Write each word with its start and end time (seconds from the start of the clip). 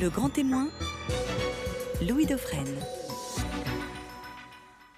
Le 0.00 0.08
grand 0.08 0.30
témoin, 0.30 0.68
Louis 2.08 2.24
Dauphren. 2.24 2.66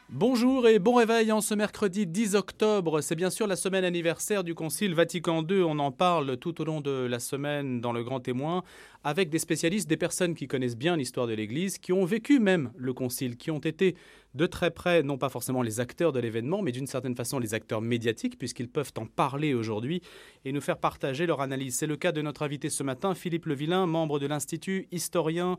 Bonjour 0.08 0.68
et 0.68 0.78
bon 0.78 0.94
réveil 0.94 1.32
en 1.32 1.40
ce 1.40 1.52
mercredi 1.54 2.06
10 2.06 2.36
octobre. 2.36 3.00
C'est 3.00 3.16
bien 3.16 3.30
sûr 3.30 3.48
la 3.48 3.56
semaine 3.56 3.84
anniversaire 3.84 4.44
du 4.44 4.54
Concile 4.54 4.94
Vatican 4.94 5.42
II. 5.42 5.62
On 5.62 5.80
en 5.80 5.90
parle 5.90 6.36
tout 6.36 6.60
au 6.60 6.64
long 6.64 6.80
de 6.80 7.06
la 7.10 7.18
semaine 7.18 7.80
dans 7.80 7.92
le 7.92 8.04
Grand 8.04 8.20
Témoin 8.20 8.62
avec 9.04 9.28
des 9.28 9.38
spécialistes, 9.38 9.88
des 9.88 9.98
personnes 9.98 10.34
qui 10.34 10.48
connaissent 10.48 10.76
bien 10.76 10.96
l'histoire 10.96 11.26
de 11.26 11.34
l'Église, 11.34 11.78
qui 11.78 11.92
ont 11.92 12.06
vécu 12.06 12.40
même 12.40 12.72
le 12.76 12.94
Concile, 12.94 13.36
qui 13.36 13.50
ont 13.50 13.58
été 13.58 13.94
de 14.34 14.46
très 14.46 14.70
près, 14.70 15.02
non 15.02 15.16
pas 15.16 15.28
forcément 15.28 15.62
les 15.62 15.78
acteurs 15.78 16.12
de 16.12 16.18
l'événement, 16.18 16.62
mais 16.62 16.72
d'une 16.72 16.86
certaine 16.86 17.14
façon 17.14 17.38
les 17.38 17.54
acteurs 17.54 17.80
médiatiques, 17.80 18.38
puisqu'ils 18.38 18.68
peuvent 18.68 18.92
en 18.96 19.06
parler 19.06 19.54
aujourd'hui 19.54 20.02
et 20.44 20.52
nous 20.52 20.60
faire 20.60 20.78
partager 20.78 21.26
leur 21.26 21.40
analyse. 21.40 21.76
C'est 21.76 21.86
le 21.86 21.96
cas 21.96 22.12
de 22.12 22.20
notre 22.20 22.42
invité 22.42 22.70
ce 22.70 22.82
matin, 22.82 23.14
Philippe 23.14 23.46
Levillain, 23.46 23.86
membre 23.86 24.18
de 24.18 24.26
l'Institut, 24.26 24.88
historien, 24.90 25.56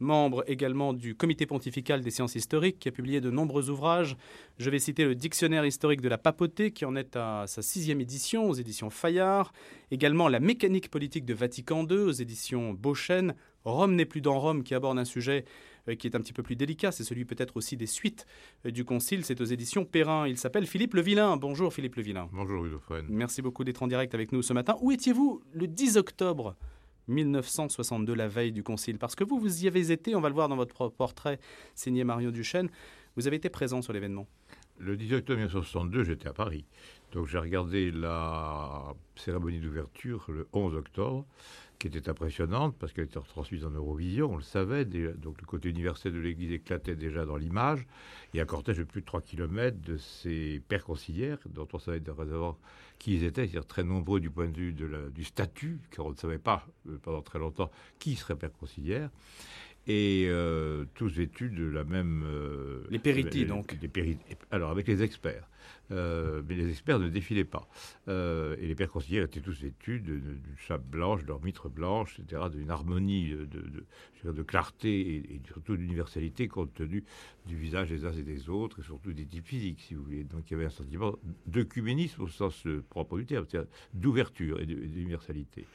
membre 0.00 0.44
également 0.48 0.92
du 0.92 1.14
Comité 1.14 1.46
pontifical 1.46 2.00
des 2.00 2.10
sciences 2.10 2.34
historiques, 2.34 2.78
qui 2.80 2.88
a 2.88 2.92
publié 2.92 3.20
de 3.20 3.30
nombreux 3.30 3.70
ouvrages. 3.70 4.16
Je 4.58 4.70
vais 4.70 4.78
citer 4.78 5.04
le 5.04 5.14
Dictionnaire 5.14 5.64
historique 5.64 6.00
de 6.00 6.08
la 6.08 6.18
papauté, 6.18 6.72
qui 6.72 6.84
en 6.84 6.96
est 6.96 7.14
à 7.16 7.44
sa 7.46 7.62
sixième 7.62 8.00
édition, 8.00 8.48
aux 8.48 8.54
éditions 8.54 8.90
Fayard. 8.90 9.52
Également 9.92 10.28
La 10.28 10.40
mécanique 10.40 10.90
politique 10.90 11.24
de 11.24 11.34
Vatican 11.34 11.86
II, 11.86 11.96
aux 11.98 12.10
éditions 12.10 12.72
Beauchesne. 12.72 13.34
Rome 13.64 13.94
n'est 13.94 14.04
plus 14.04 14.20
dans 14.20 14.38
Rome, 14.38 14.64
qui 14.64 14.74
aborde 14.74 14.98
un 14.98 15.04
sujet 15.04 15.44
euh, 15.88 15.94
qui 15.94 16.08
est 16.08 16.16
un 16.16 16.20
petit 16.20 16.32
peu 16.32 16.42
plus 16.42 16.56
délicat. 16.56 16.90
C'est 16.90 17.04
celui 17.04 17.24
peut-être 17.24 17.56
aussi 17.56 17.76
des 17.76 17.86
suites 17.86 18.26
euh, 18.64 18.72
du 18.72 18.84
Concile. 18.84 19.24
C'est 19.24 19.40
aux 19.40 19.44
éditions 19.44 19.84
Perrin. 19.84 20.26
Il 20.26 20.38
s'appelle 20.38 20.66
Philippe 20.66 20.94
Levillain. 20.94 21.36
Bonjour 21.36 21.72
Philippe 21.72 21.94
Levillain. 21.94 22.28
Bonjour 22.32 22.62
Louis 22.62 22.70
Merci 23.08 23.42
beaucoup 23.42 23.62
d'être 23.62 23.82
en 23.82 23.86
direct 23.86 24.12
avec 24.14 24.32
nous 24.32 24.42
ce 24.42 24.52
matin. 24.52 24.76
Où 24.80 24.90
étiez-vous 24.90 25.42
le 25.52 25.68
10 25.68 25.98
octobre 25.98 26.56
1962, 27.06 28.12
la 28.12 28.26
veille 28.26 28.52
du 28.52 28.64
Concile? 28.64 28.98
Parce 28.98 29.14
que 29.14 29.22
vous, 29.22 29.38
vous 29.38 29.64
y 29.64 29.68
avez 29.68 29.92
été, 29.92 30.16
on 30.16 30.20
va 30.20 30.28
le 30.28 30.34
voir 30.34 30.48
dans 30.48 30.56
votre 30.56 30.88
portrait 30.88 31.38
signé 31.76 32.02
Mario 32.02 32.32
Duchesne, 32.32 32.70
vous 33.14 33.28
avez 33.28 33.36
été 33.36 33.50
présent 33.50 33.82
sur 33.82 33.92
l'événement. 33.92 34.26
Le 34.78 34.96
10 34.96 35.14
octobre 35.14 35.38
1962, 35.38 36.04
j'étais 36.04 36.28
à 36.28 36.34
Paris. 36.34 36.66
Donc 37.12 37.26
j'ai 37.26 37.38
regardé 37.38 37.90
la 37.90 38.94
cérémonie 39.16 39.60
d'ouverture 39.60 40.24
le 40.28 40.46
11 40.52 40.74
octobre 40.74 41.24
qui 41.78 41.88
était 41.88 42.08
impressionnante 42.08 42.74
parce 42.78 42.92
qu'elle 42.92 43.04
était 43.04 43.18
retransmise 43.18 43.64
en 43.64 43.70
Eurovision, 43.70 44.32
on 44.32 44.36
le 44.36 44.42
savait. 44.42 44.84
Donc 44.84 45.40
le 45.40 45.46
côté 45.46 45.68
universel 45.68 46.12
de 46.12 46.18
l'Église 46.18 46.52
éclatait 46.52 46.96
déjà 46.96 47.24
dans 47.24 47.36
l'image. 47.36 47.86
A 48.36 48.40
un 48.40 48.44
cortège 48.44 48.78
de 48.78 48.84
plus 48.84 49.00
de 49.00 49.06
3 49.06 49.22
km 49.22 49.78
de 49.80 49.96
ces 49.96 50.60
pères 50.68 50.84
conciliaires, 50.84 51.38
dont 51.46 51.68
on 51.72 51.78
savait 51.78 52.02
réservoir 52.06 52.56
qui 52.98 53.14
ils 53.14 53.24
étaient, 53.24 53.42
c'est-à-dire 53.42 53.66
très 53.66 53.82
nombreux 53.82 54.20
du 54.20 54.30
point 54.30 54.48
de 54.48 54.56
vue 54.56 54.72
du 54.72 55.24
statut, 55.24 55.80
car 55.90 56.06
on 56.06 56.10
ne 56.10 56.16
savait 56.16 56.38
pas 56.38 56.66
euh, 56.88 56.98
pendant 57.02 57.22
très 57.22 57.38
longtemps 57.38 57.70
qui 57.98 58.14
serait 58.14 58.36
père 58.36 58.52
conciliaire 58.52 59.10
et 59.86 60.26
euh, 60.28 60.84
tous 60.94 61.08
vêtus 61.08 61.50
de 61.50 61.64
la 61.64 61.84
même... 61.84 62.24
Euh, 62.26 62.84
les 62.90 62.98
péritis, 62.98 63.46
donc. 63.46 63.76
alors, 64.50 64.70
avec 64.70 64.88
les 64.88 65.02
experts. 65.02 65.48
Euh, 65.92 66.42
mais 66.48 66.56
les 66.56 66.68
experts 66.70 66.98
ne 66.98 67.08
défilaient 67.08 67.44
pas. 67.44 67.68
et 68.08 68.66
les 68.66 68.74
pères 68.74 68.90
conciliaires 68.90 69.24
étaient 69.24 69.40
tous 69.40 69.60
vêtus 69.60 70.00
d'une 70.00 70.40
chape 70.56 70.84
blanche, 70.84 71.22
de 71.22 71.28
leur 71.28 71.40
mitre 71.42 71.68
blanche, 71.68 72.18
etc., 72.18 72.42
d'une 72.52 72.70
harmonie, 72.70 73.30
de, 73.30 74.32
de, 74.32 74.42
clarté 74.42 75.16
et, 75.16 75.40
surtout 75.46 75.76
d'universalité 75.76 76.48
compte 76.48 76.74
tenu 76.74 77.04
du 77.46 77.56
visage 77.56 77.90
des 77.90 78.04
uns 78.04 78.12
et 78.12 78.22
des 78.22 78.48
autres, 78.48 78.80
et 78.80 78.82
surtout 78.82 79.12
des 79.12 79.26
types 79.26 79.46
physiques, 79.46 79.80
si 79.80 79.94
vous 79.94 80.02
voulez. 80.02 80.24
Donc 80.24 80.50
il 80.50 80.54
y 80.54 80.56
avait 80.56 80.66
un 80.66 80.70
sentiment 80.70 81.14
d'œcuménisme 81.46 82.22
au 82.22 82.28
sens 82.28 82.64
propre 82.90 83.18
du 83.18 83.26
terme, 83.26 83.46
c'est-à-dire 83.48 83.70
d'ouverture 83.94 84.60
et 84.60 84.66
d'universalité. 84.66 85.66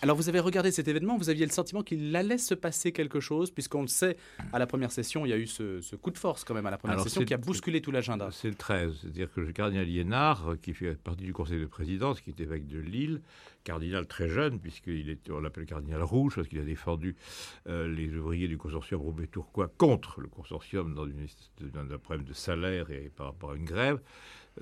Alors 0.00 0.16
vous 0.16 0.28
avez 0.28 0.38
regardé 0.38 0.70
cet 0.70 0.86
événement, 0.86 1.16
vous 1.16 1.28
aviez 1.28 1.44
le 1.44 1.50
sentiment 1.50 1.82
qu'il 1.82 2.14
allait 2.14 2.38
se 2.38 2.54
passer 2.54 2.92
quelque 2.92 3.18
chose, 3.18 3.50
puisqu'on 3.50 3.82
le 3.82 3.88
sait, 3.88 4.16
à 4.52 4.58
la 4.60 4.66
première 4.66 4.92
session, 4.92 5.26
il 5.26 5.30
y 5.30 5.32
a 5.32 5.36
eu 5.36 5.46
ce, 5.48 5.96
coup 5.96 6.10
de 6.10 6.18
force 6.18 6.44
quand 6.44 6.54
même 6.54 6.66
à 6.66 6.70
la 6.70 6.78
première 6.78 7.00
session 7.00 7.24
qui 7.24 7.34
a 7.34 7.36
bousculé 7.36 7.80
tout 7.80 7.90
l'agenda. 7.90 8.28
C'est 8.30 8.48
le 8.48 8.54
13, 8.54 8.98
c'est-à-dire 9.00 9.32
que 9.32 9.40
le 9.40 9.52
cardinal 9.52 9.86
Liénard, 9.86 10.54
qui 10.62 10.72
fait 10.72 10.94
partie 10.94 11.24
du 11.24 11.32
conseil 11.32 11.60
de 11.60 11.66
présidence, 11.66 12.20
qui 12.20 12.30
est 12.30 12.40
évêque 12.40 12.68
de 12.68 12.78
Lille, 12.78 13.20
cardinal 13.64 14.06
très 14.06 14.28
jeune, 14.28 14.60
puisqu'il 14.60 15.10
est, 15.10 15.30
on 15.30 15.40
l'appelle 15.40 15.66
cardinal 15.66 16.02
rouge, 16.02 16.36
parce 16.36 16.48
qu'il 16.48 16.60
a 16.60 16.64
défendu 16.64 17.16
euh, 17.68 17.88
les 17.88 18.14
ouvriers 18.14 18.48
du 18.48 18.56
consortium 18.56 19.00
Roubaix-Tourcoing 19.00 19.68
contre 19.76 20.20
le 20.20 20.28
consortium 20.28 20.94
dans, 20.94 21.06
une, 21.06 21.26
dans 21.72 21.92
un 21.92 21.98
problème 21.98 22.24
de 22.24 22.32
salaire 22.32 22.90
et 22.90 23.10
par 23.14 23.26
rapport 23.26 23.50
à 23.50 23.56
une 23.56 23.64
grève 23.64 24.00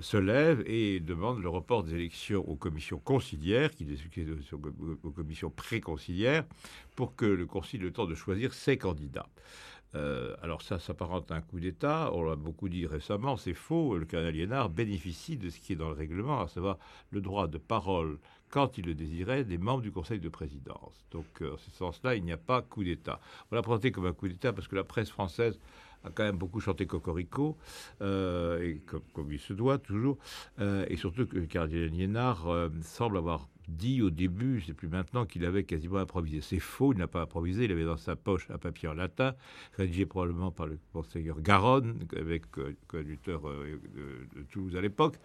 se 0.00 0.16
lève 0.16 0.62
et 0.66 1.00
demande 1.00 1.40
le 1.40 1.48
report 1.48 1.84
des 1.84 1.94
élections 1.94 2.46
aux 2.48 2.56
commissions 2.56 2.98
conciliaires, 2.98 3.70
qui 3.70 3.86
aux 5.02 5.10
commissions 5.10 5.50
préconciliaires, 5.50 6.44
pour 6.94 7.16
que 7.16 7.26
le 7.26 7.46
concile 7.46 7.82
ait 7.82 7.84
le 7.84 7.92
temps 7.92 8.06
de 8.06 8.14
choisir 8.14 8.54
ses 8.54 8.76
candidats. 8.76 9.28
Euh, 9.94 10.34
alors 10.42 10.62
ça 10.62 10.78
s'apparente 10.78 11.30
à 11.30 11.36
un 11.36 11.40
coup 11.40 11.60
d'État, 11.60 12.10
on 12.12 12.24
l'a 12.24 12.36
beaucoup 12.36 12.68
dit 12.68 12.86
récemment, 12.86 13.36
c'est 13.36 13.54
faux, 13.54 13.96
le 13.96 14.04
cardinal 14.04 14.68
bénéficie 14.68 15.36
de 15.36 15.48
ce 15.48 15.58
qui 15.58 15.72
est 15.72 15.76
dans 15.76 15.88
le 15.88 15.94
règlement, 15.94 16.40
à 16.40 16.48
savoir 16.48 16.78
le 17.10 17.20
droit 17.20 17.46
de 17.46 17.56
parole, 17.56 18.18
quand 18.50 18.78
il 18.78 18.86
le 18.86 18.94
désirait, 18.94 19.44
des 19.44 19.58
membres 19.58 19.82
du 19.82 19.92
Conseil 19.92 20.20
de 20.20 20.28
présidence. 20.28 21.06
Donc 21.12 21.26
euh, 21.40 21.54
en 21.54 21.56
ce 21.56 21.70
sens-là, 21.70 22.14
il 22.14 22.24
n'y 22.24 22.32
a 22.32 22.36
pas 22.36 22.62
coup 22.62 22.84
d'État. 22.84 23.20
On 23.50 23.54
l'a 23.54 23.62
présenté 23.62 23.90
comme 23.90 24.06
un 24.06 24.12
coup 24.12 24.28
d'État 24.28 24.52
parce 24.52 24.68
que 24.68 24.76
la 24.76 24.84
presse 24.84 25.10
française 25.10 25.58
a 26.06 26.10
quand 26.14 26.24
même 26.24 26.36
beaucoup 26.36 26.60
chanté 26.60 26.86
Cocorico, 26.86 27.56
euh, 28.00 28.62
et 28.62 28.82
comme, 29.12 29.32
il 29.32 29.40
se 29.40 29.52
doit 29.52 29.78
toujours, 29.78 30.18
euh, 30.60 30.86
et 30.88 30.96
surtout 30.96 31.26
que 31.26 31.38
cardinal 31.40 31.88
Liénard 31.88 32.48
euh, 32.48 32.68
semble 32.82 33.18
avoir 33.18 33.48
dit 33.68 34.02
au 34.02 34.10
début, 34.10 34.62
c'est 34.66 34.74
plus 34.74 34.88
maintenant, 34.88 35.26
qu'il 35.26 35.44
avait 35.44 35.64
quasiment 35.64 35.98
improvisé. 35.98 36.40
C'est 36.40 36.60
faux, 36.60 36.92
il 36.92 36.98
n'a 36.98 37.06
pas 37.06 37.22
improvisé, 37.22 37.64
il 37.64 37.72
avait 37.72 37.84
dans 37.84 37.96
sa 37.96 38.16
poche 38.16 38.48
un 38.50 38.58
papier 38.58 38.88
en 38.88 38.94
latin, 38.94 39.34
rédigé 39.76 40.06
probablement 40.06 40.50
par 40.50 40.66
le 40.66 40.78
conseiller 40.92 41.32
Garonne, 41.38 41.98
avec 42.16 42.44
euh, 42.58 42.76
conducteur 42.88 43.48
euh, 43.48 43.80
de, 44.34 44.42
Toulouse 44.50 44.76
à 44.76 44.80
l'époque, 44.80 45.16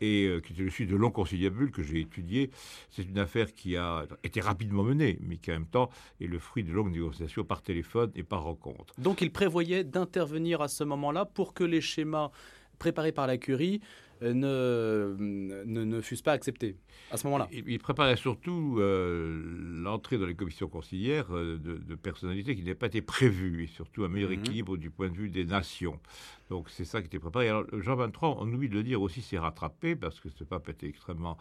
et 0.00 0.26
euh, 0.26 0.40
qui 0.40 0.52
était 0.52 0.62
le 0.62 0.70
suite 0.70 0.90
de 0.90 0.96
long 0.96 1.10
conciliabule 1.10 1.70
que 1.70 1.82
j'ai 1.82 2.00
étudié. 2.00 2.50
C'est 2.90 3.02
une 3.02 3.18
affaire 3.18 3.52
qui 3.54 3.76
a 3.76 4.06
été 4.24 4.40
rapidement 4.40 4.82
menée, 4.82 5.18
mais 5.20 5.36
qui 5.36 5.50
en 5.50 5.54
même 5.54 5.66
temps 5.66 5.90
est 6.20 6.26
le 6.26 6.38
fruit 6.38 6.64
de 6.64 6.72
longues 6.72 6.92
négociations 6.92 7.44
par 7.44 7.62
téléphone 7.62 8.10
et 8.14 8.22
par 8.22 8.42
rencontre. 8.42 8.94
Donc 8.98 9.20
il 9.20 9.30
prévoyait 9.30 9.84
d'intervenir 9.84 10.60
à 10.62 10.68
ce 10.68 10.84
moment-là 10.84 11.24
pour 11.24 11.54
que 11.54 11.64
les 11.64 11.80
schémas 11.80 12.30
préparés 12.78 13.12
par 13.12 13.26
la 13.26 13.36
curie 13.36 13.80
ne, 14.22 15.16
ne, 15.18 15.84
ne 15.84 16.00
fussent 16.00 16.22
pas 16.22 16.32
acceptés 16.32 16.76
à 17.10 17.16
ce 17.16 17.26
moment-là. 17.26 17.48
Il, 17.52 17.78
préparait 17.78 18.16
surtout 18.16 18.76
euh, 18.78 19.42
l'entrée 19.82 20.18
dans 20.18 20.26
les 20.26 20.34
commissions 20.34 20.68
conciliaires 20.68 21.26
euh, 21.30 21.58
de, 21.58 21.94
personnalités 21.94 22.56
qui 22.56 22.62
n'avaient 22.62 22.74
pas 22.74 22.86
été 22.86 23.02
prévues, 23.02 23.64
et 23.64 23.66
surtout 23.66 24.04
un 24.04 24.08
meilleur 24.08 24.30
mhm. 24.30 24.40
équilibre 24.40 24.76
du 24.76 24.90
point 24.90 25.10
de 25.10 25.16
vue 25.16 25.28
des 25.28 25.44
nations. 25.44 26.00
Donc 26.48 26.70
c'est 26.70 26.84
ça 26.84 27.00
qui 27.00 27.06
était 27.06 27.18
préparé. 27.18 27.48
Alors 27.48 27.64
Jean 27.72 27.96
23, 27.96 28.36
on 28.40 28.52
oublie 28.52 28.68
de 28.68 28.74
le 28.74 28.82
dire 28.82 29.00
aussi, 29.00 29.22
s'est 29.22 29.38
rattrapé 29.38 29.96
parce 29.96 30.20
que 30.20 30.28
ce 30.28 30.44
pape 30.44 30.68
était 30.68 30.86
extrêmement 30.86 31.38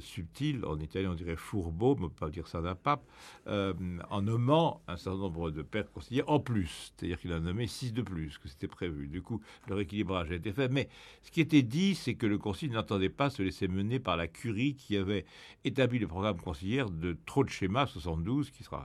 subtil. 0.00 0.64
En 0.64 0.78
italien, 0.78 1.10
on 1.10 1.14
dirait 1.14 1.36
fourbeau, 1.36 1.94
mais 1.96 2.02
on 2.02 2.04
ne 2.04 2.08
peut 2.10 2.26
pas 2.26 2.30
dire 2.30 2.46
ça 2.46 2.62
d'un 2.62 2.76
pape, 2.76 3.02
en 3.46 4.22
nommant 4.22 4.80
un 4.86 4.96
certain 4.96 5.18
nombre 5.18 5.50
de 5.50 5.62
pères 5.62 5.90
conciliaires 5.90 6.28
en 6.28 6.38
plus. 6.38 6.92
C'est-à-dire 6.96 7.18
qu'il 7.18 7.32
a 7.32 7.40
nommé 7.40 7.66
six 7.66 7.92
de 7.92 8.00
plus 8.00 8.38
que 8.38 8.48
c'était 8.48 8.68
prévu. 8.68 9.08
Du 9.08 9.22
coup, 9.22 9.40
le 9.68 9.74
rééquilibrage 9.74 10.30
a 10.30 10.36
été 10.36 10.52
fait. 10.52 10.68
Mais 10.68 10.88
ce 11.22 11.32
qui 11.32 11.40
était 11.40 11.62
dit, 11.62 11.96
c'est 11.98 12.14
que 12.14 12.26
le 12.26 12.38
Concile 12.38 12.72
n'entendait 12.72 13.08
pas 13.08 13.30
se 13.30 13.42
laisser 13.42 13.68
mener 13.68 13.98
par 13.98 14.16
la 14.16 14.26
Curie 14.26 14.74
qui 14.74 14.96
avait 14.96 15.24
établi 15.64 15.98
le 15.98 16.06
programme 16.06 16.40
conciliaire 16.40 16.90
de 16.90 17.16
trop 17.26 17.44
de 17.44 17.50
schémas, 17.50 17.86
72, 17.86 18.50
qui 18.50 18.64
sera, 18.64 18.84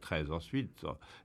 13 0.00 0.30
ensuite, 0.30 0.84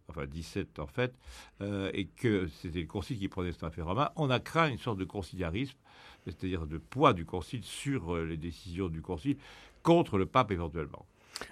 enfin 0.09 0.25
17 0.25 0.79
en 0.79 0.88
fait, 0.88 1.13
euh, 1.62 1.91
et 1.94 2.07
que 2.07 2.47
c'était 2.47 2.81
le 2.81 2.88
Concile 2.88 3.19
qui 3.19 3.28
prenait 3.28 3.51
cette 3.51 3.63
affaire 3.63 3.88
en 3.88 3.95
main. 3.95 4.09
On 4.16 4.29
a 4.29 4.40
craint 4.40 4.69
une 4.69 4.78
sorte 4.78 4.97
de 4.97 5.06
conciliarisme, 5.06 5.78
c'est-à-dire 6.25 6.68
de 6.68 6.78
poids 6.78 7.13
du 7.13 7.25
Concile 7.25 7.63
sur 7.63 8.16
euh, 8.16 8.25
les 8.25 8.38
décisions 8.38 8.90
du 8.90 9.01
Concile 9.01 9.38
contre 9.84 10.18
le 10.18 10.25
pape 10.25 10.51
éventuellement. 10.51 11.06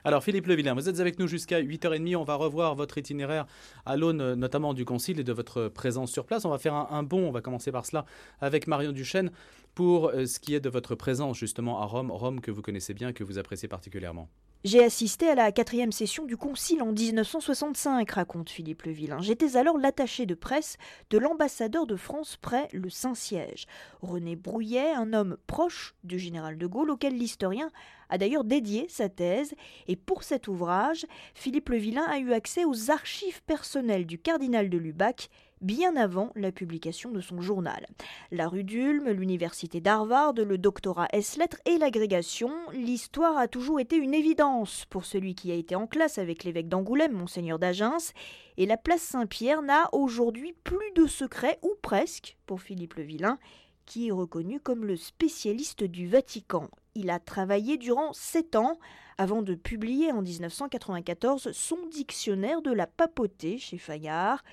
Alors 0.04 0.24
Philippe 0.24 0.48
Levillain, 0.48 0.74
vous 0.74 0.90
êtes 0.90 1.00
avec 1.00 1.20
nous 1.20 1.28
jusqu'à 1.28 1.62
8h30. 1.62 2.16
On 2.16 2.24
va 2.24 2.36
revoir 2.36 2.76
votre 2.76 2.98
itinéraire 2.98 3.46
à 3.86 3.96
l'aune 3.98 4.22
euh, 4.22 4.36
notamment 4.36 4.74
du 4.74 4.86
Concile 4.86 5.20
et 5.20 5.24
de 5.24 5.34
votre 5.34 5.68
présence 5.68 6.12
sur 6.12 6.26
place. 6.26 6.46
On 6.46 6.50
va 6.50 6.58
faire 6.58 6.74
un, 6.74 6.88
un 6.92 7.04
bond, 7.04 7.28
on 7.28 7.32
va 7.32 7.42
commencer 7.42 7.72
par 7.72 7.86
cela, 7.86 8.06
avec 8.42 8.68
Marion 8.68 8.92
Duchesne 8.92 9.32
pour 9.76 10.10
euh, 10.10 10.26
ce 10.26 10.40
qui 10.40 10.56
est 10.56 10.60
de 10.60 10.70
votre 10.70 10.96
présence 10.96 11.38
justement 11.38 11.82
à 11.82 11.86
Rome, 11.86 12.12
Rome 12.12 12.42
que 12.42 12.52
vous 12.52 12.62
connaissez 12.62 12.94
bien, 12.94 13.14
que 13.14 13.24
vous 13.24 13.38
appréciez 13.38 13.68
particulièrement. 13.68 14.30
J'ai 14.64 14.82
assisté 14.82 15.28
à 15.28 15.36
la 15.36 15.52
quatrième 15.52 15.92
session 15.92 16.24
du 16.24 16.38
Concile 16.38 16.82
en 16.84 16.94
1965, 16.94 18.10
raconte 18.10 18.50
Philippe 18.50 18.84
Levillain. 18.84 19.20
J'étais 19.20 19.58
alors 19.58 19.78
l'attaché 19.78 20.26
de 20.26 20.36
presse 20.36 20.78
de 21.10 21.18
l'ambassadeur 21.18 21.86
de 21.86 21.98
France 21.98 22.38
près 22.42 22.70
le 22.72 22.90
Saint-Siège. 22.90 23.66
René 24.02 24.38
Brouillet, 24.38 24.94
un 24.94 25.12
homme 25.12 25.36
proche 25.48 25.96
du 26.06 26.18
général 26.18 26.58
de 26.58 26.66
Gaulle, 26.66 26.92
auquel 26.92 27.18
l'historien 27.18 27.72
a 28.08 28.18
d'ailleurs 28.18 28.46
dédié 28.46 28.86
sa 28.88 29.10
thèse, 29.10 29.54
et 29.90 29.98
pour 29.98 30.24
cet 30.24 30.48
ouvrage, 30.48 31.06
Philippe 31.34 31.68
Le 31.68 31.78
Vilain 31.78 32.06
a 32.06 32.20
eu 32.20 32.32
accès 32.32 32.64
aux 32.64 32.90
archives 32.90 33.44
personnelles 33.44 34.06
du 34.06 34.18
cardinal 34.18 34.70
de 34.70 34.78
Lubac 34.78 35.30
bien 35.64 35.96
avant 35.96 36.32
la 36.36 36.52
publication 36.52 37.12
de 37.12 37.22
son 37.22 37.42
journal. 37.42 37.88
La 38.32 38.48
rue 38.48 38.64
d'Ulm, 38.64 39.10
l'université 39.10 39.82
d'Harvard, 39.82 40.34
le 40.34 40.58
doctorat 40.58 41.08
S-lettres 41.14 41.62
et 41.66 41.78
l'agrégation, 41.78 42.52
l'histoire 42.74 43.38
a 43.38 43.48
toujours 43.48 43.80
été 43.80 43.96
une 43.96 44.14
évidence 44.14 44.86
pour 44.90 45.06
celui 45.06 45.34
qui 45.36 45.52
a 45.52 45.56
été 45.56 45.76
en 45.76 45.88
classe 45.88 46.18
avec 46.18 46.44
l'évêque 46.44 46.70
d'Angoulême, 46.70 47.14
monseigneur 47.14 47.60
d'Agens, 47.60 48.14
et 48.58 48.66
la 48.66 48.78
place 48.78 49.02
Saint-Pierre 49.02 49.62
n'a 49.62 49.90
aujourd'hui 49.94 50.54
plus 50.64 50.92
de 50.96 51.08
secret, 51.08 51.58
ou 51.64 51.74
presque, 51.82 52.38
pour 52.46 52.62
Philippe 52.62 52.96
le 52.96 53.04
Vilain, 53.04 53.40
qui 53.86 54.10
est 54.10 54.12
reconnu 54.12 54.60
comme 54.60 54.86
le 54.86 54.96
spécialiste 54.96 55.84
du 55.84 56.08
Vatican. 56.08 56.70
Il 56.96 57.10
a 57.10 57.20
travaillé 57.20 57.78
durant 57.78 58.14
sept 58.14 58.56
ans 58.56 58.78
avant 59.18 59.42
de 59.42 59.56
publier 59.56 60.12
en 60.12 60.22
1994 60.22 61.52
son 61.52 61.78
dictionnaire 61.92 62.62
de 62.62 62.72
la 62.72 62.88
papauté 62.88 63.58
chez 63.58 63.78
Fayard. 63.78 64.44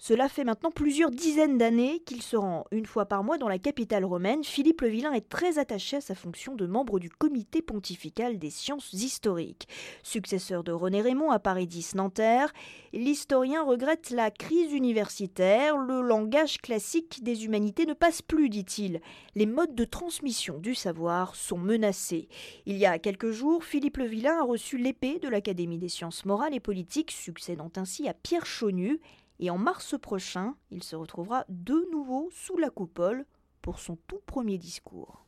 Cela 0.00 0.28
fait 0.28 0.44
maintenant 0.44 0.70
plusieurs 0.70 1.10
dizaines 1.10 1.58
d'années 1.58 2.00
qu'il 2.06 2.22
se 2.22 2.36
rend 2.36 2.64
une 2.70 2.86
fois 2.86 3.06
par 3.06 3.24
mois 3.24 3.36
dans 3.36 3.48
la 3.48 3.58
capitale 3.58 4.04
romaine. 4.04 4.44
Philippe 4.44 4.82
le 4.82 4.88
Vilain 4.88 5.12
est 5.12 5.28
très 5.28 5.58
attaché 5.58 5.96
à 5.96 6.00
sa 6.00 6.14
fonction 6.14 6.54
de 6.54 6.66
membre 6.66 7.00
du 7.00 7.10
comité 7.10 7.62
pontifical 7.62 8.38
des 8.38 8.50
sciences 8.50 8.92
historiques. 8.92 9.66
Successeur 10.04 10.62
de 10.62 10.70
René 10.70 11.02
Raymond 11.02 11.32
à 11.32 11.40
Paris 11.40 11.66
10 11.66 11.96
Nanterre, 11.96 12.52
l'historien 12.92 13.64
regrette 13.64 14.10
la 14.10 14.30
crise 14.30 14.72
universitaire. 14.72 15.76
Le 15.76 16.00
langage 16.00 16.58
classique 16.58 17.24
des 17.24 17.44
humanités 17.44 17.84
ne 17.84 17.92
passe 17.92 18.22
plus, 18.22 18.48
dit-il. 18.48 19.00
Les 19.34 19.46
modes 19.46 19.74
de 19.74 19.84
transmission 19.84 20.58
du 20.58 20.76
savoir 20.76 21.34
sont 21.34 21.58
menacés. 21.58 22.28
Il 22.66 22.76
y 22.76 22.86
a 22.86 23.00
quelques 23.00 23.32
jours, 23.32 23.64
Philippe 23.64 23.96
le 23.96 24.06
Vilain 24.06 24.38
a 24.38 24.44
reçu 24.44 24.78
l'épée 24.78 25.18
de 25.18 25.28
l'Académie 25.28 25.78
des 25.78 25.88
sciences 25.88 26.24
morales 26.24 26.54
et 26.54 26.60
politiques, 26.60 27.10
succédant 27.10 27.72
ainsi 27.76 28.08
à 28.08 28.14
Pierre 28.14 28.46
Chaunu. 28.46 29.00
Et 29.40 29.50
en 29.50 29.58
mars 29.58 29.96
prochain, 30.00 30.54
il 30.70 30.82
se 30.82 30.96
retrouvera 30.96 31.44
de 31.48 31.86
nouveau 31.92 32.28
sous 32.32 32.56
la 32.56 32.70
coupole 32.70 33.24
pour 33.62 33.78
son 33.78 33.96
tout 34.06 34.20
premier 34.26 34.58
discours. 34.58 35.24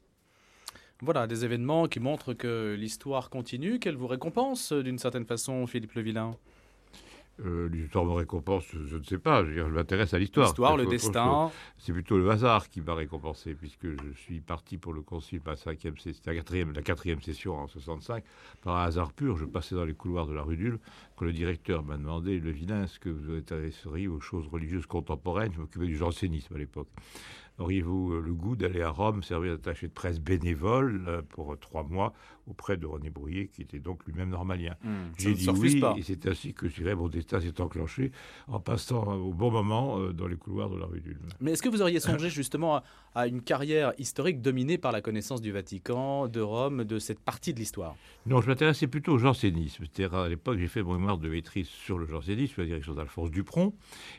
Voilà, 1.03 1.27
des 1.27 1.45
événements 1.45 1.87
qui 1.89 2.01
montrent 2.01 2.35
que 2.35 2.77
l'histoire 2.79 3.31
continue, 3.31 3.79
qu'elle 3.79 3.97
vous 3.97 4.07
récompense 4.07 4.73
d'une 4.73 4.99
certaine 4.99 5.25
façon, 5.25 5.67
Philippe 5.67 5.95
Le 5.95 6.03
Vilain 6.03 6.37
euh, 7.45 7.69
l'histoire 7.69 8.05
me 8.05 8.13
récompense, 8.13 8.65
je 8.73 8.97
ne 8.97 9.03
sais 9.03 9.19
pas. 9.19 9.45
Je, 9.45 9.63
m'intéresse 9.63 10.15
à 10.15 10.19
l'histoire. 10.19 10.47
L'histoire, 10.47 10.77
le 10.77 10.87
destin. 10.87 11.51
C'est 11.79 11.93
plutôt 11.93 12.19
le 12.19 12.31
hasard 12.31 12.69
qui 12.69 12.81
m'a 12.81 12.95
récompensé, 12.95 13.55
puisque 13.55 13.87
je 13.87 14.13
suis 14.17 14.41
parti 14.41 14.77
pour 14.77 14.93
le 14.93 15.03
concile, 15.03 15.41
la, 15.47 15.57
cinquième, 15.57 15.95
la, 16.27 16.35
quatrième, 16.35 16.73
la 16.73 16.83
quatrième 16.83 17.21
session 17.23 17.55
en 17.55 17.67
65. 17.67 18.25
Par 18.63 18.77
un 18.77 18.85
hasard 18.85 19.13
pur, 19.13 19.37
je 19.37 19.45
passais 19.45 19.75
dans 19.75 19.85
les 19.85 19.95
couloirs 19.95 20.27
de 20.27 20.35
la 20.35 20.43
rue 20.43 20.57
d'Ulm, 20.57 20.79
quand 21.17 21.25
le 21.25 21.33
directeur 21.33 21.83
m'a 21.83 21.97
demandé, 21.97 22.39
le 22.39 22.51
vilain, 22.51 22.85
est-ce 22.85 22.99
que 22.99 23.09
vous 23.09 23.35
intéresseriez 23.35 24.09
aux 24.09 24.21
choses 24.21 24.47
religieuses 24.49 24.87
contemporaines? 24.87 25.53
Je 25.53 25.61
m'occupais 25.61 25.87
du 25.87 25.97
jansénisme 25.97 26.55
à 26.55 26.59
l'époque. 26.59 26.89
Auriez-vous 27.61 28.15
euh, 28.15 28.21
le 28.23 28.33
goût 28.33 28.57
d'aller 28.57 28.81
à 28.81 28.89
Rome 28.91 29.23
servir 29.23 29.53
d'attaché 29.53 29.87
de 29.87 29.93
presse 29.93 30.19
bénévole 30.19 31.05
euh, 31.07 31.23
pour 31.29 31.57
trois 31.59 31.85
mois 31.85 32.15
auprès 32.47 32.77
de 32.77 32.87
René 32.87 33.11
Brouillet, 33.11 33.49
qui 33.53 33.63
était 33.63 33.79
donc 33.79 34.05
lui-même 34.07 34.31
normalien? 34.31 34.75
Hmm, 34.83 35.13
J'ai 35.19 35.35
dit 35.35 35.49
oui, 35.51 35.81
et 35.97 36.03
c'est 36.03 36.27
ainsi 36.27 36.53
que 36.55 36.69
je 36.69 36.75
dirais, 36.75 36.95
mon 36.97 37.09
destin 37.09 37.39
s'est 37.39 37.61
enclenché 37.61 38.11
en 38.49 38.59
passant 38.59 39.15
au 39.15 39.33
bon 39.33 39.51
moment 39.51 40.01
euh, 40.01 40.13
dans 40.13 40.27
les 40.27 40.37
couloirs 40.37 40.71
de 40.71 40.79
la 40.79 40.87
rue 40.87 41.01
d'Ulm. 41.01 41.21
Mais 41.41 41.53
est-ce 41.53 41.63
que 41.63 41.69
vous 41.69 41.83
auriez 41.83 42.01
songé 42.01 42.31
justement 42.31 42.77
à, 42.77 42.83
à 43.15 43.27
une 43.27 43.43
carrière 43.43 43.93
historique 43.99 44.41
dominée 44.41 44.79
par 44.79 44.91
la 44.91 45.03
connaissance 45.03 45.43
du 45.43 45.53
Vatican, 45.53 46.29
de 46.29 46.41
Rome, 46.41 46.85
de 46.85 46.99
cette 46.99 47.21
partie 47.21 47.53
de 47.53 47.59
l'histoire? 47.59 47.95
Non, 48.27 48.41
je 48.41 48.49
m'intéressais 48.49 48.87
plutôt 48.87 49.13
au 49.13 49.19
jansénisme. 49.19 49.85
C'est-à-dire, 49.85 50.19
à 50.19 50.29
l'époque, 50.29 50.59
j'ai 50.59 50.67
fait 50.69 50.83
mon 50.83 50.95
mémoire 50.95 51.19
de 51.19 51.29
maîtrise 51.29 51.69
sur 51.69 51.99
le 51.99 52.07
jansénisme, 52.07 52.55
sous 52.55 52.61
la 52.63 52.67
direction 52.67 52.95
d'Alphonse 52.95 53.31
Dupron, 53.31 53.75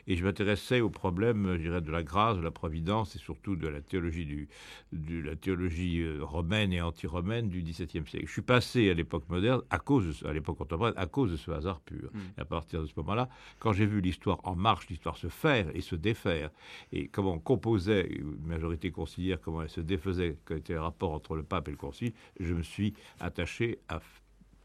et 0.06 0.16
je 0.16 0.24
m'intéressais 0.24 0.80
aux 0.80 0.90
problèmes, 0.90 1.56
je 1.56 1.62
dirais, 1.62 1.80
de 1.80 1.90
la 1.90 2.02
grâce, 2.04 2.36
de 2.36 2.42
la 2.42 2.50
providence 2.50 3.14
et 3.16 3.18
surtout 3.32 3.56
de 3.56 3.66
la 3.68 3.80
théologie, 3.80 4.26
du, 4.26 4.48
de 4.92 5.20
la 5.20 5.36
théologie 5.36 6.00
euh, 6.02 6.18
romaine 6.22 6.72
et 6.72 6.80
anti-romaine 6.82 7.48
du 7.48 7.62
XVIIe 7.62 8.06
siècle. 8.06 8.26
Je 8.26 8.30
suis 8.32 8.42
passé 8.42 8.90
à 8.90 8.94
l'époque 8.94 9.24
moderne, 9.28 9.62
à 9.70 9.78
cause, 9.78 10.20
de- 10.20 10.26
à 10.26 10.32
l'époque 10.32 10.58
contemporaine, 10.58 10.92
à 10.96 11.06
cause 11.06 11.30
de 11.32 11.36
ce 11.36 11.50
hasard 11.50 11.80
pur. 11.80 12.10
Mm. 12.12 12.18
Et 12.36 12.40
à 12.40 12.44
partir 12.44 12.82
de 12.82 12.86
ce 12.86 12.92
moment-là, 12.98 13.28
quand 13.58 13.72
j'ai 13.72 13.86
vu 13.86 14.00
l'histoire 14.00 14.38
en 14.44 14.54
marche, 14.54 14.88
l'histoire 14.88 15.16
se 15.16 15.28
faire 15.28 15.74
et 15.74 15.80
se 15.80 15.94
défaire, 15.96 16.50
et 16.92 17.08
comment 17.08 17.34
on 17.34 17.38
composait, 17.38 18.06
une 18.06 18.36
majorité 18.46 18.90
conciliaire, 18.90 19.40
comment 19.40 19.62
elle 19.62 19.70
se 19.70 19.80
défaisait, 19.80 20.36
quel 20.46 20.58
était 20.58 20.74
le 20.74 20.80
rapport 20.80 21.12
entre 21.12 21.34
le 21.36 21.42
pape 21.42 21.68
et 21.68 21.70
le 21.70 21.76
concile, 21.78 22.12
je 22.38 22.52
me 22.52 22.62
suis 22.62 22.92
attaché 23.20 23.78
à 23.88 24.00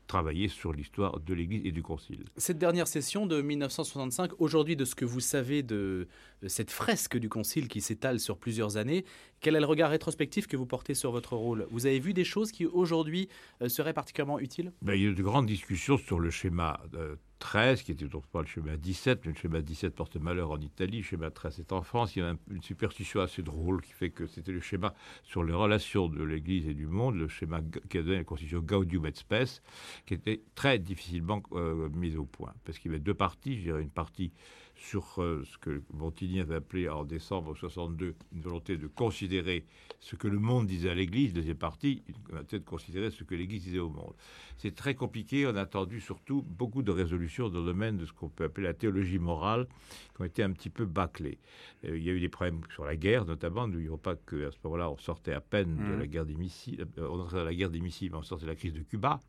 travailler 0.08 0.48
sur 0.48 0.72
l'histoire 0.72 1.20
de 1.20 1.34
l'Église 1.34 1.66
et 1.66 1.72
du 1.74 1.84
concile. 1.84 2.24
Cette 2.38 2.58
dernière 2.58 2.88
session 2.88 3.26
de 3.26 3.42
1965, 3.42 4.32
aujourd'hui 4.40 4.78
de 4.78 4.86
ce 4.86 4.96
que 4.96 5.04
vous 5.04 5.20
savez 5.20 5.64
de 5.64 6.08
cette 6.46 6.70
fresque 6.72 7.18
du 7.18 7.30
Concile 7.30 7.68
qui 7.68 7.82
s'étale 7.82 8.20
sur 8.20 8.38
plusieurs 8.38 8.78
années, 8.78 9.06
quel 9.40 9.56
est 9.56 9.60
le 9.60 9.66
regard 9.66 9.90
rétrospectif 9.90 10.48
que 10.48 10.58
vous 10.58 10.66
portez 10.66 10.94
sur 10.94 11.12
votre 11.12 11.36
rôle? 11.36 11.66
Vous 11.72 11.86
avez 11.86 12.00
vu 12.00 12.14
des 12.14 12.24
choses 12.24 12.52
qui 12.52 12.66
aujourd'hui 12.66 13.28
euh, 13.62 13.70
seraient 13.70 13.94
particulièrement 13.94 14.40
utiles? 14.40 14.72
Ben, 14.82 14.94
il 14.94 15.02
y 15.02 15.06
a 15.06 15.10
eu 15.10 15.16
de 15.16 15.24
grandes 15.24 15.46
discussions 15.48 15.98
sur 15.98 16.20
le 16.20 16.30
schéma 16.30 16.80
euh, 16.96 17.16
13, 17.40 17.84
qui 17.84 17.92
était 17.92 18.06
autrefois 18.06 18.42
le 18.42 18.48
schéma 18.48 18.78
17, 18.78 19.22
mais 19.26 19.32
le 19.34 19.38
schéma 19.38 19.62
17 19.62 19.94
porte 19.96 20.16
malheur 20.18 20.50
en 20.52 20.60
Italie, 20.60 20.98
le 20.98 21.04
schéma 21.04 21.30
13 21.30 21.60
est 21.60 21.72
en 21.72 21.84
France. 21.84 22.16
Il 22.16 22.20
y 22.20 22.22
a 22.24 22.30
un- 22.30 22.38
une 22.50 22.64
superstition 22.64 23.22
assez 23.22 23.44
drôle 23.44 23.82
qui 23.82 23.92
fait 23.94 24.10
que 24.10 24.26
c'était 24.26 24.52
le 24.52 24.60
schéma 24.62 24.96
sur 25.24 25.44
les 25.44 25.54
relations 25.54 26.08
de 26.08 26.24
l'Église 26.24 26.68
et 26.68 26.74
du 26.74 26.88
monde, 26.88 27.16
le 27.16 27.28
schéma 27.28 27.62
qui 27.90 28.00
a 28.00 28.02
donné 28.02 28.18
la 28.18 28.24
constitution 28.24 28.60
Gaudium 28.60 29.06
et 29.06 29.12
Spes, 29.14 29.62
qui 30.08 30.16
était 30.16 30.42
très 30.56 30.80
difficilement 30.80 31.44
euh, 31.52 31.90
mis 31.90 32.16
au 32.16 32.26
point. 32.26 32.54
Parce 32.66 32.80
qu'il 32.80 32.90
y 32.92 32.94
avait 32.96 33.04
deux 33.04 33.14
parties, 33.14 33.56
je 33.58 33.62
dirais 33.62 33.82
une 33.84 33.92
partie 33.92 34.32
sur 34.80 35.22
euh, 35.22 35.44
ce 35.52 35.58
que 35.58 35.82
Montigny 35.94 36.40
avait 36.40 36.56
appelé 36.56 36.88
en 36.88 37.04
décembre 37.04 37.56
62 37.56 38.16
une 38.34 38.42
volonté 38.42 38.78
de 38.78 38.88
considérer 38.88 39.66
ce 40.00 40.16
que 40.16 40.28
le 40.28 40.38
monde 40.40 40.68
disait 40.68 40.90
à 40.92 40.94
l'Église, 40.94 41.34
deuxième 41.34 41.58
partie, 41.58 42.04
une 42.08 42.16
volonté 42.30 42.60
de 42.60 42.64
considérer 42.64 43.10
ce 43.10 43.24
que 43.24 43.34
l'Église 43.36 43.64
disait 43.64 43.80
au 43.80 43.90
monde. 43.90 44.14
C'est 44.58 44.76
très 44.76 44.94
compliqué. 44.96 45.48
On 45.48 45.56
a 45.56 45.62
attendu 45.62 46.00
surtout 46.00 46.44
beaucoup 46.44 46.84
de 46.84 46.92
résolutions 46.92 47.50
dans 47.50 47.60
le 47.60 47.66
domaine 47.66 47.98
de 47.98 48.06
ce 48.06 48.14
qu'on 48.14 48.30
peut 48.30 48.44
appeler 48.46 48.68
la 48.68 48.74
théologie 48.74 49.20
morale, 49.20 49.68
qui 50.16 50.22
ont 50.22 50.26
été 50.26 50.44
un 50.44 50.52
petit 50.52 50.70
peu 50.70 50.86
bâclées. 50.86 51.40
Euh, 51.86 51.98
il 51.98 52.04
y 52.04 52.10
a 52.10 52.14
eu 52.14 52.20
des 52.20 52.30
problèmes 52.30 52.62
sur 52.74 52.86
la 52.86 52.96
guerre, 52.96 53.26
notamment. 53.26 53.68
N'oublions 53.68 53.98
pas 53.98 54.16
qu'à 54.16 54.52
ce 54.52 54.58
moment-là, 54.64 54.90
on 54.92 54.98
sortait 54.98 55.34
à 55.34 55.42
peine 55.42 55.76
de 55.76 55.82
Mhm. 55.94 56.00
la 56.00 56.08
guerre 56.08 56.26
des 56.26 56.36
missiles. 56.36 56.86
euh, 57.00 57.08
on 57.10 57.20
entrait 57.20 57.38
dans 57.38 57.44
la 57.46 57.54
guerre 57.56 57.70
des 57.72 57.82
missiles, 57.82 58.10
mais 58.12 58.18
on 58.18 58.24
sortait 58.24 58.46
de 58.46 58.50
la 58.52 58.56
crise 58.56 58.74
de 58.74 58.82
Cuba. 58.82 59.20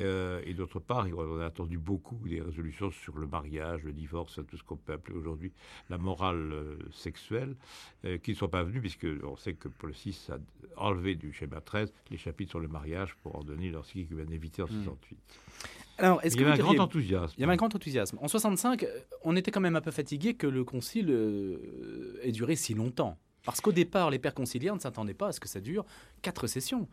Euh, 0.00 0.40
et 0.44 0.54
d'autre 0.54 0.78
part, 0.78 1.06
on 1.16 1.40
a 1.40 1.46
attendu 1.46 1.78
beaucoup 1.78 2.18
des 2.26 2.40
résolutions 2.40 2.90
sur 2.90 3.18
le 3.18 3.26
mariage, 3.26 3.82
le 3.84 3.92
divorce, 3.92 4.40
tout 4.48 4.56
ce 4.56 4.62
qu'on 4.62 4.76
peut 4.76 4.92
appeler 4.92 5.16
aujourd'hui 5.16 5.52
la 5.90 5.98
morale 5.98 6.52
euh, 6.52 6.76
sexuelle, 6.92 7.56
euh, 8.04 8.18
qui 8.18 8.32
ne 8.32 8.36
sont 8.36 8.48
pas 8.48 8.62
venues, 8.62 8.80
puisque 8.80 9.06
on 9.24 9.36
sait 9.36 9.54
que 9.54 9.68
Paul 9.68 9.92
VI 9.92 10.16
a 10.30 10.38
enlevé 10.76 11.14
du 11.14 11.32
schéma 11.32 11.60
13 11.60 11.92
les 12.10 12.16
chapitres 12.16 12.50
sur 12.50 12.60
le 12.60 12.68
mariage 12.68 13.16
pour 13.22 13.36
en 13.36 13.42
donner 13.42 13.70
l'encyclique 13.70 14.12
en 14.12 14.64
Hmm. 14.68 14.84
68. 14.84 15.18
Alors, 15.98 16.24
est-ce 16.24 16.36
Il 16.36 16.42
y 16.42 16.44
avait 16.44 16.52
un 16.52 16.64
grand 16.64 16.78
enthousiasme. 16.78 17.34
Il 17.36 17.40
y 17.40 17.44
avait 17.44 17.52
un 17.52 17.56
grand 17.56 17.74
enthousiasme. 17.74 18.18
En 18.20 18.28
65, 18.28 18.82
euh, 18.84 19.00
on 19.24 19.34
était 19.34 19.50
quand 19.50 19.60
même 19.60 19.76
un 19.76 19.80
peu 19.80 19.90
fatigué 19.90 20.34
que 20.34 20.46
le 20.46 20.62
concile 20.64 21.10
ait 22.22 22.32
duré 22.32 22.54
si 22.54 22.74
longtemps. 22.74 23.18
Parce 23.48 23.62
qu'au 23.62 23.72
départ, 23.72 24.10
les 24.10 24.18
pères 24.18 24.34
conciliaires 24.34 24.74
ne 24.74 24.78
s'attendaient 24.80 25.14
pas 25.14 25.28
à 25.28 25.32
ce 25.32 25.40
que 25.40 25.48
ça 25.48 25.60
dure 25.60 25.86
quatre 26.20 26.46
sessions. 26.46 26.86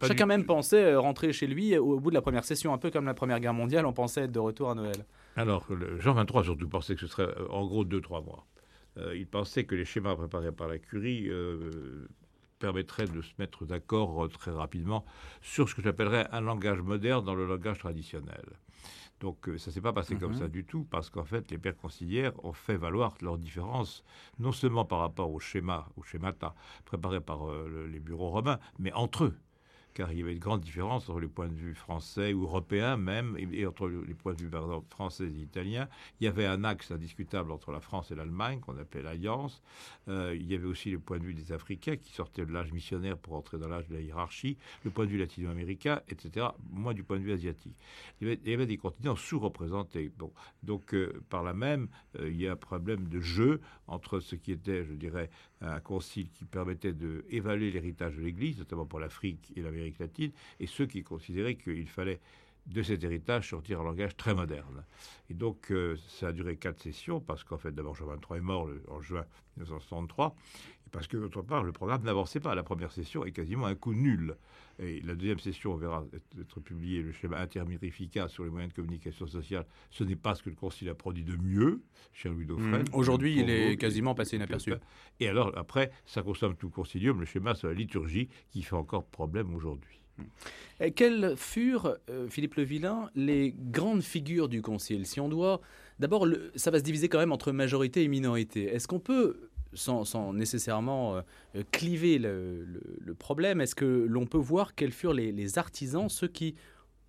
Pas 0.00 0.08
Chacun 0.08 0.24
du- 0.24 0.28
même 0.30 0.44
pensait 0.44 0.82
euh, 0.84 0.98
rentrer 0.98 1.32
chez 1.32 1.46
lui 1.46 1.78
au 1.78 2.00
bout 2.00 2.10
de 2.10 2.14
la 2.16 2.22
première 2.22 2.44
session, 2.44 2.74
un 2.74 2.78
peu 2.78 2.90
comme 2.90 3.04
la 3.06 3.14
Première 3.14 3.38
Guerre 3.38 3.54
mondiale, 3.54 3.86
on 3.86 3.92
pensait 3.92 4.22
être 4.22 4.32
de 4.32 4.40
retour 4.40 4.70
à 4.70 4.74
Noël. 4.74 5.06
Alors, 5.36 5.64
le- 5.70 6.00
Jean 6.00 6.14
23 6.14 6.42
surtout 6.42 6.68
pensait 6.68 6.94
que 6.96 7.00
ce 7.02 7.06
serait 7.06 7.28
euh, 7.28 7.46
en 7.50 7.64
gros 7.66 7.84
2-3 7.84 8.24
mois. 8.24 8.44
Euh, 8.98 9.16
il 9.16 9.28
pensait 9.28 9.62
que 9.64 9.76
les 9.76 9.84
schémas 9.84 10.16
préparés 10.16 10.50
par 10.50 10.66
la 10.66 10.78
Curie 10.78 11.28
euh, 11.28 12.08
permettraient 12.58 13.06
de 13.06 13.22
se 13.22 13.30
mettre 13.38 13.64
d'accord 13.64 14.24
euh, 14.24 14.28
très 14.28 14.50
rapidement 14.50 15.04
sur 15.40 15.68
ce 15.68 15.74
que 15.76 15.82
j'appellerais 15.82 16.26
un 16.32 16.40
langage 16.40 16.80
moderne 16.80 17.24
dans 17.24 17.34
le 17.36 17.46
langage 17.46 17.78
traditionnel. 17.78 18.42
Donc 19.22 19.48
euh, 19.48 19.56
ça 19.56 19.70
ne 19.70 19.74
s'est 19.74 19.80
pas 19.80 19.92
passé 19.92 20.16
comme 20.16 20.32
Mhm. 20.32 20.38
ça 20.38 20.48
du 20.48 20.64
tout, 20.64 20.84
parce 20.90 21.08
qu'en 21.08 21.22
fait, 21.24 21.48
les 21.52 21.56
pères 21.58 21.76
conciliaires 21.76 22.32
ont 22.44 22.52
fait 22.52 22.76
valoir 22.76 23.14
leurs 23.22 23.38
différences, 23.38 24.02
non 24.40 24.50
seulement 24.50 24.84
par 24.84 24.98
rapport 24.98 25.30
au 25.32 25.38
schéma, 25.38 25.86
au 25.96 26.02
schémata 26.02 26.54
préparé 26.84 27.20
par 27.20 27.48
euh, 27.48 27.68
le- 27.68 27.86
les 27.86 28.00
bureaux 28.00 28.30
romains, 28.30 28.58
mais 28.80 28.92
entre 28.92 29.24
eux 29.26 29.36
car 29.94 30.12
il 30.12 30.18
y 30.18 30.22
avait 30.22 30.34
de 30.34 30.40
grandes 30.40 30.60
différences 30.60 31.08
entre 31.08 31.20
les 31.20 31.28
points 31.28 31.48
de 31.48 31.54
vue 31.54 31.74
français 31.74 32.32
ou 32.32 32.44
européens 32.44 32.96
même, 32.96 33.36
et, 33.38 33.66
entre 33.66 33.88
les 33.88 34.14
points 34.14 34.34
de 34.34 34.42
vue 34.42 34.50
par 34.50 34.62
exemple, 34.62 34.86
français 34.90 35.24
et 35.24 35.40
italiens. 35.40 35.88
Il 36.20 36.24
y 36.24 36.28
avait 36.28 36.46
un 36.46 36.64
axe 36.64 36.90
indiscutable 36.90 37.52
entre 37.52 37.72
la 37.72 37.80
France 37.80 38.10
et 38.10 38.14
l'Allemagne, 38.14 38.60
qu'on 38.60 38.76
appelait 38.78 39.02
l'Alliance. 39.02 39.62
Euh, 40.08 40.34
il 40.34 40.50
y 40.50 40.54
avait 40.54 40.66
aussi 40.66 40.90
le 40.90 40.98
point 40.98 41.18
de 41.18 41.24
vue 41.24 41.34
des 41.34 41.52
Africains, 41.52 41.96
qui 41.96 42.12
sortaient 42.12 42.46
de 42.46 42.52
l'âge 42.52 42.72
missionnaire 42.72 43.18
pour 43.18 43.34
entrer 43.34 43.58
dans 43.58 43.68
l'âge 43.68 43.88
de 43.88 43.94
la 43.94 44.00
hiérarchie, 44.00 44.56
le 44.84 44.90
point 44.90 45.04
de 45.04 45.10
vue 45.10 45.18
latino-américain, 45.18 46.00
etc., 46.08 46.46
moins 46.70 46.94
du 46.94 47.02
point 47.02 47.18
de 47.18 47.24
vue 47.24 47.32
asiatique. 47.32 47.76
Il 48.20 48.38
y 48.44 48.54
avait, 48.54 48.66
des 48.66 48.76
continents 48.76 49.16
sous-représentés. 49.16 50.12
Donc, 50.62 50.94
euh, 50.94 51.20
par 51.28 51.42
là 51.42 51.52
même, 51.52 51.88
euh, 52.18 52.30
il 52.30 52.40
y 52.40 52.46
a 52.46 52.52
un 52.52 52.56
problème 52.56 53.08
de 53.08 53.20
jeu 53.20 53.60
entre 53.86 54.20
ce 54.20 54.36
qui 54.36 54.52
était, 54.52 54.84
je 54.84 54.92
dirais, 54.92 55.30
un 55.62 55.80
concile 55.80 56.28
qui 56.30 56.44
permettait 56.44 56.92
d'évaluer 56.92 57.70
l'héritage 57.70 58.16
de 58.16 58.22
l'Église, 58.22 58.58
notamment 58.58 58.84
pour 58.84 59.00
l'Afrique 59.00 59.52
et 59.56 59.62
l'Amérique 59.62 59.98
latine, 59.98 60.32
et 60.60 60.66
ceux 60.66 60.86
qui 60.86 61.02
considéraient 61.02 61.54
qu'il 61.54 61.88
fallait 61.88 62.20
de 62.66 62.82
cet 62.82 63.02
héritage 63.02 63.50
sortir 63.50 63.80
un 63.80 63.84
langage 63.84 64.16
très 64.16 64.34
moderne. 64.34 64.84
Et 65.30 65.34
donc, 65.34 65.70
euh, 65.70 65.96
ça 66.08 66.28
a 66.28 66.32
duré 66.32 66.56
quatre 66.56 66.80
sessions, 66.80 67.20
parce 67.20 67.44
qu'en 67.44 67.58
fait, 67.58 67.72
d'abord, 67.72 67.94
Jean 67.94 68.06
XXIII 68.06 68.38
est 68.38 68.40
mort 68.40 68.68
en 68.88 69.00
juin 69.00 69.24
1963, 69.56 70.34
et 70.86 70.90
parce 70.90 71.06
que, 71.06 71.16
d'autre 71.16 71.42
part, 71.42 71.64
le 71.64 71.72
programme 71.72 72.02
n'avançait 72.02 72.40
pas. 72.40 72.54
La 72.54 72.62
première 72.62 72.92
session 72.92 73.24
est 73.24 73.32
quasiment 73.32 73.66
un 73.66 73.74
coup 73.74 73.94
nul. 73.94 74.36
Et 74.82 75.00
la 75.00 75.14
deuxième 75.14 75.38
session, 75.38 75.72
on 75.72 75.76
verra 75.76 76.04
être 76.40 76.60
publié 76.60 77.02
le 77.02 77.12
schéma 77.12 77.38
intermirifica 77.38 78.28
sur 78.28 78.44
les 78.44 78.50
moyens 78.50 78.72
de 78.72 78.76
communication 78.76 79.26
sociale. 79.26 79.64
Ce 79.90 80.02
n'est 80.02 80.16
pas 80.16 80.34
ce 80.34 80.42
que 80.42 80.50
le 80.50 80.56
Concile 80.56 80.88
a 80.88 80.94
produit 80.94 81.24
de 81.24 81.36
mieux, 81.36 81.82
cher 82.12 82.32
Louis 82.32 82.46
Dauphren. 82.46 82.82
Mmh. 82.82 82.94
Aujourd'hui, 82.94 83.38
il 83.38 83.48
est 83.48 83.76
quasiment 83.76 84.14
passé 84.14 84.36
inaperçu. 84.36 84.72
Et 85.20 85.28
alors, 85.28 85.56
après, 85.56 85.92
ça 86.04 86.22
consomme 86.22 86.56
tout 86.56 86.66
le 86.66 86.72
concilium, 86.72 87.20
le 87.20 87.26
schéma 87.26 87.54
sur 87.54 87.68
la 87.68 87.74
liturgie, 87.74 88.28
qui 88.50 88.62
fait 88.62 88.74
encore 88.74 89.04
problème 89.04 89.54
aujourd'hui. 89.54 90.00
Quelles 90.96 91.36
furent, 91.36 91.96
euh, 92.10 92.28
Philippe 92.28 92.56
Le 92.56 92.64
Vilain, 92.64 93.10
les 93.14 93.54
grandes 93.56 94.02
figures 94.02 94.48
du 94.48 94.62
Concile? 94.62 95.06
Si 95.06 95.20
on 95.20 95.28
doit. 95.28 95.60
D'abord, 95.98 96.26
ça 96.56 96.70
va 96.70 96.78
se 96.78 96.84
diviser 96.84 97.08
quand 97.08 97.18
même 97.18 97.32
entre 97.32 97.52
majorité 97.52 98.02
et 98.02 98.08
minorité. 98.08 98.64
Est-ce 98.64 98.88
qu'on 98.88 98.98
peut, 98.98 99.50
sans, 99.74 100.32
nécessairement 100.32 101.16
euh, 101.16 101.62
cliver 101.70 102.18
le, 102.18 103.14
problème, 103.18 103.60
est-ce 103.60 103.74
que 103.74 104.06
l'on 104.08 104.26
peut 104.26 104.38
voir 104.38 104.74
quels 104.74 104.92
furent 104.92 105.12
les, 105.12 105.58
artisans, 105.58 106.08
ceux 106.08 106.28
qui 106.28 106.54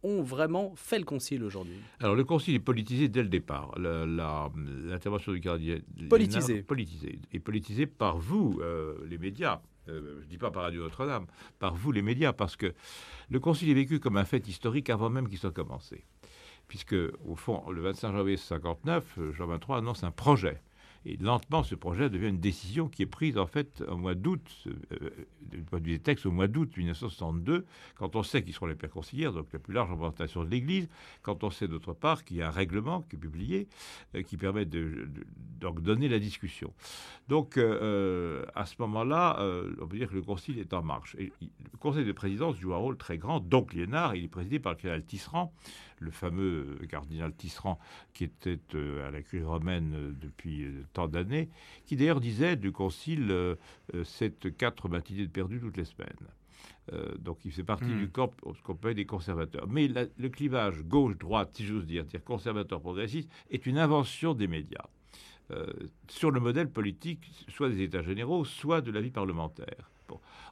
ont 0.03 0.21
vraiment 0.21 0.73
fait 0.75 0.99
le 0.99 1.05
concile 1.05 1.43
aujourd'hui? 1.43 1.77
Alors 1.99 2.15
le 2.15 2.23
concile 2.23 2.55
est 2.55 2.59
politisé 2.59 3.07
dès 3.07 3.23
le 3.23 3.29
départ. 3.29 3.77
L'intervention 3.77 5.31
du 5.31 5.39
cardinal 5.39 5.81
politisé. 6.09 6.61
politisé 6.61 7.19
et 7.31 7.39
politisé 7.39 7.85
par 7.85 8.17
vous, 8.17 8.59
euh, 8.61 8.95
les 9.07 9.17
médias. 9.17 9.61
Euh, 9.89 10.19
je 10.19 10.25
ne 10.25 10.29
dis 10.29 10.37
pas 10.37 10.51
par 10.51 10.63
Radio 10.63 10.83
Notre-Dame, 10.83 11.25
par 11.59 11.75
vous 11.75 11.91
les 11.91 12.01
médias, 12.01 12.31
parce 12.31 12.55
que 12.55 12.73
le 13.29 13.39
Concile 13.39 13.69
est 13.69 13.73
vécu 13.73 13.99
comme 13.99 14.15
un 14.15 14.23
fait 14.23 14.47
historique 14.47 14.89
avant 14.89 15.09
même 15.09 15.27
qu'il 15.27 15.37
soit 15.37 15.51
commencé. 15.51 16.05
Puisque, 16.69 16.95
au 17.25 17.35
fond, 17.35 17.69
le 17.69 17.81
25 17.81 18.13
janvier 18.13 18.37
59, 18.37 19.19
Jean 19.33 19.47
23 19.47 19.79
annonce 19.79 20.03
un 20.05 20.11
projet 20.11 20.61
et 21.05 21.17
lentement, 21.17 21.63
ce 21.63 21.75
projet 21.75 22.09
devient 22.09 22.29
une 22.29 22.39
décision 22.39 22.87
qui 22.87 23.01
est 23.01 23.07
prise 23.07 23.37
en 23.37 23.45
fait 23.45 23.83
au 23.89 23.97
mois 23.97 24.15
d'août, 24.15 24.41
euh, 24.67 25.09
du 25.41 25.61
point 25.63 25.79
de 25.79 25.85
vue 25.85 25.91
des 25.93 25.99
textes, 25.99 26.25
au 26.25 26.31
mois 26.31 26.47
d'août 26.47 26.77
1962, 26.77 27.65
quand 27.95 28.15
on 28.15 28.23
sait 28.23 28.41
qu'ils 28.41 28.53
seront 28.53 28.67
les 28.67 28.75
pères 28.75 28.89
conciliaires, 28.89 29.33
donc 29.33 29.47
la 29.51 29.59
plus 29.59 29.73
large 29.73 29.91
représentation 29.91 30.45
de 30.45 30.49
l'Église, 30.49 30.87
quand 31.21 31.43
on 31.43 31.49
sait 31.49 31.67
d'autre 31.67 31.93
part 31.93 32.23
qu'il 32.23 32.37
y 32.37 32.41
a 32.41 32.47
un 32.47 32.51
règlement 32.51 33.01
qui 33.01 33.17
est 33.17 33.19
publié, 33.19 33.67
euh, 34.15 34.21
qui 34.21 34.37
permet 34.37 34.65
de, 34.65 35.09
donner 35.59 36.07
la 36.07 36.19
discussion. 36.19 36.73
Donc 37.27 37.57
euh, 37.57 38.45
à 38.55 38.65
ce 38.65 38.75
moment-là, 38.79 39.39
on 39.81 39.87
peut 39.87 39.97
dire 39.97 40.09
que 40.09 40.15
le 40.15 40.21
concile 40.21 40.59
est 40.59 40.73
en 40.73 40.83
marche. 40.83 41.15
Le 41.17 41.77
conseil 41.79 42.05
de 42.05 42.11
présidence 42.11 42.57
joue 42.57 42.73
un 42.73 42.77
rôle 42.77 42.97
très 42.97 43.17
grand. 43.17 43.39
Donc 43.39 43.73
Liénard, 43.73 44.15
il 44.15 44.25
est 44.25 44.29
présidé 44.29 44.59
par 44.59 44.73
le 44.73 44.77
cardinal 44.77 45.03
Tisserand, 45.05 45.53
le 45.99 46.11
fameux 46.11 46.77
cardinal 46.89 47.33
Tisserand 47.33 47.79
qui 48.13 48.25
était 48.25 48.59
à 49.05 49.11
la 49.11 49.21
curie 49.21 49.43
romaine 49.43 50.15
depuis 50.19 50.67
tant 50.93 51.07
d'années, 51.07 51.49
qui 51.85 51.95
d'ailleurs 51.95 52.21
disait 52.21 52.55
du 52.55 52.71
concile 52.71 53.27
euh, 53.31 53.55
euh, 53.93 54.03
cette 54.03 54.55
quatre 54.55 54.87
matinées 54.87 55.25
de 55.25 55.31
perdu 55.31 55.59
toutes 55.59 55.77
les 55.77 55.85
semaines. 55.85 56.09
Euh, 56.91 57.15
donc 57.17 57.39
il 57.45 57.51
fait 57.51 57.63
partie 57.63 57.85
hmm. 57.85 57.99
du 57.99 58.09
corps, 58.09 58.33
ce 58.55 58.61
qu'on 58.61 58.75
peut 58.75 58.93
des 58.93 59.05
conservateurs. 59.05 59.67
Mais 59.67 59.87
le 59.87 60.29
clivage 60.29 60.81
gauche-droite, 60.83 61.51
si 61.53 61.65
j'ose 61.65 61.85
dire, 61.85 62.05
dire 62.05 62.23
conservateur-progressiste, 62.23 63.29
est 63.49 63.65
une 63.65 63.77
invention 63.77 64.33
des 64.33 64.47
médias. 64.47 64.85
sur 66.07 66.31
le 66.31 66.39
modèle 66.39 66.69
politique, 66.69 67.19
soit 67.49 67.69
des 67.69 67.81
États 67.83 68.01
généraux, 68.01 68.45
soit 68.45 68.81
de 68.81 68.91
la 68.91 69.01
vie 69.01 69.11
parlementaire. 69.11 69.91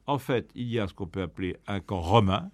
En 0.06 0.20
fait, 0.20 0.52
il 0.56 0.68
y 0.68 0.80
a 0.80 0.88
ce 0.88 0.94
qu'on 0.94 1.08
peut 1.08 1.22
appeler 1.22 1.58
un 1.68 1.80
camp 1.80 2.02
romain, 2.02 2.50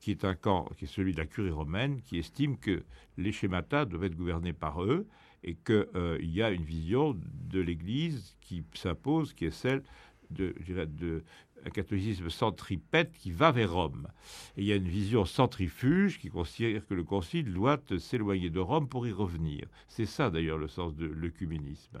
qui 0.00 0.10
est 0.10 0.24
un 0.24 0.34
camp 0.34 0.68
qui 0.76 0.84
est 0.84 0.88
celui 0.88 1.12
de 1.12 1.18
la 1.18 1.26
curie 1.26 1.50
romaine, 1.50 2.02
qui 2.02 2.18
estime 2.18 2.58
que 2.58 2.84
les 3.16 3.32
schématas 3.32 3.86
doivent 3.86 4.04
être 4.04 4.16
gouvernés 4.16 4.52
par 4.52 4.84
eux 4.84 5.06
et 5.44 5.54
qu'il 5.54 5.86
euh, 5.94 6.18
y 6.20 6.42
a 6.42 6.50
une 6.50 6.64
vision 6.64 7.16
de 7.50 7.60
l'Église 7.60 8.36
qui 8.40 8.64
s'impose, 8.74 9.34
qui 9.34 9.44
est 9.44 9.50
celle 9.50 9.82
de, 10.30 10.54
un 11.66 11.70
catholicisme 11.70 12.30
centripète 12.30 13.12
qui 13.12 13.30
va 13.30 13.52
vers 13.52 13.72
Rome. 13.72 14.08
Et 14.56 14.62
il 14.62 14.66
y 14.66 14.72
a 14.72 14.76
une 14.76 14.88
vision 14.88 15.24
centrifuge 15.24 16.18
qui 16.18 16.28
considère 16.28 16.86
que 16.86 16.94
le 16.94 17.04
Concile 17.04 17.52
doit 17.52 17.78
s'éloigner 17.98 18.50
de 18.50 18.58
Rome 18.58 18.88
pour 18.88 19.06
y 19.06 19.12
revenir. 19.12 19.66
C'est 19.86 20.06
ça 20.06 20.30
d'ailleurs 20.30 20.58
le 20.58 20.68
sens 20.68 20.94
de 20.94 21.06
l'œcuménisme. 21.06 22.00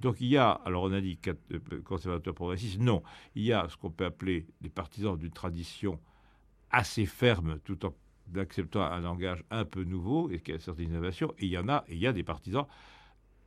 Donc 0.00 0.20
il 0.20 0.28
y 0.28 0.36
a, 0.36 0.50
alors 0.50 0.84
on 0.84 0.92
a 0.92 1.00
dit 1.00 1.18
euh, 1.28 1.80
conservateur 1.84 2.34
progressiste, 2.34 2.80
non, 2.80 3.02
il 3.34 3.44
y 3.44 3.52
a 3.52 3.68
ce 3.68 3.76
qu'on 3.76 3.90
peut 3.90 4.06
appeler 4.06 4.46
des 4.60 4.70
partisans 4.70 5.16
d'une 5.16 5.30
tradition 5.30 6.00
assez 6.70 7.06
ferme 7.06 7.58
tout 7.64 7.84
en 7.86 7.94
d'acceptant 8.30 8.82
un 8.82 9.00
langage 9.00 9.44
un 9.50 9.64
peu 9.64 9.84
nouveau 9.84 10.30
et 10.30 10.40
qui 10.40 10.52
a 10.52 10.58
certaines 10.58 10.90
innovations. 10.90 11.32
Et 11.38 11.46
il 11.46 11.52
y 11.52 11.58
en 11.58 11.68
a, 11.68 11.84
et 11.88 11.94
il 11.94 12.00
y 12.00 12.06
a 12.06 12.12
des 12.12 12.22
partisans 12.22 12.66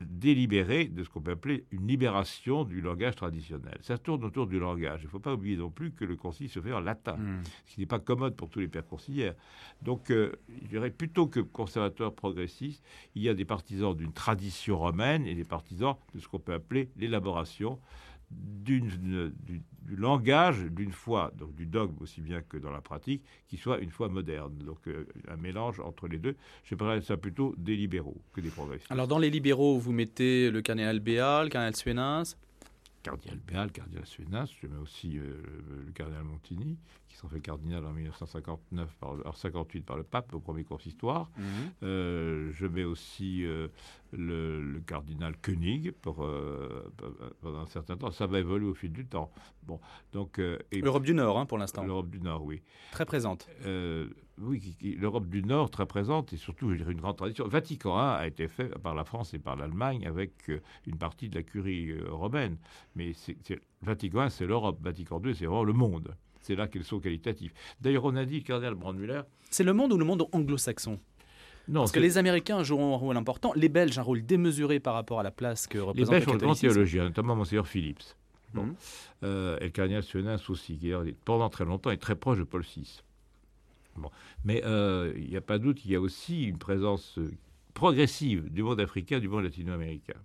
délibérés 0.02 0.86
de 0.86 1.04
ce 1.04 1.10
qu'on 1.10 1.22
peut 1.22 1.32
appeler 1.32 1.66
une 1.72 1.88
libération 1.88 2.63
du 2.63 2.82
langage 2.82 3.16
traditionnel. 3.16 3.78
Ça 3.82 3.98
tourne 3.98 4.24
autour 4.24 4.48
du 4.48 4.60
langage. 4.60 5.02
Il 5.02 5.06
ne 5.06 5.10
faut 5.10 5.20
pas 5.20 5.34
oublier 5.34 5.58
non 5.58 5.70
plus 5.70 5.92
que 5.92 6.06
le 6.06 6.16
concile 6.16 6.50
se 6.50 6.60
fait 6.60 6.74
en 6.74 6.80
latin, 6.80 7.16
hmm. 7.16 7.42
ce 7.66 7.75
qui 7.75 7.80
n'est 7.80 7.86
pas 7.86 8.00
commode 8.00 8.36
pour 8.36 8.50
tous 8.50 8.60
les 8.60 8.68
pères 8.68 8.86
conciliaires. 8.86 9.36
Donc, 9.82 10.12
euh, 10.12 10.34
je 10.62 10.68
dirais 10.68 10.92
plutôt 10.92 11.28
que 11.28 11.40
conservateurs 11.40 12.13
progressistes, 12.13 12.84
il 13.16 13.24
y 13.24 13.30
a 13.30 13.34
des 13.34 13.46
partisans 13.46 13.96
d'une 13.96 14.13
tradition 14.13 14.78
romaine 14.78 15.25
et 15.25 15.36
des 15.36 15.46
partisans 15.46 15.96
de 16.13 16.20
ce 16.20 16.28
qu'on 16.28 16.40
peut 16.40 16.54
appeler 16.54 16.90
l'élaboration 16.98 17.80
du, 18.32 18.82
langage, 19.96 20.63
d'une 20.72 20.92
foi, 20.92 21.32
donc 21.38 21.53
du 21.56 21.65
dogme 21.65 21.96
aussi 22.00 22.22
bien 22.22 22.42
que 22.42 22.58
dans 22.58 22.72
la 22.72 22.82
pratique, 22.82 23.24
qui 23.48 23.58
soit 23.58 23.80
une 23.80 23.92
foi 23.92 24.10
moderne. 24.10 24.58
Donc 24.60 24.88
euh, 24.88 25.06
un 25.27 25.38
mélange 25.38 25.80
entre 25.80 26.08
les 26.08 26.18
deux. 26.18 26.36
Je 26.63 26.75
parlerais 26.75 27.01
ça 27.01 27.18
plutôt 27.18 27.53
des 27.58 27.75
libéraux 27.75 28.22
que 28.34 28.42
des 28.42 28.50
progressistes. 28.50 28.92
Alors 28.92 29.08
dans 29.08 29.20
les 29.20 29.30
libéraux, 29.30 29.77
vous 29.77 29.92
mettez 29.92 30.50
le 30.50 30.62
cardinal 30.62 31.00
Béal, 31.00 31.46
le 31.46 31.50
cardinal 31.50 31.75
Suénins 31.75 32.24
Cardinal 33.03 33.38
Béal, 33.39 33.72
cardinal 33.72 34.05
Suénas, 34.05 34.50
je 34.62 34.67
mets 34.67 34.77
aussi 34.77 35.17
euh, 35.17 35.43
le 35.86 35.91
cardinal 35.91 36.24
Montigny, 36.24 36.79
qui 37.10 37.17
s'en 37.17 37.27
fait 37.27 37.41
cardinal 37.41 37.86
en 37.86 37.91
1959 37.91 38.95
par, 38.98 39.36
58 39.36 39.81
par 39.81 39.98
le 39.98 40.03
pape 40.03 40.33
au 40.33 40.39
premier 40.39 40.63
consistoire. 40.63 41.29
Mhm. 41.38 41.45
Euh, 41.83 42.51
je 42.53 42.65
mets 42.65 42.86
aussi 42.86 43.43
euh, 43.43 43.67
le, 44.13 44.81
cardinal 44.88 45.36
Koenig 45.38 45.91
pour, 45.91 46.25
pendant 47.41 47.60
un 47.60 47.67
certain 47.67 47.98
temps. 47.98 48.12
Ça 48.12 48.25
va 48.25 48.39
évoluer 48.39 48.67
au 48.67 48.74
fil 48.74 48.93
du 48.93 49.05
temps. 49.05 49.31
Bon, 49.63 49.81
donc 50.13 50.39
l'Europe 50.72 51.03
du 51.03 51.13
Nord, 51.13 51.38
hein, 51.38 51.45
pour 51.45 51.57
l'instant. 51.57 51.83
L'Europe 51.83 52.10
du 52.10 52.22
Nord, 52.22 52.43
oui. 52.45 52.62
Très 52.91 53.05
présente 53.05 53.50
oui, 54.42 54.75
l'Europe 55.00 55.28
du 55.28 55.44
Nord 55.44 55.70
très 55.70 55.86
présente 55.86 56.34
et 56.34 56.38
surtout 56.38 56.72
je 56.72 56.78
dirais, 56.78 56.92
une 56.92 57.02
grande 57.02 57.18
tradition. 57.18 57.48
Vatican 57.48 57.98
I 57.98 58.22
a 58.22 58.28
été 58.28 58.48
fait 58.48 58.70
par 58.80 58.96
la 58.96 59.04
France 59.04 59.34
et 59.34 59.40
par 59.40 59.56
l'Allemagne 59.56 60.08
avec 60.08 60.50
euh, 60.50 60.60
une 60.88 60.98
partie 60.98 61.30
de 61.30 61.36
la 61.36 61.44
curie 61.44 61.92
euh, 61.92 62.06
romaine. 62.10 62.58
Mais 62.96 63.13
c'est, 63.13 63.38
Vatican 63.82 64.25
I, 64.25 64.32
c'est 64.32 64.48
l'Europe. 64.48 64.80
Vatican 64.82 65.22
II, 65.24 65.36
c'est 65.36 65.46
vraiment 65.46 65.63
le 65.63 65.74
monde. 65.74 66.16
C'est 66.42 66.56
là 66.56 66.68
qu'elles 66.68 66.84
sont 66.84 67.00
qualitatifs. 67.00 67.54
D'ailleurs, 67.80 68.06
on 68.06 68.16
a 68.16 68.25
dit, 68.25 68.44
cardinal 68.44 68.75
Brandmüller... 68.75 69.22
C'est 69.50 69.63
le 69.63 69.74
monde 69.74 69.94
ou 69.94 69.98
le 69.98 70.06
monde 70.06 70.28
anglo-saxon? 70.32 71.00
Non, 71.68 71.82
Parce 71.82 71.94
que 71.94 72.00
les 72.00 72.18
Américains 72.18 72.63
joueront 72.63 72.96
un 72.96 72.98
rôle 72.98 73.16
important, 73.16 73.54
les 73.56 73.70
Belges 73.70 73.98
un 73.98 74.02
rôle 74.02 74.25
démesuré 74.25 74.82
par 74.82 74.96
rapport 74.96 75.22
à 75.22 75.24
la 75.24 75.32
place 75.32 75.68
que 75.68 75.78
représente 75.78 76.13
les 76.13 76.20
Belges 76.20 76.28
ont 76.28 76.38
grand 76.38 76.56
théologien, 76.56 77.06
notamment 77.06 77.36
Monseigneur 77.38 77.68
Phillips. 77.68 78.04
Bon. 78.54 78.63
Mhm. 78.63 78.75
Euh, 79.24 79.58
et 79.62 79.66
le 79.66 79.70
cardinal 79.70 80.04
Suenin 80.04 80.38
aussi, 80.50 80.78
qui 80.78 80.92
pendant 81.24 81.50
très 81.50 81.63
longtemps 81.63 81.92
est 81.92 81.98
très 81.98 82.16
proche 82.16 82.40
de 82.40 82.44
Paul 82.44 82.63
VI. 82.63 83.02
Mais 84.43 84.62
euh, 84.65 85.13
il 85.15 85.29
n'y 85.29 85.38
a 85.38 85.41
pas 85.41 85.59
doute 85.59 85.77
qu'il 85.79 85.91
y 85.91 85.95
a 85.95 86.01
aussi 86.01 86.43
une 86.43 86.57
présence 86.57 87.17
euh, 87.17 87.31
progressive 87.73 88.51
du 88.51 88.63
monde 88.63 88.79
africain, 88.79 89.19
du 89.19 89.29
monde 89.29 89.43
latino-américain. 89.43 90.19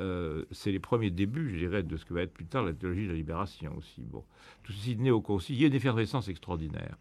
Euh, 0.00 0.44
c'est 0.50 0.72
les 0.72 0.80
premiers 0.80 1.10
débuts, 1.10 1.50
je 1.50 1.58
dirais, 1.58 1.84
de 1.84 1.96
ce 1.96 2.04
que 2.04 2.14
va 2.14 2.22
être 2.22 2.32
plus 2.32 2.46
tard 2.46 2.64
la 2.64 2.72
théologie 2.72 3.04
de 3.04 3.10
la 3.10 3.14
libération 3.14 3.76
aussi. 3.76 4.02
Bon, 4.02 4.24
tout 4.64 4.72
ceci 4.72 4.96
né 4.96 5.12
au 5.12 5.20
concile. 5.20 5.54
Il 5.54 5.62
y 5.62 5.64
a 5.64 5.68
une 5.68 5.74
effervescence 5.74 6.26
extraordinaire. 6.26 6.96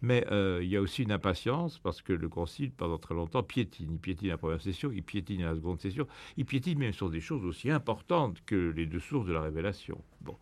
Mais 0.00 0.24
il 0.62 0.68
y 0.68 0.76
a 0.76 0.80
aussi 0.80 1.02
une 1.02 1.10
impatience 1.10 1.80
parce 1.80 2.02
que 2.02 2.12
le 2.12 2.28
concile, 2.28 2.70
pendant 2.70 2.98
très 2.98 3.14
longtemps, 3.14 3.42
piétine. 3.42 3.88
Il 3.90 3.98
piétine 3.98 4.28
la 4.28 4.38
première 4.38 4.62
session, 4.62 4.92
il 4.92 5.02
piétine 5.02 5.42
la 5.42 5.56
seconde 5.56 5.80
session, 5.80 6.06
il 6.36 6.44
piétine 6.44 6.78
même 6.78 6.92
sur 6.92 7.10
des 7.10 7.20
choses 7.20 7.44
aussi 7.44 7.68
importantes 7.68 8.40
que 8.46 8.70
les 8.70 8.86
deux 8.86 9.00
sources 9.00 9.26
de 9.26 9.32
la 9.32 9.40
révélation. 9.40 10.00
Bon 10.20 10.36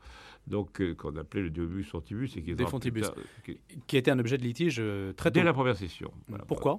donc 0.46 0.80
euh, 0.80 0.94
qu'on 0.94 1.16
appelait 1.16 1.42
le 1.42 1.50
Deubus 1.50 1.84
Fontibus. 1.84 2.36
Et 2.36 2.42
qui, 2.42 2.54
qui 3.86 3.96
était 3.96 4.10
un 4.10 4.18
objet 4.18 4.38
de 4.38 4.42
litige 4.42 4.76
euh, 4.78 5.12
très 5.12 5.30
tôt. 5.30 5.40
Dès 5.40 5.44
la 5.44 5.52
première 5.52 5.76
session. 5.76 6.10
Pourquoi? 6.46 6.78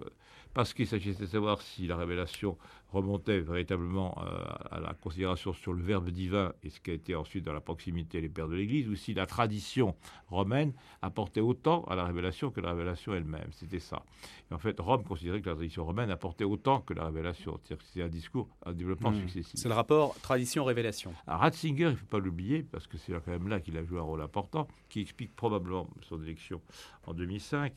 Parce 0.53 0.73
qu'il 0.73 0.87
s'agissait 0.87 1.23
de 1.23 1.25
savoir 1.25 1.61
si 1.61 1.85
la 1.85 1.97
révélation 1.97 2.57
remontait 2.89 3.39
véritablement 3.39 4.17
euh, 4.21 4.39
à 4.71 4.79
la 4.79 4.93
considération 4.93 5.51
sur 5.51 5.73
le 5.73 5.83
Verbe 5.83 6.09
divin 6.11 6.53
et 6.63 6.69
ce 6.69 6.79
qui 6.79 6.91
a 6.91 6.93
été 6.93 7.13
ensuite 7.13 7.43
dans 7.43 7.51
la 7.51 7.59
proximité 7.59 8.21
les 8.21 8.29
pères 8.29 8.47
de 8.47 8.55
l'Église, 8.55 8.87
ou 8.87 8.95
si 8.95 9.13
la 9.13 9.25
tradition 9.25 9.95
romaine 10.29 10.71
apportait 11.01 11.41
autant 11.41 11.83
à 11.85 11.95
la 11.95 12.05
révélation 12.05 12.51
que 12.51 12.61
la 12.61 12.69
révélation 12.69 13.13
elle-même. 13.13 13.49
C'était 13.51 13.79
ça. 13.79 14.03
Et 14.49 14.53
en 14.53 14.57
fait, 14.57 14.79
Rome 14.79 15.03
considérait 15.03 15.41
que 15.41 15.49
la 15.49 15.55
tradition 15.55 15.83
romaine 15.83 16.09
apportait 16.09 16.45
autant 16.45 16.79
que 16.79 16.93
la 16.93 17.05
révélation. 17.05 17.59
C'est-à-dire 17.63 17.85
que 17.85 17.91
c'est 17.91 18.03
un 18.03 18.07
discours, 18.07 18.47
un 18.65 18.71
développement 18.71 19.11
mmh. 19.11 19.19
successif. 19.21 19.59
C'est 19.59 19.67
le 19.67 19.75
rapport 19.75 20.15
tradition-révélation. 20.21 21.13
Ratzinger, 21.27 21.83
il 21.83 21.91
ne 21.91 21.95
faut 21.95 22.05
pas 22.05 22.19
l'oublier, 22.19 22.63
parce 22.63 22.87
que 22.87 22.94
c'est 22.97 23.13
quand 23.13 23.31
même 23.31 23.47
là 23.47 23.59
qu'il 23.59 23.77
a 23.77 23.83
joué 23.83 23.99
un 23.99 24.03
rôle 24.03 24.21
important, 24.21 24.67
qui 24.89 25.01
explique 25.01 25.35
probablement 25.35 25.87
son 26.01 26.21
élection 26.23 26.61
en 27.05 27.13
2005 27.13 27.73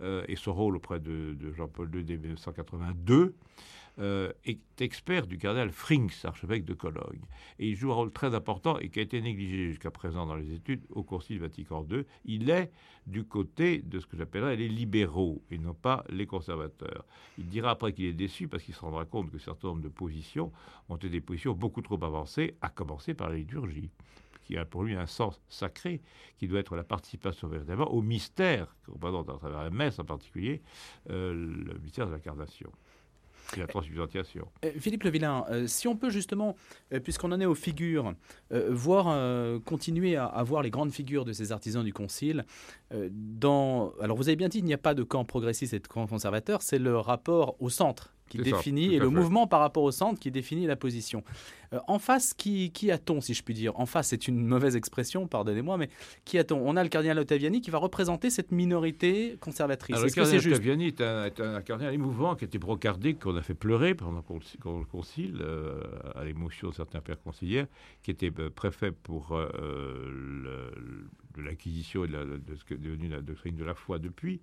euh, 0.00 0.24
et 0.28 0.36
son 0.36 0.54
rôle 0.54 0.76
auprès 0.76 1.00
de, 1.00 1.34
de 1.34 1.52
Jean-Paul 1.52 1.94
II 1.94 2.04
dès 2.04 2.16
1982. 2.16 3.34
Euh, 3.98 4.32
est 4.46 4.80
expert 4.80 5.26
du 5.26 5.36
cardinal 5.36 5.70
Frings, 5.70 6.24
archevêque 6.24 6.64
de 6.64 6.72
Cologne. 6.72 7.20
Et 7.58 7.68
il 7.68 7.76
joue 7.76 7.90
un 7.90 7.96
rôle 7.96 8.12
très 8.12 8.34
important 8.34 8.78
et 8.78 8.88
qui 8.88 8.98
a 8.98 9.02
été 9.02 9.20
négligé 9.20 9.68
jusqu'à 9.68 9.90
présent 9.90 10.24
dans 10.24 10.36
les 10.36 10.54
études 10.54 10.80
au 10.88 11.02
Concile 11.02 11.38
Vatican 11.38 11.86
II. 11.90 12.04
Il 12.24 12.48
est 12.48 12.70
du 13.06 13.24
côté 13.24 13.82
de 13.82 13.98
ce 14.00 14.06
que 14.06 14.16
j'appellerais 14.16 14.56
les 14.56 14.68
libéraux 14.68 15.42
et 15.50 15.58
non 15.58 15.74
pas 15.74 16.04
les 16.08 16.24
conservateurs. 16.24 17.04
Il 17.36 17.48
dira 17.48 17.72
après 17.72 17.92
qu'il 17.92 18.06
est 18.06 18.14
déçu 18.14 18.48
parce 18.48 18.62
qu'il 18.62 18.74
se 18.74 18.80
rendra 18.80 19.04
compte 19.04 19.30
que 19.30 19.38
certains 19.38 19.68
nombre 19.68 19.82
de 19.82 19.88
positions 19.88 20.50
ont 20.88 20.96
été 20.96 21.10
des 21.10 21.20
positions 21.20 21.52
beaucoup 21.52 21.82
trop 21.82 22.02
avancées, 22.02 22.54
à 22.62 22.70
commencer 22.70 23.12
par 23.12 23.28
la 23.28 23.36
liturgie 23.36 23.90
qui 24.50 24.58
a 24.58 24.64
pour 24.64 24.82
lui 24.82 24.96
un 24.96 25.06
sens 25.06 25.40
sacré, 25.48 26.02
qui 26.38 26.48
doit 26.48 26.60
être 26.60 26.74
la 26.74 26.82
participation 26.82 27.46
véritablement 27.48 27.92
au 27.92 28.02
mystère, 28.02 28.76
à 28.88 29.38
travers 29.38 29.62
la 29.62 29.70
messe 29.70 29.98
en 29.98 30.04
particulier, 30.04 30.60
euh, 31.08 31.32
le 31.32 31.78
mystère 31.78 32.06
de 32.06 32.12
l'incarnation 32.12 32.70
la 33.56 33.66
transubstantiation. 33.66 34.46
Euh, 34.64 34.70
Philippe 34.78 35.02
Levillain, 35.02 35.44
euh, 35.50 35.66
si 35.66 35.88
on 35.88 35.96
peut 35.96 36.10
justement, 36.10 36.56
euh, 36.92 37.00
puisqu'on 37.00 37.32
en 37.32 37.40
est 37.40 37.46
aux 37.46 37.54
figures, 37.54 38.14
voir, 38.50 39.60
continuer 39.64 40.16
à, 40.16 40.42
voir 40.42 40.62
les 40.62 40.70
grandes 40.70 40.92
figures 40.92 41.24
de 41.24 41.32
ces 41.32 41.52
artisans 41.52 41.84
du 41.84 41.92
Concile, 41.92 42.44
dans, 43.10 43.92
alors 44.00 44.16
vous 44.16 44.28
avez 44.28 44.36
bien 44.36 44.48
dit, 44.48 44.58
il 44.58 44.64
n'y 44.64 44.74
a 44.74 44.78
pas 44.78 44.94
de 44.94 45.02
camp 45.02 45.24
progressiste 45.24 45.72
et 45.74 45.78
de 45.78 45.86
camp 45.86 46.06
conservateur, 46.06 46.62
c'est 46.62 46.78
le 46.78 46.96
rapport 46.96 47.56
au 47.60 47.70
centre 47.70 48.14
qui 48.30 48.38
définit, 48.38 48.94
et 48.94 48.98
le 48.98 49.10
mouvement 49.10 49.46
par 49.46 49.60
rapport 49.60 49.82
au 49.82 49.90
centre 49.90 50.18
qui 50.18 50.30
définit 50.30 50.66
la 50.66 50.76
position. 50.76 51.22
Euh, 51.72 51.78
en 51.86 51.98
face, 51.98 52.32
qui, 52.34 52.70
qui 52.70 52.90
a-t-on, 52.90 53.20
si 53.20 53.34
je 53.34 53.42
puis 53.42 53.54
dire? 53.54 53.78
En 53.78 53.86
face, 53.86 54.08
c'est 54.08 54.28
une 54.28 54.44
mauvaise 54.44 54.76
expression, 54.76 55.26
pardonnez-moi, 55.26 55.76
mais 55.76 55.88
qui 56.24 56.38
a-t-on? 56.38 56.60
On 56.64 56.76
a 56.76 56.82
le 56.82 56.88
cardinal 56.88 57.18
Ottaviani 57.18 57.60
qui 57.60 57.70
va 57.70 57.78
représenter 57.78 58.30
cette 58.30 58.52
minorité 58.52 59.36
conservatrice. 59.40 60.00
le 60.00 60.10
cardinal 60.10 60.46
Ottaviani 60.46 60.86
est 60.86 61.00
un, 61.00 61.24
est 61.26 61.40
un, 61.40 61.60
cardinal 61.62 61.92
émouvant 61.92 62.34
qui 62.34 62.44
a 62.44 62.46
été 62.46 62.58
brocardé, 62.58 63.14
qu'on 63.14 63.36
a 63.36 63.42
fait 63.42 63.54
pleurer 63.54 63.94
pendant 63.94 64.24
le 64.28 64.84
concile, 64.84 65.38
euh, 65.40 65.80
à 66.14 66.24
l'émotion 66.24 66.70
de 66.70 66.74
certains 66.74 67.00
pères 67.00 67.20
conciliaires, 67.20 67.66
qui 68.02 68.10
était 68.10 68.32
euh, 68.38 68.50
préfet 68.50 68.92
pour 68.92 69.36
le, 69.36 70.70
de 71.36 71.42
l'acquisition 71.42 72.04
et 72.04 72.08
de, 72.08 72.40
ce 72.56 72.64
qui 72.64 72.74
est 72.74 72.78
devenu 72.78 73.08
la 73.08 73.20
doctrine 73.20 73.56
de 73.56 73.64
la 73.64 73.74
foi 73.74 73.98
depuis, 73.98 74.40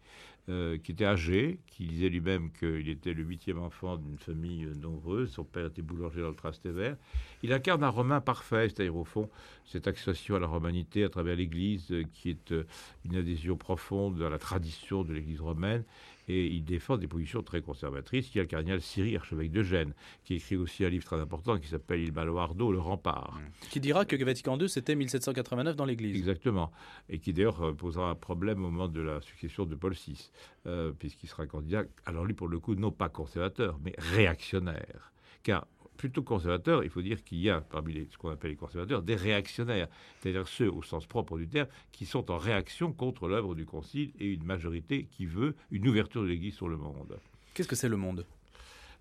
euh, 0.50 0.78
qui 0.78 0.94
était 0.94 1.06
âgé, 1.06 1.60
qui 1.68 1.86
disait 1.86 2.10
lui-même 2.10 2.52
qu'il 2.52 2.88
était 2.88 3.14
le 3.14 3.24
huitième 3.24 3.60
enfant 3.60 3.98
d'une 3.98 4.18
famille 4.18 4.66
nombreuse, 4.82 5.32
son 5.32 5.44
père 5.44 5.66
était 5.66 5.82
boulanger 5.82 6.22
dans 6.22 6.30
le 6.30 6.36
Trastevere. 6.36 6.96
Il 7.44 7.52
incarne 7.52 7.84
un 7.84 7.90
Romain 7.90 8.22
parfait, 8.22 8.70
c'est-à-dire 8.70 8.96
au 8.96 9.04
fond 9.04 9.30
cette 9.66 9.88
accession 9.88 10.36
à 10.36 10.40
la 10.40 10.48
romanité 10.48 11.04
à 11.04 11.10
travers 11.10 11.36
l'Église, 11.36 11.92
euh, 11.92 12.04
qui 12.14 12.30
est 12.30 12.52
euh, 12.52 12.64
une 13.04 13.16
adhésion 13.16 13.58
profonde 13.58 14.22
à 14.22 14.30
la 14.30 14.40
tradition 14.40 15.04
de 15.04 15.14
l'Église 15.14 15.42
romaine 15.42 15.84
et 16.28 16.48
il 16.48 16.64
défend 16.64 16.98
des 16.98 17.08
positions 17.08 17.42
très 17.42 17.62
conservatrices. 17.62 18.34
Il 18.34 18.38
y 18.38 18.40
a 18.40 18.44
le 18.44 18.48
cardinal 18.48 18.82
Siri, 18.82 19.16
archevêque 19.16 19.52
de 19.52 19.64
Gênes, 19.64 19.94
qui 20.24 20.36
écrit 20.36 20.56
aussi 20.58 20.84
un 20.86 20.90
livre 20.90 21.06
très 21.06 21.20
important 21.20 21.58
qui 21.58 21.68
s'appelle 21.68 22.02
Il 22.02 22.12
Baluardo, 22.12 22.72
le 22.72 22.80
rempart. 22.80 23.34
Mmh. 23.36 23.68
Qui 23.70 23.80
dira 23.80 24.06
que 24.06 24.16
Vatican 24.24 24.58
II, 24.60 24.68
c'était 24.68 24.96
1789 24.96 25.76
dans 25.76 25.86
l'Église. 25.86 26.18
Exactement. 26.18 26.72
Et 27.10 27.20
qui 27.20 27.34
d'ailleurs 27.34 27.62
euh, 27.62 27.74
posera 27.74 28.10
un 28.10 28.16
problème 28.16 28.64
au 28.66 28.70
moment 28.70 28.88
de 28.88 29.02
la 29.02 29.22
succession 29.22 29.66
de 29.66 29.76
Paul 29.76 29.94
VI, 29.94 30.30
euh, 30.66 30.92
puisqu'il 30.92 31.28
sera 31.28 31.46
candidat, 31.48 31.84
alors 32.06 32.26
lui 32.26 32.34
pour 32.34 32.48
le 32.48 32.60
coup, 32.60 32.76
non 32.76 32.92
pas 32.92 33.10
conservateur, 33.10 33.80
mais 33.84 33.94
réactionnaire. 33.98 35.14
Car 35.44 35.68
plutôt 35.98 36.24
conservateur, 36.24 36.84
il 36.84 36.90
faut 36.90 37.02
dire 37.02 37.24
qu'il 37.24 37.40
y 37.40 37.50
a 37.50 37.62
parmi 37.62 38.08
ce 38.10 38.18
qu'on 38.18 38.30
appelle 38.30 38.52
les 38.52 38.58
conservateurs 38.58 39.02
des 39.02 39.16
réactionnaires, 39.16 39.88
c'est-à-dire 40.20 40.48
ceux 40.48 40.72
au 40.72 40.84
sens 40.84 41.06
propre 41.06 41.38
du 41.38 41.48
terme 41.48 41.68
qui 41.92 42.06
sont 42.06 42.32
en 42.32 42.38
réaction 42.38 42.94
contre 42.94 43.28
l'œuvre 43.28 43.56
du 43.56 43.66
Concile 43.66 44.12
et 44.20 44.28
une 44.28 44.44
majorité 44.44 45.08
qui 45.12 45.26
veut 45.26 45.56
une 45.72 45.88
ouverture 45.88 46.22
de 46.22 46.28
l'Église 46.28 46.56
sur 46.56 46.70
le 46.70 46.78
monde. 46.78 47.20
Qu'est-ce 47.54 47.68
que 47.68 47.76
c'est 47.76 47.90
le 47.90 47.98
monde? 47.98 48.26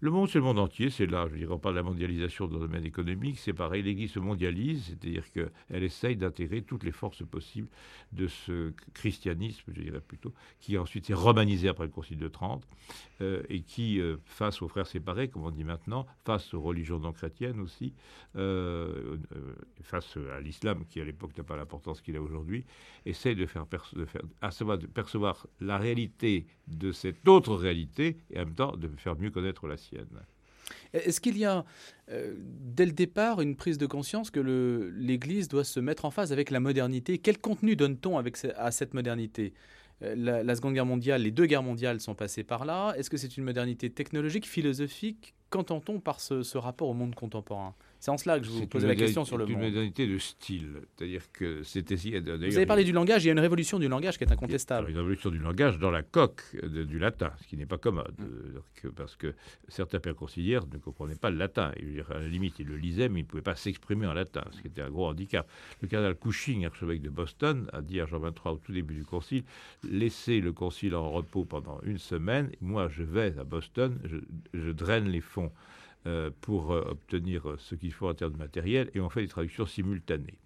Le 0.01 0.11
monde, 0.11 0.29
c'est 0.29 0.39
le 0.39 0.45
monde 0.45 0.59
entier. 0.59 0.91
C'est 0.91 1.07
là, 1.07 1.27
je 1.31 1.37
dirais, 1.37 1.53
on 1.53 1.59
parle 1.59 1.75
de 1.75 1.81
la 1.81 1.85
mondialisation 1.85 2.47
dans 2.47 2.59
le 2.59 2.67
domaine 2.67 2.85
économique. 2.85 3.39
C'est 3.39 3.55
pareil, 3.55 3.83
l'Église 3.83 4.13
se 4.13 4.19
mondialise, 4.19 4.85
c'est-à-dire 4.85 5.25
qu'elle 5.33 5.83
essaye 5.83 6.17
d'intégrer 6.17 6.63
toutes 6.63 6.85
les 6.85 6.93
forces 6.93 7.25
possibles 7.25 7.69
de 8.13 8.27
ce 8.27 8.73
christianisme, 8.93 9.73
je 9.75 9.81
dirais 9.81 10.01
plutôt, 10.01 10.35
qui 10.61 10.77
ensuite 10.77 11.07
s'est 11.07 11.15
romanisé 11.15 11.69
après 11.69 11.85
le 11.85 11.91
Concile 11.91 12.19
de 12.19 12.29
Trente, 12.29 12.67
euh, 13.23 13.43
et 13.49 13.63
qui, 13.63 14.01
euh, 14.01 14.17
face 14.27 14.61
aux 14.61 14.69
frères 14.69 14.87
séparés, 14.87 15.29
comme 15.29 15.45
on 15.45 15.51
dit 15.51 15.65
maintenant, 15.65 16.07
face 16.25 16.53
aux 16.53 16.61
religions 16.61 16.99
non 16.99 17.13
chrétiennes 17.13 17.61
aussi, 17.61 17.95
euh, 18.37 19.17
face 19.83 20.19
à 20.35 20.41
l'islam, 20.41 20.85
qui 20.89 21.01
à 21.01 21.05
l'époque 21.05 21.37
n'a 21.37 21.45
pas 21.45 21.57
l'importance 21.57 22.03
qu'il 22.03 22.17
a 22.17 22.23
aujourd'hui, 22.23 22.65
essaye 23.07 23.35
de 23.35 23.47
faire, 23.47 23.67
faire 23.69 24.79
de 24.79 24.87
percevoir 24.87 25.47
la 25.61 25.79
réalité 25.79 26.47
de 26.67 26.93
cette 26.93 27.27
autre 27.29 27.55
réalité, 27.55 28.19
et 28.31 28.37
en 28.37 28.45
même 28.45 28.55
temps 28.55 28.77
de 28.77 28.89
faire 28.97 29.17
mieux 29.17 29.31
connaître 29.31 29.67
la 29.67 29.77
est-ce 30.93 31.21
qu'il 31.21 31.39
y 31.39 31.45
a, 31.45 31.65
euh, 32.11 32.35
dès 32.39 32.87
le 32.87 32.93
départ, 32.93 33.41
une 33.41 33.57
prise 33.57 33.79
de 33.79 33.87
conscience 33.87 34.31
que 34.31 34.41
l'Église 34.97 35.49
doit 35.49 35.65
se 35.65 35.81
mettre 35.81 36.05
en 36.05 36.11
phase 36.11 36.33
avec 36.33 36.51
la 36.51 36.61
modernité? 36.61 37.19
Quel 37.19 37.39
contenu 37.39 37.77
donne-t-on 37.77 38.19
à 38.19 38.71
cette 38.71 38.95
modernité? 38.95 39.53
Euh, 40.03 40.15
la, 40.17 40.43
la, 40.43 40.57
Seconde 40.57 40.75
Guerre 40.75 40.87
mondiale, 40.87 41.23
les 41.23 41.31
deux 41.31 41.47
guerres 41.47 41.63
mondiales 41.63 42.01
sont 42.01 42.15
passées 42.15 42.45
par 42.45 42.65
là. 42.65 42.95
Est-ce 42.97 43.11
que 43.11 43.17
c'est 43.17 43.37
une 43.37 43.45
modernité 43.45 43.91
technologique, 43.91 44.47
philosophique? 44.47 45.35
Qu'entend-on 45.51 46.01
par 46.01 46.21
ce 46.21 46.59
rapport 46.59 46.89
au 46.89 46.95
monde 46.95 47.15
contemporain? 47.15 47.75
C'est 48.01 48.11
en 48.11 48.19
cela 48.19 48.39
que 48.39 48.47
je 48.47 48.51
vous 48.51 48.67
posais 48.67 48.87
la 48.87 48.95
question 48.95 49.25
sur 49.25 49.39
le 49.39 49.45
monde. 49.45 49.55
C'est 49.55 49.61
une 49.61 49.69
modernité 49.69 50.07
de 50.07 50.19
style. 50.19 50.83
C'est-à-dire 50.97 51.23
que 51.33 51.63
Vous 51.63 52.57
avez 52.57 52.67
parlé 52.67 52.85
du 52.85 52.93
langage, 52.93 53.25
il 53.25 53.29
y 53.29 53.31
a 53.31 53.33
une 53.33 53.41
révolution 53.41 53.79
du 53.79 53.89
langage 53.89 54.19
qui 54.19 54.25
est 54.25 54.33
incontestable. 54.33 54.91
Une 54.91 54.97
révolution 54.97 55.31
du 55.31 55.39
langage 55.39 55.79
dans 55.79 55.91
la 55.91 56.03
coque 56.03 56.43
du 56.63 56.99
latin, 56.99 57.33
ce 57.41 57.47
qui 57.47 57.57
n'est 57.57 57.67
pas 57.67 57.79
commode. 57.79 58.15
Mm. 58.19 58.91
Parce 58.97 59.17
que 59.17 59.35
certains 59.69 59.99
pères 59.99 60.15
conciliaires 60.15 60.67
ne 60.73 60.79
comprenaient 60.79 61.15
pas 61.15 61.31
le 61.31 61.39
latin. 61.39 61.73
à 62.11 62.19
la 62.19 62.29
limite, 62.29 62.59
ils 62.59 62.67
le 62.67 62.77
lisaient, 62.77 63.09
mais 63.09 63.21
ils 63.21 63.25
ne 63.25 63.29
pouvaient 63.29 63.43
pas 63.43 63.57
s'exprimer 63.57 64.07
en 64.07 64.15
latin, 64.15 64.45
ce 64.53 64.61
qui 64.61 64.69
était 64.69 64.83
un 64.83 64.91
gros 64.91 65.07
handicap. 65.07 65.49
Le 65.81 65.89
cardinal 65.89 66.17
Cushing, 66.17 66.67
archevêque 66.67 67.03
de 67.03 67.11
Boston, 67.11 67.69
a 67.73 67.81
dit 67.81 68.01
à 68.01 68.07
Jean 68.07 68.21
XXIII 68.21 68.33
au 68.45 68.57
tout 68.57 68.73
début 68.73 68.95
du 68.95 69.05
concile 69.05 69.45
laissez 69.91 70.41
le 70.41 70.53
concile 70.53 70.95
en 70.95 71.11
repos 71.11 71.45
pendant 71.45 71.81
une 71.83 71.99
semaine. 71.99 72.51
Moi, 72.61 72.89
je 72.89 73.03
vais 73.03 73.39
à 73.39 73.45
Boston, 73.45 73.99
je 74.55 74.71
draine 74.71 75.09
les 75.09 75.21
fonds 75.21 75.53
euh, 76.07 76.31
pour 76.41 76.71
euh, 76.71 76.83
obtenir 76.91 77.49
euh, 77.49 77.57
ce 77.59 77.75
qu'il 77.75 77.93
faut 77.93 78.09
en 78.09 78.15
termes 78.15 78.35
de 78.35 78.39
matériel 78.39 78.91
et 78.95 79.01
on 79.01 79.09
fait 79.09 79.23
des 79.23 79.29
traductions 79.29 79.67
simultanées. 79.67 80.39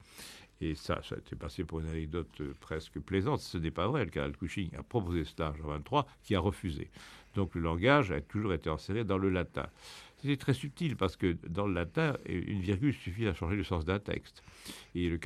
Et 0.63 0.75
ça, 0.75 1.03
ça 1.03 1.17
a 1.17 1.19
été 1.19 1.37
passé 1.37 1.65
pour 1.65 1.81
une 1.81 1.89
anecdote 1.89 2.41
presque 2.61 2.99
plaisante. 3.01 3.41
Ce 3.41 3.59
n'est 3.59 3.71
pas 3.71 3.87
vrai. 3.87 4.07
Le 4.07 4.11
Karl 4.11 4.35
Cushing 4.35 4.75
a 4.77 4.83
proposé 4.83 5.25
cela 5.25 5.53
en 5.63 5.69
23 5.69 6.07
qui 6.23 6.35
a 6.35 6.41
refusé. 6.41 6.89
Donc 7.35 7.55
le 7.55 7.61
langage 7.61 8.11
a 8.11 8.23
toujours 8.23 8.55
été 8.55 8.71
inséré 8.71 9.05
dans 9.05 9.19
le 9.19 9.29
latin. 9.29 9.67
C'est 10.23 10.37
très 10.39 10.55
subtil 10.55 10.97
parce 10.97 11.17
que 11.17 11.37
dans 11.47 11.67
le 11.67 11.75
latin, 11.75 12.17
une 12.27 12.61
virgule 12.61 12.95
suffit 12.95 13.27
à 13.27 13.35
changer 13.35 13.57
le 13.57 13.65
sens 13.65 13.85
d'un 13.85 13.99
texte. 13.99 14.43
Et 14.95 15.09
le 15.09 15.19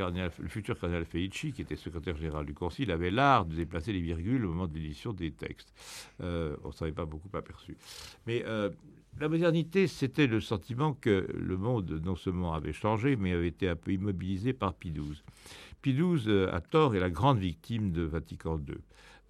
futur 0.49 0.79
cardinal 0.79 1.05
Felici, 1.05 1.53
qui 1.53 1.63
était 1.63 1.77
secrétaire 1.77 2.17
général 2.17 2.47
du 2.47 2.55
Concile, 2.55 2.91
avait 2.91 3.11
l'art 3.11 3.45
de 3.45 3.55
déplacer 3.55 3.93
les 3.93 4.01
virgules 4.01 4.45
au 4.45 4.49
moment 4.49 4.69
de 4.69 4.75
l'édition 4.75 5.13
des 5.13 5.33
textes. 5.33 5.73
on 6.21 6.57
ne 6.65 6.73
s'en 6.73 6.87
est 6.87 6.93
pas 6.93 7.07
beaucoup 7.07 7.37
aperçu. 7.37 7.77
Mais 8.27 8.45
la 9.21 9.29
modernité, 9.29 9.87
c'était 9.87 10.27
le 10.27 10.41
sentiment 10.41 10.93
que 10.93 11.29
le 11.33 11.57
monde 11.57 12.01
non 12.05 12.17
seulement 12.17 12.53
avait 12.55 12.73
changé, 12.73 13.17
mais 13.17 13.33
avait 13.33 13.49
été 13.49 13.69
un 13.69 13.77
peu 13.77 13.93
immobilisé 13.93 14.53
par 14.53 14.75
Pie 14.75 14.91
XII. 14.91 15.23
Pie 15.83 15.95
XII, 15.95 16.25
euh, 16.29 16.55
à 16.55 16.61
tort, 16.61 16.97
est 16.97 17.01
la 17.01 17.11
grande 17.11 17.39
victime 17.39 17.93
de 17.93 18.03
Vatican 18.03 18.59
II. 18.59 18.75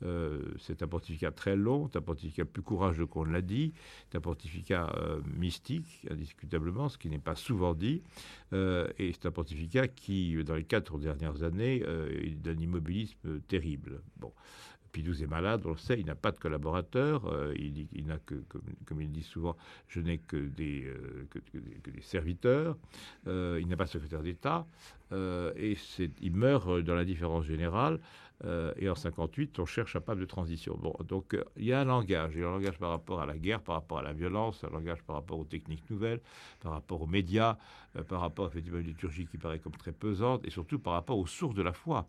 Euh, 0.02 0.40
c'est 0.58 0.82
un 0.82 0.86
pontificat 0.86 1.30
très 1.30 1.54
long, 1.54 1.90
un 1.94 2.00
pontificat 2.00 2.44
plus 2.44 2.62
courageux 2.62 3.06
qu'on 3.06 3.24
l'a 3.24 3.42
dit, 3.42 3.72
c'est 4.10 4.18
un 4.18 4.20
pontificat 4.20 4.92
euh, 4.96 5.20
mystique, 5.36 6.06
indiscutablement, 6.10 6.88
ce 6.88 6.98
qui 6.98 7.08
n'est 7.08 7.18
pas 7.18 7.34
souvent 7.34 7.74
dit, 7.74 8.02
et 8.52 9.12
c'est 9.12 9.26
un 9.26 9.32
pontificat 9.32 9.88
qui, 9.88 10.42
dans 10.44 10.54
les 10.54 10.64
quatre 10.64 10.98
dernières 10.98 11.42
années, 11.42 11.82
est 11.82 12.40
d'un 12.40 12.56
immobilisme 12.56 13.40
terrible. 13.48 14.00
Bon 14.16 14.32
Pidou 14.94 15.12
est 15.22 15.26
malade, 15.26 15.62
on 15.66 15.72
le 15.72 15.76
sait, 15.76 15.98
il 15.98 16.06
n'a 16.06 16.14
pas 16.14 16.30
de 16.30 16.38
collaborateurs, 16.38 17.22
il, 17.58 17.72
dit, 17.72 17.88
il 17.92 18.06
n'a 18.06 18.18
que, 18.18 18.36
comme, 18.86 19.02
il 19.02 19.10
dit 19.10 19.22
souvent, 19.22 19.56
je 19.88 20.00
n'ai 20.00 20.18
que 20.18 20.36
des, 20.36 20.90
des, 21.84 22.00
serviteurs, 22.00 22.76
il 23.26 23.66
n'a 23.66 23.76
pas 23.76 23.84
de 23.84 23.90
secrétaire 23.90 24.22
d'État, 24.22 24.66
et 25.12 25.76
il 26.22 26.32
meurt 26.34 26.80
dans 26.80 26.94
l'indifférence 26.94 27.44
générale. 27.44 27.98
Euh, 28.44 28.72
et 28.76 28.90
en 28.90 28.94
58, 28.94 29.58
on 29.58 29.66
cherche 29.66 29.96
un 29.96 30.00
pas 30.00 30.14
de 30.14 30.24
transition. 30.24 30.76
Bon, 30.76 30.94
donc 31.06 31.34
euh, 31.34 31.44
il 31.56 31.64
y 31.64 31.72
a 31.72 31.80
un 31.80 31.84
langage. 31.84 32.32
Il 32.34 32.40
y 32.40 32.44
a 32.44 32.48
un 32.48 32.52
langage 32.52 32.78
par 32.78 32.90
rapport 32.90 33.20
à 33.20 33.26
la 33.26 33.38
guerre, 33.38 33.60
par 33.60 33.76
rapport 33.76 33.98
à 33.98 34.02
la 34.02 34.12
violence, 34.12 34.64
un 34.64 34.70
langage 34.70 35.02
par 35.02 35.16
rapport 35.16 35.38
aux 35.38 35.44
techniques 35.44 35.88
nouvelles, 35.88 36.20
par 36.60 36.72
rapport 36.72 37.00
aux 37.00 37.06
médias, 37.06 37.56
euh, 37.96 38.02
par 38.02 38.20
rapport 38.20 38.46
effectivement 38.48 38.78
à 38.78 38.80
une 38.80 38.88
liturgie 38.88 39.26
qui 39.26 39.38
paraît 39.38 39.60
comme 39.60 39.76
très 39.76 39.92
pesante, 39.92 40.44
et 40.44 40.50
surtout 40.50 40.78
par 40.78 40.94
rapport 40.94 41.18
aux 41.18 41.26
sources 41.26 41.54
de 41.54 41.62
la 41.62 41.72
foi. 41.72 42.08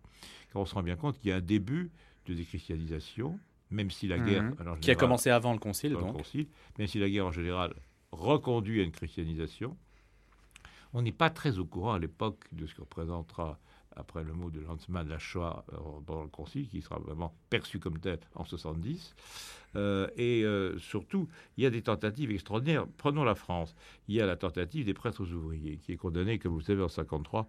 Quand 0.52 0.62
on 0.62 0.66
se 0.66 0.74
rend 0.74 0.84
bien 0.84 0.96
compte 0.96 1.20
qu'il 1.20 1.30
y 1.30 1.34
a 1.34 1.38
un 1.38 1.42
début 1.42 1.92
de 2.26 2.34
déchristianisation, 2.34 3.40
même 3.72 3.92
si 3.92 4.08
la 4.08 4.20
guerre... 4.20 4.44
Mhm. 4.44 4.80
qui 4.80 4.92
a 4.92 4.96
commencé 4.96 5.30
avant 5.30 5.54
le 5.54 5.60
Concile, 5.60 5.94
donc. 5.94 6.08
Le 6.08 6.14
concile, 6.14 6.48
même 6.78 6.88
si 6.88 7.00
la 7.00 7.10
guerre 7.10 7.28
en 7.28 7.32
général 7.32 7.74
reconduit 8.12 8.82
à 8.82 8.84
une 8.84 8.92
christianisation, 8.92 9.76
on 10.94 11.02
n'est 11.02 11.12
pas 11.12 11.30
très 11.30 11.60
au 11.60 11.66
courant 11.66 11.94
à 11.94 12.00
l'époque 12.00 12.46
de 12.52 12.66
ce 12.66 12.74
que 12.74 12.82
représentera 12.82 13.60
après 13.96 14.24
le 14.24 14.34
mot 14.34 14.50
de 14.50 14.60
Lanzmann, 14.60 15.08
la 15.08 15.20
Shoah 15.20 15.66
euh, 15.74 15.78
dans 16.06 16.22
le 16.22 16.30
Concile, 16.30 16.68
qui 16.68 16.82
sera 16.82 17.00
vraiment 17.00 17.34
perçu 17.50 17.80
comme 17.80 18.00
tel 18.00 18.20
en 18.36 18.44
70. 18.44 19.16
Euh, 19.76 20.08
et 20.18 20.44
euh, 20.44 20.78
surtout, 20.80 21.28
il 21.58 21.64
y 21.64 21.68
a 21.68 21.70
des 21.70 21.82
tentatives 21.82 22.32
extraordinaires. 22.32 22.86
Prenons 22.98 23.24
la 23.24 23.36
France. 23.36 23.76
Il 24.08 24.16
y 24.16 24.22
a 24.22 24.26
la 24.26 24.36
tentative 24.36 24.86
des 24.86 24.94
prêtres 24.94 25.24
ouvriers, 25.34 25.78
qui 25.78 25.94
est 25.94 25.98
condamnée, 25.98 26.40
comme 26.40 26.52
vous 26.52 26.60
le 26.60 26.64
savez, 26.64 26.84
en 26.84 26.88
53 26.88 27.48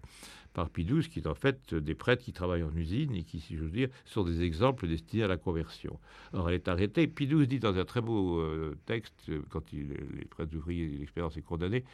par 0.52 0.70
Pidouze, 0.70 1.08
qui 1.08 1.18
est 1.18 1.26
en 1.26 1.34
fait 1.34 1.74
des 1.74 1.94
prêtres 1.94 2.24
qui 2.24 2.32
travaillent 2.32 2.62
en 2.62 2.74
usine 2.74 3.14
et 3.14 3.24
qui, 3.24 3.40
si 3.40 3.56
je 3.56 3.64
veux 3.64 3.70
dire, 3.70 3.88
sont 4.06 4.24
des 4.24 4.42
exemples 4.42 4.88
destinés 4.88 5.24
à 5.24 5.28
la 5.28 5.36
conversion. 5.36 5.98
Or, 6.32 6.48
elle 6.48 6.54
est 6.54 6.68
arrêtée. 6.68 7.06
Pidouze 7.06 7.46
dit 7.46 7.58
dans 7.58 7.76
un 7.76 7.84
très 7.84 8.00
beau 8.00 8.42
texte, 8.86 9.30
quand 9.50 9.72
il, 9.74 9.88
les 10.16 10.24
prêtres 10.24 10.56
ouvriers, 10.56 10.86
l'expérience 10.86 11.36
est 11.36 11.42
condamnée, 11.42 11.84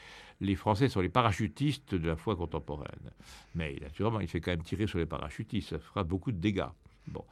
les 0.40 0.54
Français 0.54 0.88
sont 0.88 1.00
les 1.00 1.08
parachutistes 1.08 1.94
de 1.96 2.06
la 2.06 2.16
foi 2.16 2.36
contemporaine. 2.36 3.10
Mais 3.56 3.76
naturellement, 3.80 4.20
il 4.20 4.28
fait 4.28 4.40
quand 4.40 4.52
même 4.52 4.62
tirer 4.62 4.86
sur 4.86 4.98
les 4.98 5.06
parachutistes. 5.06 5.70
Ça 5.70 5.78
fera 5.78 6.04
beaucoup 6.04 6.30
de 6.30 6.38
dégâts. 6.38 6.70
Bon, 7.08 7.24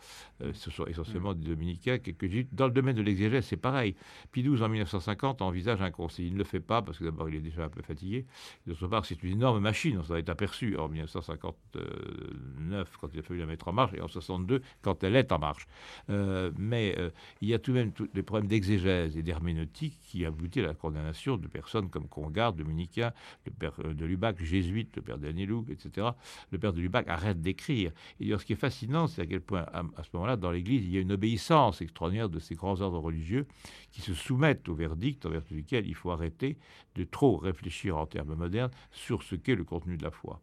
euh, 0.42 0.52
ce 0.52 0.70
sont 0.70 0.84
essentiellement 0.86 1.32
des 1.32 1.46
dominicains, 1.46 1.98
quelques 1.98 2.28
Dans 2.52 2.66
le 2.66 2.72
domaine 2.72 2.96
de 2.96 3.02
l'exégèse, 3.02 3.44
c'est 3.44 3.56
pareil. 3.56 3.94
Pidouze, 4.32 4.62
en 4.62 4.68
1950, 4.68 5.42
envisage 5.42 5.80
un 5.80 5.92
conseil. 5.92 6.26
Il 6.26 6.32
ne 6.32 6.38
le 6.38 6.44
fait 6.44 6.60
pas 6.60 6.82
parce 6.82 6.98
que 6.98 7.04
d'abord, 7.04 7.28
il 7.28 7.36
est 7.36 7.40
déjà 7.40 7.64
un 7.64 7.68
peu 7.68 7.80
fatigué. 7.80 8.26
D'autre 8.66 8.88
part, 8.88 9.04
c'est 9.04 9.22
une 9.22 9.32
énorme 9.32 9.60
machine. 9.60 9.96
On 9.98 10.02
s'en 10.02 10.16
est 10.16 10.28
aperçu 10.28 10.76
en 10.76 10.88
1959, 10.88 12.96
quand 13.00 13.08
il 13.14 13.20
a 13.20 13.22
fallu 13.22 13.38
la 13.38 13.46
mettre 13.46 13.68
en 13.68 13.72
marche, 13.72 13.94
et 13.94 14.00
en 14.00 14.08
62, 14.08 14.60
quand 14.82 15.04
elle 15.04 15.14
est 15.14 15.30
en 15.30 15.38
marche. 15.38 15.68
Euh, 16.10 16.50
mais 16.58 16.96
euh, 16.98 17.10
il 17.40 17.48
y 17.48 17.54
a 17.54 17.60
tout 17.60 17.70
de 17.70 17.76
même 17.76 17.92
des 18.12 18.22
problèmes 18.24 18.48
d'exégèse 18.48 19.16
et 19.16 19.22
d'herméneutique 19.22 20.00
qui 20.02 20.26
aboutissent 20.26 20.64
à 20.64 20.68
la 20.68 20.74
condamnation 20.74 21.36
de 21.36 21.46
personnes 21.46 21.90
comme 21.90 22.08
Congarde, 22.08 22.56
dominicain, 22.56 23.12
le 23.46 23.52
père 23.52 23.74
de 23.84 24.04
Lubac, 24.04 24.42
jésuite, 24.42 24.96
le 24.96 25.02
père 25.02 25.18
d'Anilou, 25.18 25.64
etc. 25.70 26.08
Le 26.50 26.58
père 26.58 26.72
de 26.72 26.80
Lubac 26.80 27.08
arrête 27.08 27.40
d'écrire. 27.40 27.92
Et 28.18 28.36
ce 28.36 28.44
qui 28.44 28.54
est 28.54 28.56
fascinant, 28.56 29.06
c'est 29.06 29.22
à 29.22 29.26
quel 29.26 29.40
point 29.40 29.59
à, 29.72 30.02
ce 30.02 30.08
moment-là, 30.14 30.36
dans 30.36 30.50
l'Église, 30.50 30.84
il 30.84 30.90
y 30.90 30.98
a 30.98 31.00
une 31.00 31.12
obéissance 31.12 31.80
extraordinaire 31.80 32.28
de 32.28 32.38
ces 32.38 32.54
grands 32.54 32.80
ordres 32.80 32.98
religieux 32.98 33.46
qui 33.90 34.00
se 34.00 34.14
soumettent 34.14 34.68
au 34.68 34.74
verdict 34.74 35.24
en 35.26 35.30
vertu 35.30 35.54
duquel 35.54 35.86
il 35.86 35.94
faut 35.94 36.10
arrêter 36.10 36.56
de 36.94 37.04
trop 37.04 37.36
réfléchir 37.36 37.96
en 37.96 38.06
termes 38.06 38.34
modernes 38.34 38.70
sur 38.90 39.22
ce 39.22 39.34
qu'est 39.34 39.54
le 39.54 39.64
contenu 39.64 39.96
de 39.96 40.02
la 40.02 40.10
foi, 40.10 40.40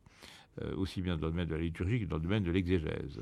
euh, 0.62 0.76
aussi 0.76 1.02
bien 1.02 1.18
dans 1.18 1.28
le 1.28 1.32
domaine 1.32 1.48
de 1.48 1.56
la 1.56 1.62
liturgie 1.62 2.02
que 2.02 2.06
dans 2.06 2.18
le 2.18 2.24
domaine 2.24 2.44
de 2.44 2.52
l'exégèse. 2.52 3.22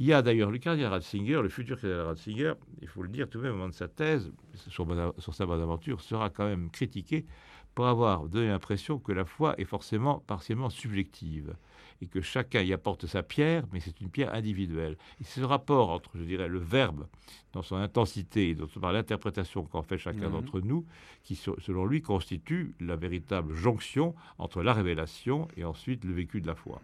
Il 0.00 0.06
y 0.06 0.12
a 0.12 0.22
d'ailleurs 0.22 0.52
le 0.52 0.58
cardinal 0.58 0.92
Ratzinger, 0.92 1.42
le 1.42 1.48
futur 1.48 1.80
cardinal 1.80 2.06
Ratzinger, 2.06 2.52
il 2.80 2.88
faut 2.88 3.02
le 3.02 3.08
dire 3.08 3.28
tout 3.28 3.38
de 3.38 3.44
même 3.44 3.54
au 3.54 3.56
moment 3.56 3.68
de 3.68 3.74
sa 3.74 3.88
thèse, 3.88 4.30
sur, 4.68 4.86
sur 5.18 5.34
sa 5.34 5.44
bonne 5.44 5.60
aventure, 5.60 6.00
sera 6.00 6.30
quand 6.30 6.46
même 6.46 6.70
critiqué 6.70 7.26
pour 7.74 7.86
avoir 7.86 8.28
donné 8.28 8.48
l'impression 8.48 8.98
que 8.98 9.12
la 9.12 9.24
foi 9.24 9.54
est 9.60 9.64
forcément 9.64 10.20
partiellement 10.26 10.70
subjective 10.70 11.54
et 12.00 12.06
que 12.06 12.20
chacun 12.20 12.62
y 12.62 12.72
apporte 12.72 13.06
sa 13.06 13.22
pierre, 13.22 13.64
mais 13.72 13.80
c'est 13.80 14.00
une 14.00 14.08
pierre 14.08 14.34
individuelle. 14.34 14.96
Et 15.20 15.24
c'est 15.24 15.40
ce 15.40 15.44
rapport 15.44 15.90
entre, 15.90 16.10
je 16.14 16.22
dirais, 16.22 16.48
le 16.48 16.58
verbe 16.58 17.06
dans 17.52 17.62
son 17.62 17.76
intensité 17.76 18.50
et 18.50 18.54
d'autre 18.54 18.78
part 18.78 18.92
l'interprétation 18.92 19.64
qu'en 19.64 19.82
fait 19.82 19.98
chacun 19.98 20.28
mhm. 20.28 20.32
d'entre 20.32 20.60
nous, 20.60 20.86
qui, 21.24 21.34
selon 21.34 21.86
lui, 21.86 22.02
constitue 22.02 22.74
la 22.80 22.96
véritable 22.96 23.54
jonction 23.54 24.14
entre 24.38 24.62
la 24.62 24.72
révélation 24.72 25.48
et 25.56 25.64
ensuite 25.64 26.04
le 26.04 26.12
vécu 26.12 26.40
de 26.40 26.46
la 26.46 26.54
foi. 26.54 26.80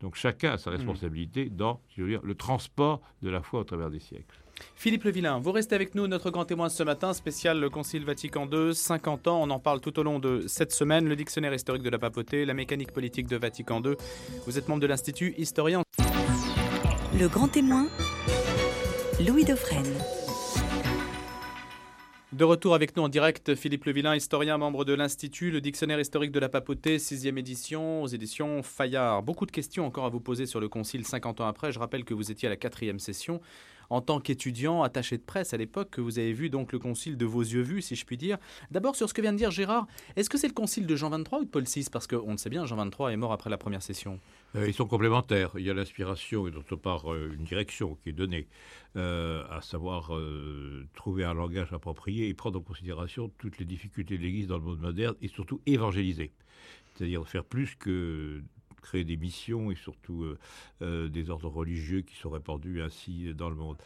Donc 0.00 0.14
chacun 0.14 0.52
a 0.52 0.58
sa 0.58 0.70
mhm. 0.70 0.76
responsabilité 0.76 1.50
dans 1.50 1.80
je 1.96 2.02
veux 2.02 2.08
dire, 2.08 2.22
le 2.22 2.34
transport 2.34 3.00
de 3.22 3.30
la 3.30 3.42
foi 3.42 3.60
au 3.60 3.64
travers 3.64 3.90
des 3.90 4.00
siècles. 4.00 4.38
Philippe 4.74 5.04
Levillain, 5.04 5.38
vous 5.38 5.52
restez 5.52 5.74
avec 5.74 5.94
nous, 5.94 6.06
notre 6.06 6.30
grand 6.30 6.44
témoin 6.44 6.68
ce 6.68 6.82
matin, 6.82 7.12
spécial 7.12 7.58
le 7.58 7.68
Concile 7.68 8.04
Vatican 8.04 8.48
II, 8.50 8.74
50 8.74 9.26
ans. 9.28 9.42
On 9.42 9.50
en 9.50 9.58
parle 9.58 9.80
tout 9.80 9.98
au 9.98 10.02
long 10.02 10.18
de 10.18 10.44
cette 10.46 10.72
semaine. 10.72 11.08
Le 11.08 11.16
dictionnaire 11.16 11.52
historique 11.52 11.82
de 11.82 11.90
la 11.90 11.98
papauté, 11.98 12.44
la 12.44 12.54
mécanique 12.54 12.92
politique 12.92 13.26
de 13.26 13.36
Vatican 13.36 13.82
II. 13.82 13.94
Vous 14.46 14.58
êtes 14.58 14.68
membre 14.68 14.80
de 14.80 14.86
l'Institut 14.86 15.34
historien. 15.36 15.82
Le 17.18 17.26
grand 17.28 17.48
témoin, 17.48 17.88
Louis 19.26 19.44
Dauphren. 19.44 19.84
De 22.32 22.44
retour 22.44 22.74
avec 22.74 22.96
nous 22.96 23.02
en 23.02 23.08
direct, 23.08 23.56
Philippe 23.56 23.86
Levillain, 23.86 24.14
historien, 24.14 24.58
membre 24.58 24.84
de 24.84 24.92
l'Institut, 24.92 25.50
le 25.50 25.60
dictionnaire 25.60 25.98
historique 25.98 26.30
de 26.30 26.38
la 26.38 26.48
papauté, 26.48 27.00
sixième 27.00 27.36
édition, 27.38 28.02
aux 28.02 28.06
éditions 28.06 28.62
Fayard. 28.62 29.24
Beaucoup 29.24 29.46
de 29.46 29.50
questions 29.50 29.86
encore 29.86 30.04
à 30.04 30.08
vous 30.08 30.20
poser 30.20 30.46
sur 30.46 30.60
le 30.60 30.68
Concile 30.68 31.04
50 31.04 31.40
ans 31.40 31.48
après. 31.48 31.72
Je 31.72 31.78
rappelle 31.80 32.04
que 32.04 32.14
vous 32.14 32.30
étiez 32.30 32.46
à 32.46 32.50
la 32.50 32.56
quatrième 32.56 33.00
session 33.00 33.40
en 33.90 34.00
tant 34.00 34.20
qu'étudiant 34.20 34.82
attaché 34.82 35.16
de 35.16 35.22
presse 35.22 35.54
à 35.54 35.56
l'époque, 35.56 35.90
que 35.90 36.00
vous 36.00 36.18
avez 36.18 36.32
vu 36.32 36.50
donc 36.50 36.72
le 36.72 36.78
concile 36.78 37.16
de 37.16 37.24
vos 37.24 37.42
yeux 37.42 37.62
vus, 37.62 37.82
si 37.82 37.96
je 37.96 38.04
puis 38.04 38.16
dire. 38.16 38.38
D'abord, 38.70 38.96
sur 38.96 39.08
ce 39.08 39.14
que 39.14 39.22
vient 39.22 39.32
de 39.32 39.38
dire 39.38 39.50
Gérard, 39.50 39.86
est-ce 40.16 40.28
que 40.28 40.38
c'est 40.38 40.48
le 40.48 40.54
concile 40.54 40.86
de 40.86 40.96
Jean 40.96 41.10
23 41.10 41.40
ou 41.40 41.44
de 41.44 41.50
Paul 41.50 41.64
VI 41.64 41.86
Parce 41.90 42.06
qu'on 42.06 42.32
le 42.32 42.38
sait 42.38 42.50
bien, 42.50 42.66
Jean 42.66 42.76
23 42.76 43.12
est 43.12 43.16
mort 43.16 43.32
après 43.32 43.50
la 43.50 43.58
première 43.58 43.82
session. 43.82 44.18
Euh, 44.56 44.66
ils 44.66 44.74
sont 44.74 44.86
complémentaires. 44.86 45.50
Il 45.56 45.64
y 45.64 45.70
a 45.70 45.74
l'inspiration 45.74 46.46
et 46.46 46.50
d'autre 46.50 46.76
part 46.76 47.12
euh, 47.12 47.32
une 47.34 47.44
direction 47.44 47.96
qui 48.02 48.10
est 48.10 48.12
donnée, 48.12 48.48
euh, 48.96 49.44
à 49.50 49.60
savoir 49.60 50.12
trouver 50.94 51.24
un 51.24 51.34
langage 51.34 51.72
approprié 51.72 52.28
et 52.28 52.34
prendre 52.34 52.58
en 52.58 52.62
considération 52.62 53.30
toutes 53.38 53.58
les 53.58 53.64
difficultés 53.64 54.16
de 54.16 54.22
l'Église 54.22 54.46
dans 54.46 54.58
le 54.58 54.64
monde 54.64 54.80
moderne 54.80 55.14
et 55.20 55.28
surtout 55.28 55.60
évangéliser. 55.66 56.32
C'est-à-dire 56.94 57.26
faire 57.28 57.44
plus 57.44 57.76
que 57.76 58.42
créer 58.88 59.04
des 59.04 59.18
missions 59.18 59.70
et 59.70 59.74
surtout 59.74 60.22
euh, 60.22 60.38
euh, 60.82 61.08
des 61.08 61.28
ordres 61.28 61.48
religieux 61.48 62.00
qui 62.00 62.16
sont 62.16 62.30
répandus 62.30 62.82
ainsi 62.82 63.34
dans 63.34 63.50
le 63.50 63.56
monde. 63.56 63.76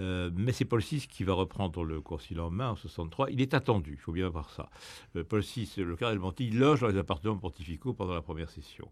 Euh, 0.00 0.30
mais 0.34 0.52
c'est 0.52 0.64
Paul 0.64 0.80
VI 0.80 1.06
qui 1.06 1.22
va 1.22 1.34
reprendre 1.34 1.84
le 1.84 2.00
concile 2.00 2.40
en 2.40 2.50
main 2.50 2.70
en 2.70 2.76
63. 2.76 3.30
Il 3.30 3.40
est 3.40 3.54
attendu, 3.54 3.92
il 3.92 3.98
faut 3.98 4.12
bien 4.12 4.28
voir 4.28 4.50
ça. 4.50 4.70
Paul 5.28 5.40
VI, 5.40 5.68
le 5.78 5.96
cardinal 5.96 6.22
Monti, 6.22 6.50
loge 6.50 6.80
dans 6.80 6.88
les 6.88 6.96
appartements 6.96 7.36
pontificaux 7.36 7.92
pendant 7.92 8.14
la 8.14 8.22
première 8.22 8.50
session. 8.50 8.88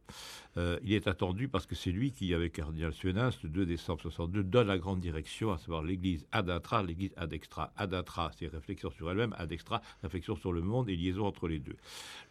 il 0.57 0.93
est 0.93 1.07
attendu 1.07 1.49
parce 1.49 1.67
que 1.67 1.75
c'est 1.75 1.91
lui 1.91 2.13
qui, 2.13 2.35
avec 2.35 2.53
cardinal 2.53 2.93
Suenas, 2.93 3.39
le 3.43 3.49
2 3.49 3.67
décembre 3.67 4.03
62, 4.03 4.45
donne 4.45 4.67
la 4.67 4.79
grande 4.79 5.01
direction, 5.01 5.53
à 5.53 5.59
savoir 5.59 5.83
l'Église 5.83 6.27
ad 6.33 6.51
intra, 6.51 6.83
l'Église 6.83 7.13
ad 7.17 7.33
extra. 7.33 7.73
Ad 7.77 7.95
intra, 7.95 8.31
c'est 8.39 8.49
réflexion 8.49 8.91
sur 8.91 9.11
elle-même, 9.11 9.35
ad 9.39 9.51
extra, 9.53 9.81
réflexion 10.03 10.37
sur 10.37 10.53
le 10.53 10.61
monde 10.61 10.91
et 10.91 10.97
liaison 10.97 11.27
entre 11.27 11.49
les 11.49 11.61
deux. 11.61 11.77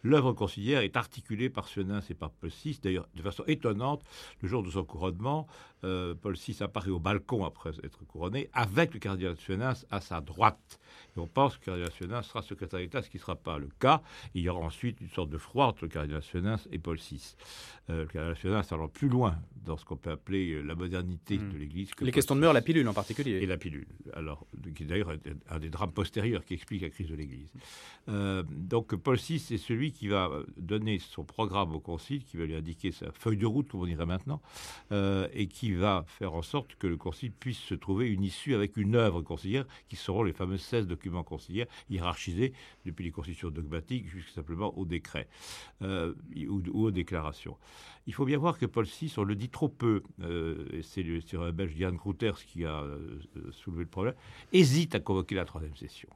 L'œuvre 0.02 0.32
conciliaire 0.32 0.82
est 0.82 0.96
articulée 0.96 1.50
par 1.50 1.66
Suenas 1.66 2.06
et 2.10 2.14
par 2.14 2.30
Paul 2.30 2.50
VI, 2.50 2.78
d'ailleurs 2.82 3.08
de 3.14 3.22
façon 3.30 3.44
étonnante, 3.46 4.02
le 4.42 4.48
jour 4.48 4.62
de 4.62 4.70
son 4.70 4.84
couronnement, 4.84 5.46
euh, 5.84 6.14
Paul 6.14 6.34
VI 6.34 6.56
apparaît 6.60 6.90
au 6.90 6.98
balcon 6.98 7.44
après 7.44 7.70
être 7.82 8.04
couronné, 8.06 8.50
avec 8.52 8.92
le 8.92 9.00
cardinal 9.00 9.36
Suenas 9.36 9.86
à 9.90 10.00
sa 10.00 10.20
droite. 10.20 10.78
Et 11.16 11.20
on 11.20 11.26
pense 11.26 11.56
que 11.56 11.60
le 11.60 11.64
cardinal 11.66 11.92
Suenas 11.92 12.22
sera 12.24 12.42
secrétaire 12.42 12.80
d'État, 12.80 13.02
ce 13.02 13.08
qui 13.08 13.16
ne 13.16 13.22
sera 13.22 13.36
pas 13.36 13.58
le 13.58 13.68
cas. 13.78 14.02
Il 14.34 14.42
y 14.42 14.48
aura 14.48 14.60
ensuite 14.60 15.00
une 15.00 15.08
sorte 15.08 15.30
de 15.30 15.38
froid 15.38 15.66
entre 15.66 15.84
le 15.84 15.88
cardinal 15.88 16.22
Suenas 16.22 16.66
et 16.70 16.78
Paul 16.78 16.98
VI. 16.98 17.36
Euh, 17.88 18.02
le 18.02 18.06
cardinal 18.06 18.36
Suenas 18.36 18.68
allant 18.72 18.88
plus 18.88 19.08
loin 19.08 19.36
dans 19.64 19.76
ce 19.76 19.84
qu'on 19.84 19.96
peut 19.96 20.10
appeler 20.10 20.52
euh, 20.52 20.62
la 20.62 20.74
modernité 20.74 21.38
hmm. 21.38 21.52
de 21.52 21.58
l'Église. 21.58 21.90
Les 22.00 22.12
questions 22.12 22.34
de 22.34 22.40
mœurs, 22.40 22.52
la 22.52 22.62
pilule 22.62 22.86
en 22.86 22.94
particulier. 22.94 23.38
Et 23.42 23.46
la 23.46 23.56
pilule, 23.56 23.86
alors, 24.12 24.46
qui 24.74 24.84
d'ailleurs 24.84 25.12
un 25.48 25.58
des 25.58 25.70
drames 25.70 25.92
postérieurs 25.92 26.44
qui 26.44 26.54
explique 26.54 26.82
la 26.82 26.90
crise 26.90 27.08
de 27.08 27.14
l'Église. 27.14 27.52
donc 28.06 28.94
Paul 28.96 29.16
VI 29.16 29.36
est 29.36 29.58
celui 29.58 29.92
qui 29.92 30.08
va 30.08 30.30
donner 30.56 30.98
son 30.98 31.24
programme 31.24 31.74
au 31.74 31.80
Concile, 31.80 32.24
qui 32.24 32.36
va 32.36 32.44
lui 32.44 32.54
indiquer 32.54 32.92
sa 32.92 33.09
feuille 33.18 33.36
de 33.36 33.46
route, 33.46 33.68
comme 33.68 33.80
on 33.80 33.86
dirait 33.86 34.06
maintenant, 34.06 34.40
et 34.90 35.46
qui 35.46 35.72
va 35.72 36.04
faire 36.06 36.34
en 36.34 36.42
sorte 36.42 36.74
que 36.76 36.86
le 36.86 36.96
concile 36.96 37.32
puisse 37.32 37.58
se 37.58 37.74
trouver 37.74 38.08
une 38.10 38.22
issue 38.22 38.54
avec 38.54 38.76
une 38.76 38.96
œuvre 38.96 39.22
conciliaire, 39.22 39.64
qui 39.88 39.96
seront 39.96 40.22
les 40.22 40.32
fameux 40.32 40.58
16 40.58 40.86
documents 40.86 41.22
conciliaires 41.22 41.66
hiérarchisés 41.88 42.52
depuis 42.84 43.04
les 43.04 43.10
constitutions 43.10 43.50
dogmatiques 43.50 44.08
jusqu'à 44.08 44.32
simplement 44.32 44.76
au 44.78 44.84
décret 44.84 45.28
euh, 45.82 46.14
ou, 46.48 46.62
aux 46.72 46.90
déclarations. 46.90 47.56
Il 48.06 48.14
faut 48.14 48.24
bien 48.24 48.38
voir 48.38 48.58
que 48.58 48.66
Paul 48.66 48.86
VI, 48.86 49.12
on 49.16 49.24
le 49.24 49.34
dit 49.34 49.48
trop 49.48 49.68
peu, 49.68 50.02
euh, 50.22 50.80
c'est 50.82 51.02
le 51.02 51.18
historien 51.18 51.52
belge 51.52 51.74
Jan 51.76 51.92
Grouters 51.92 52.44
qui 52.44 52.64
a 52.64 52.82
euh, 52.82 53.20
soulevé 53.50 53.84
le 53.84 53.90
problème, 53.90 54.14
hésite 54.52 54.94
à 54.94 55.00
convoquer 55.00 55.34
la 55.34 55.44
troisième 55.44 55.76
session. 55.76 56.08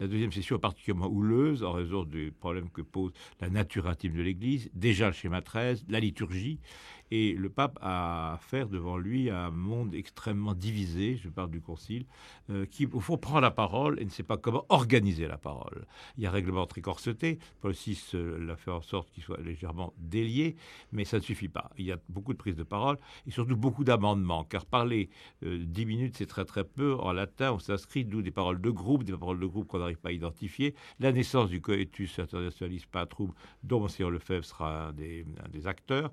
La 0.00 0.06
deuxième 0.06 0.32
session 0.32 0.56
est 0.56 0.60
particulièrement 0.60 1.08
houleuse 1.08 1.64
en 1.64 1.72
raison 1.72 2.04
des 2.04 2.30
problèmes 2.30 2.70
que 2.70 2.82
pose 2.82 3.12
la 3.40 3.50
nature 3.50 3.88
intime 3.88 4.14
de 4.14 4.22
l'Église, 4.22 4.70
déjà 4.74 5.08
le 5.08 5.12
schéma 5.12 5.42
13, 5.42 5.86
la 5.88 6.00
liturgie, 6.00 6.60
Et 7.10 7.32
le 7.32 7.48
pape 7.48 7.78
a 7.80 8.34
affaire 8.34 8.68
devant 8.68 8.98
lui 8.98 9.30
un 9.30 9.50
monde 9.50 9.94
extrêmement 9.94 10.54
divisé, 10.54 11.16
je 11.16 11.28
parle 11.28 11.50
du 11.50 11.60
concile, 11.60 12.04
euh, 12.50 12.66
qui 12.66 12.86
au 12.86 13.00
fond 13.00 13.16
prend 13.16 13.40
la 13.40 13.50
parole 13.50 14.00
et 14.00 14.04
ne 14.04 14.10
sait 14.10 14.22
pas 14.22 14.36
comment 14.36 14.64
organiser 14.68 15.26
la 15.26 15.38
parole. 15.38 15.86
Il 16.16 16.22
y 16.22 16.26
a 16.26 16.30
un 16.30 16.32
règlement 16.32 16.66
très 16.66 16.80
corseté, 16.80 17.38
Paul 17.60 17.72
VI 17.72 17.98
euh, 18.14 18.38
l'a 18.44 18.56
fait 18.56 18.70
en 18.70 18.82
sorte 18.82 19.10
qu'il 19.10 19.22
soit 19.22 19.40
légèrement 19.40 19.92
délié, 19.98 20.56
mais 20.92 21.04
ça 21.04 21.18
ne 21.18 21.22
suffit 21.22 21.48
pas. 21.48 21.70
Il 21.78 21.86
y 21.86 21.92
a 21.92 21.98
beaucoup 22.08 22.32
de 22.32 22.38
prises 22.38 22.56
de 22.56 22.62
parole 22.62 22.98
et 23.26 23.30
surtout 23.30 23.56
beaucoup 23.56 23.84
d'amendements, 23.84 24.44
car 24.44 24.66
parler 24.66 25.08
euh, 25.44 25.58
dix 25.64 25.86
minutes, 25.86 26.16
c'est 26.16 26.26
très 26.26 26.44
très 26.44 26.64
peu. 26.64 26.94
En 26.94 27.12
latin, 27.12 27.52
on 27.52 27.58
s'inscrit, 27.58 28.04
d'où 28.04 28.22
des 28.22 28.30
paroles 28.30 28.60
de 28.60 28.70
groupe, 28.70 29.04
des 29.04 29.16
paroles 29.16 29.40
de 29.40 29.46
groupe 29.46 29.66
qu'on 29.66 29.78
n'arrive 29.78 29.98
pas 29.98 30.10
à 30.10 30.12
identifier. 30.12 30.74
La 31.00 31.12
naissance 31.12 31.48
du 31.48 31.60
coetus 31.60 32.18
internationaliste 32.18 32.86
patrum, 32.86 33.32
dont 33.62 33.86
M. 33.86 34.10
Lefebvre 34.10 34.44
sera 34.44 34.88
un 34.88 34.92
des, 34.92 35.24
des 35.50 35.66
acteurs. 35.66 36.12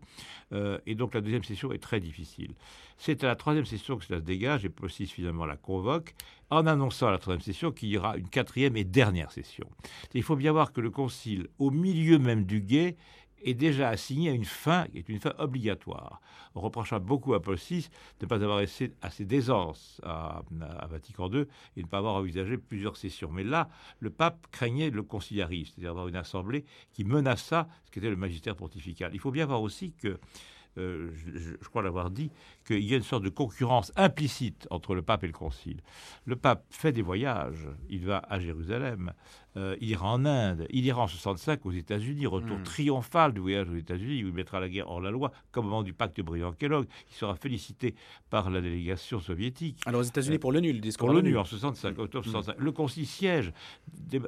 Et 0.85 0.95
donc 0.95 1.13
la 1.13 1.21
deuxième 1.21 1.43
session 1.43 1.71
est 1.71 1.81
très 1.81 1.99
difficile. 1.99 2.53
C'est 2.97 3.23
à 3.23 3.27
la 3.27 3.35
troisième 3.35 3.65
session 3.65 3.97
que 3.97 4.05
cela 4.05 4.19
se 4.19 4.25
dégage 4.25 4.65
et 4.65 4.71
VI 4.81 5.07
finalement 5.07 5.45
la 5.45 5.57
convoque 5.57 6.13
en 6.49 6.67
annonçant 6.67 7.07
à 7.07 7.11
la 7.11 7.17
troisième 7.17 7.41
session 7.41 7.71
qu'il 7.71 7.89
y 7.89 7.97
aura 7.97 8.17
une 8.17 8.29
quatrième 8.29 8.77
et 8.77 8.83
dernière 8.83 9.31
session. 9.31 9.67
Il 10.13 10.23
faut 10.23 10.35
bien 10.35 10.51
voir 10.51 10.71
que 10.71 10.81
le 10.81 10.91
concile, 10.91 11.47
au 11.59 11.71
milieu 11.71 12.19
même 12.19 12.45
du 12.45 12.61
guet, 12.61 12.95
est 13.45 13.53
déjà 13.53 13.89
assigné 13.89 14.29
à 14.29 14.33
une 14.33 14.45
fin 14.45 14.85
qui 14.87 14.97
est 14.97 15.07
une 15.07 15.19
fin 15.19 15.33
obligatoire. 15.37 16.19
On 16.55 16.61
reprochera 16.61 16.99
beaucoup 16.99 17.33
à 17.35 17.41
Paul 17.41 17.57
VI 17.57 17.89
de 18.19 18.25
ne 18.25 18.27
pas 18.27 18.43
avoir 18.43 18.57
assez, 18.57 18.93
assez 19.01 19.23
d'aisance 19.23 20.01
à, 20.03 20.41
à, 20.61 20.87
Vatican 20.87 21.29
II 21.31 21.45
et 21.75 21.81
de 21.81 21.85
ne 21.85 21.87
pas 21.89 21.99
avoir 21.99 22.15
envisagé 22.15 22.57
plusieurs 22.57 22.97
sessions. 22.97 23.29
Mais 23.31 23.43
là, 23.43 23.69
le 23.99 24.09
pape 24.09 24.47
craignait 24.51 24.89
le 24.89 25.03
conciliarisme, 25.03 25.73
c'est-à-dire 25.75 25.91
avoir 25.91 26.07
une 26.07 26.15
assemblée 26.15 26.65
qui 26.91 27.03
menaça 27.03 27.67
ce 27.85 27.91
qu'était 27.91 28.09
le 28.09 28.15
magistère 28.15 28.55
pontifical. 28.55 29.11
Il 29.13 29.19
faut 29.19 29.31
bien 29.31 29.45
voir 29.45 29.61
aussi 29.61 29.93
que 29.93 30.17
euh, 30.77 31.11
je, 31.13 31.67
crois 31.67 31.81
l'avoir 31.81 32.09
dit, 32.09 32.31
qu'il 32.65 32.83
y 32.83 32.93
a 32.93 32.97
une 32.97 33.03
sorte 33.03 33.23
de 33.23 33.29
concurrence 33.29 33.91
implicite 33.95 34.67
entre 34.69 34.95
le 34.95 35.01
pape 35.01 35.23
et 35.23 35.27
le 35.27 35.33
concile. 35.33 35.81
Le 36.25 36.35
pape 36.35 36.65
fait 36.69 36.91
des 36.91 37.01
voyages, 37.01 37.67
il 37.89 38.05
va 38.05 38.23
à 38.29 38.39
Jérusalem, 38.39 39.13
euh, 39.57 39.75
il 39.79 39.89
ira 39.89 40.07
en 40.11 40.25
Inde, 40.25 40.67
il 40.69 40.85
ira 40.85 41.01
en 41.01 41.07
65 41.07 41.65
aux 41.65 41.71
États-Unis, 41.71 42.25
retour 42.25 42.57
hmm. 42.57 42.63
triomphal 42.63 43.33
du 43.33 43.39
voyage 43.39 43.69
aux 43.69 43.75
États-Unis, 43.75 44.23
où 44.23 44.27
il 44.27 44.33
mettra 44.33 44.59
la 44.59 44.69
guerre 44.69 44.89
hors 44.89 45.01
la 45.01 45.11
loi, 45.11 45.31
comme 45.51 45.65
au 45.65 45.69
moment 45.69 45.83
du 45.83 45.93
pacte 45.93 46.19
Briand-Kellogg, 46.21 46.87
qui 47.07 47.15
sera 47.15 47.35
félicité 47.35 47.95
par 48.29 48.49
la 48.49 48.61
délégation 48.61 49.19
soviétique. 49.19 49.81
Alors 49.85 50.01
aux 50.01 50.03
États-Unis 50.03 50.39
pour 50.39 50.51
l'ONU, 50.51 50.73
le 50.73 50.79
discours 50.79 51.07
Pour 51.07 51.15
l'ONU 51.15 51.37
en 51.37 51.45
65, 51.45 51.97
octobre 51.99 52.25
65. 52.25 52.55
Le 52.57 52.71
concile 52.71 53.07
siège, 53.07 53.53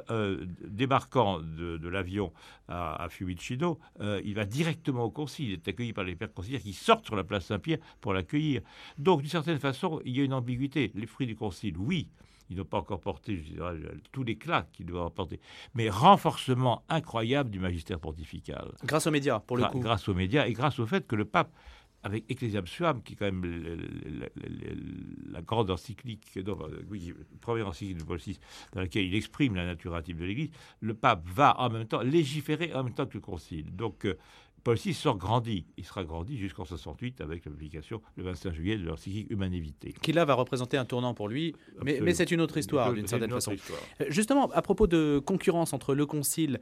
euh, 0.10 0.46
débarquant 0.66 1.40
de, 1.40 1.88
l'avion 1.88 2.32
à, 2.68 3.04
à 3.04 3.10
Fiumicino, 3.10 3.80
euh, 4.02 4.22
il 4.24 4.36
va 4.36 4.46
directement 4.46 5.04
au 5.04 5.12
concile, 5.12 5.50
il 5.50 5.54
est 5.54 5.68
accueilli 5.68 5.94
par 5.94 6.04
les 6.04 6.16
pères 6.16 6.34
conciliaires 6.34 6.62
qui 6.62 6.74
sortent 6.74 7.06
sur 7.06 7.16
la 7.16 7.24
place 7.24 7.46
Saint-Pierre 7.46 7.80
pour 8.02 8.14
l'accueillir. 8.14 8.62
Donc 8.98 9.22
d'une 9.22 9.30
certaine 9.30 9.60
façon, 9.60 10.02
il 10.06 10.18
y 10.18 10.22
a 10.22 10.24
une 10.24 10.34
ambiguïté. 10.34 10.92
Les 10.96 11.06
fruits 11.06 11.28
du 11.28 11.36
concile, 11.36 11.78
oui, 11.78 12.08
ils 12.50 12.58
n'ont 12.58 12.66
pas 12.66 12.78
encore 12.78 13.00
porté 13.00 13.38
je 13.38 13.54
dirais, 13.54 13.76
tout 14.12 14.24
l'éclat 14.24 14.68
qu'ils 14.74 14.86
doivent 14.86 15.12
porter. 15.12 15.40
Mais 15.74 15.90
renforcement 15.90 16.84
incroyable 16.90 17.50
du 17.50 17.60
magistère 17.60 18.00
pontifical. 18.00 18.74
Grâce 18.84 19.08
aux 19.08 19.12
médias, 19.12 19.40
pour 19.40 19.58
le 19.58 19.66
coup. 19.66 19.80
Grâce 19.80 20.08
aux 20.08 20.14
médias 20.14 20.48
et 20.48 20.54
grâce 20.54 20.80
au 20.80 20.86
fait 20.86 21.06
que 21.06 21.16
le 21.16 21.26
pape, 21.26 21.52
avec 22.04 22.30
Ecclesiam 22.30 22.66
Suam, 22.66 23.02
qui 23.02 23.14
est 23.14 23.16
quand 23.16 23.26
même 23.26 23.44
la, 25.30 25.42
grande 25.42 25.70
encyclique, 25.72 26.38
non, 26.46 26.58
oui, 26.90 27.14
première 27.42 27.68
encyclique 27.68 27.98
de 27.98 28.04
Paul 28.04 28.18
VI, 28.18 28.40
dans 28.74 28.82
laquelle 28.82 29.06
il 29.06 29.16
exprime 29.16 29.56
la 29.56 29.66
nature 29.66 29.96
intime 29.96 30.18
de 30.18 30.26
l'Église, 30.26 30.52
le 30.80 30.94
pape 30.94 31.28
va 31.28 31.60
en 31.60 31.70
même 31.70 31.86
temps 31.86 32.02
légiférer 32.02 32.74
en 32.74 32.84
même 32.84 32.94
temps 32.94 33.08
que 33.08 33.16
le 33.16 33.20
concile. 33.20 33.76
Donc, 33.76 34.06
euh, 34.06 34.18
Paul 34.68 34.76
VI 34.76 34.94
sort 34.94 35.18
grandi. 35.18 35.66
Il 35.78 35.86
sera 35.86 36.04
grandi 36.04 36.38
jusqu'en 36.38 36.66
68 36.66 37.22
avec 37.22 37.46
la 37.46 37.52
publication 37.52 38.02
le 38.18 38.24
25 38.26 38.52
juillet 38.52 38.76
de 38.76 38.84
l'encyclique 38.84 39.32
Humanité. 39.32 39.94
Qui 40.02 40.12
là 40.12 40.26
va 40.26 40.34
représenter 40.34 40.76
un 40.76 40.84
tournant 40.84 41.14
pour 41.14 41.30
lui, 41.30 41.56
mais, 41.86 42.14
c'est 42.14 42.32
une 42.32 42.42
autre 42.42 42.58
histoire 42.58 42.92
d'une 42.92 43.08
certaine 43.08 43.30
façon. 43.30 43.54
Euh, 44.02 44.06
justement, 44.10 44.50
à 44.52 44.62
propos 44.62 44.86
de 44.86 45.22
concurrence 45.26 45.72
entre 45.72 45.96
le 45.96 46.06
Concile 46.06 46.60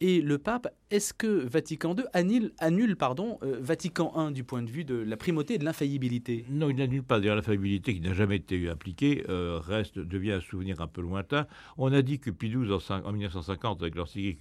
et 0.00 0.20
le 0.20 0.38
pape, 0.38 0.66
est-ce 0.90 1.14
que 1.14 1.46
Vatican 1.46 1.94
II 1.94 2.02
annule, 2.12 2.52
annule 2.58 2.96
pardon, 2.96 3.38
euh, 3.44 3.58
Vatican 3.60 4.12
I 4.16 4.32
du 4.32 4.42
point 4.42 4.62
de 4.62 4.70
vue 4.70 4.84
de 4.84 4.96
la 4.96 5.16
primauté 5.16 5.54
et 5.54 5.58
de 5.58 5.64
l'infaillibilité? 5.64 6.46
Non, 6.50 6.70
il 6.70 6.76
n'annule 6.76 7.04
pas. 7.04 7.20
D'ailleurs, 7.20 7.36
l'infaillibilité 7.36 7.94
qui 7.94 8.00
n'a 8.00 8.14
jamais 8.14 8.34
été 8.34 8.68
appliquée 8.68 9.24
euh, 9.28 9.60
reste, 9.62 10.00
devient 10.00 10.32
un 10.32 10.40
souvenir 10.40 10.80
un 10.80 10.88
peu 10.88 11.02
lointain. 11.02 11.46
On 11.78 11.92
a 11.92 12.02
dit 12.02 12.18
que 12.18 12.32
Pie 12.32 12.48
XII, 12.48 12.66
en, 13.04 13.12
1950, 13.12 13.80
avec 13.82 13.94
l'encyclique 13.94 14.40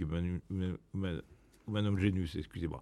Humanum 1.67 1.97
Genus, 1.97 2.35
excusez-moi, 2.35 2.81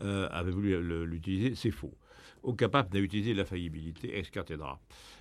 euh, 0.00 0.28
avait 0.30 0.50
voulu 0.50 1.06
l'utiliser, 1.06 1.54
c'est 1.54 1.70
faux. 1.70 1.94
Aucun 2.42 2.68
pape 2.68 2.92
n'a 2.92 2.98
utilisé 2.98 3.34
la 3.34 3.44
faillibilité 3.44 4.18
ex 4.18 4.30
cathedra. 4.30 4.80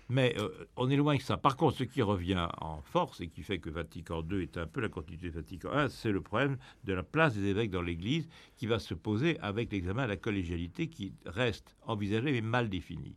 Mais 0.10 0.36
euh, 0.40 0.50
on 0.76 0.90
est 0.90 0.96
loin 0.96 1.18
que 1.18 1.24
ça. 1.24 1.38
Par 1.38 1.56
contre, 1.56 1.78
ce 1.78 1.84
qui 1.84 2.02
revient 2.02 2.48
en 2.60 2.82
force 2.82 3.22
et 3.22 3.28
qui 3.28 3.44
fait 3.44 3.60
que 3.60 3.70
Vatican 3.70 4.26
II 4.30 4.42
est 4.42 4.58
un 4.58 4.66
peu 4.66 4.82
la 4.82 4.90
continuité 4.90 5.30
de 5.30 5.36
Vatican 5.36 5.70
I, 5.74 5.90
c'est 5.90 6.12
le 6.12 6.22
problème 6.22 6.58
de 6.84 6.94
la 6.94 7.04
place 7.04 7.36
des 7.36 7.46
évêques 7.46 7.70
dans 7.70 7.84
l'Église 7.84 8.28
qui 8.58 8.66
va 8.66 8.80
se 8.80 8.94
poser 8.96 9.40
avec 9.40 9.72
l'examen 9.72 10.04
de 10.04 10.10
la 10.10 10.18
collégialité 10.18 10.88
qui 10.88 11.14
reste 11.26 11.76
envisagé 11.84 12.32
mais 12.32 12.42
mal 12.42 12.70
défini. 12.70 13.16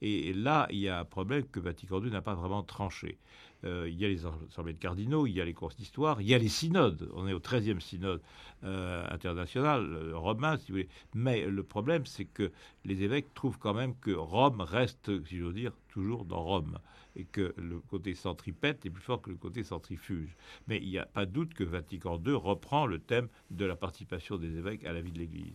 Et 0.00 0.32
là, 0.32 0.66
il 0.70 0.78
y 0.78 0.88
a 0.88 0.98
un 0.98 1.04
problème 1.04 1.44
que 1.44 1.60
Vatican 1.60 2.02
II 2.02 2.10
n'a 2.10 2.22
pas 2.22 2.34
vraiment 2.34 2.64
tranché. 2.64 3.18
Euh, 3.64 3.88
il 3.88 4.00
y 4.00 4.04
a 4.04 4.08
les 4.08 4.26
assemblées 4.26 4.72
de 4.72 4.78
cardinaux, 4.78 5.26
il 5.26 5.32
y 5.32 5.40
a 5.40 5.44
les 5.44 5.54
d'histoire, 5.76 6.20
il 6.20 6.28
y 6.28 6.34
a 6.34 6.38
les 6.38 6.48
synodes. 6.48 7.08
On 7.14 7.28
est 7.28 7.32
au 7.32 7.38
13e 7.38 7.80
synode 7.80 8.20
euh, 8.64 9.06
international, 9.10 9.84
euh, 9.84 10.16
romain, 10.16 10.56
si 10.56 10.68
vous 10.68 10.78
voulez. 10.78 10.88
Mais 11.14 11.46
le 11.46 11.62
problème, 11.62 12.04
c'est 12.06 12.24
que 12.24 12.50
les 12.84 13.02
évêques 13.02 13.32
trouvent 13.34 13.58
quand 13.58 13.74
même 13.74 13.94
que 14.00 14.10
Rome 14.10 14.60
reste, 14.60 15.24
si 15.26 15.38
j'ose 15.38 15.54
dire, 15.54 15.72
toujours 15.88 16.24
dans 16.24 16.42
Rome 16.42 16.78
et 17.16 17.24
que 17.24 17.54
le 17.56 17.80
côté 17.80 18.14
centripète 18.14 18.84
est 18.86 18.90
plus 18.90 19.02
fort 19.02 19.20
que 19.20 19.30
le 19.30 19.36
côté 19.36 19.62
centrifuge. 19.62 20.36
Mais 20.66 20.78
il 20.78 20.88
n'y 20.88 20.98
a 20.98 21.06
pas 21.06 21.26
de 21.26 21.32
doute 21.32 21.54
que 21.54 21.64
Vatican 21.64 22.20
II 22.24 22.34
reprend 22.34 22.86
le 22.86 22.98
thème 22.98 23.28
de 23.50 23.64
la 23.64 23.76
participation 23.76 24.36
des 24.36 24.56
évêques 24.56 24.84
à 24.84 24.92
la 24.92 25.00
vie 25.00 25.12
de 25.12 25.18
l'Église. 25.18 25.54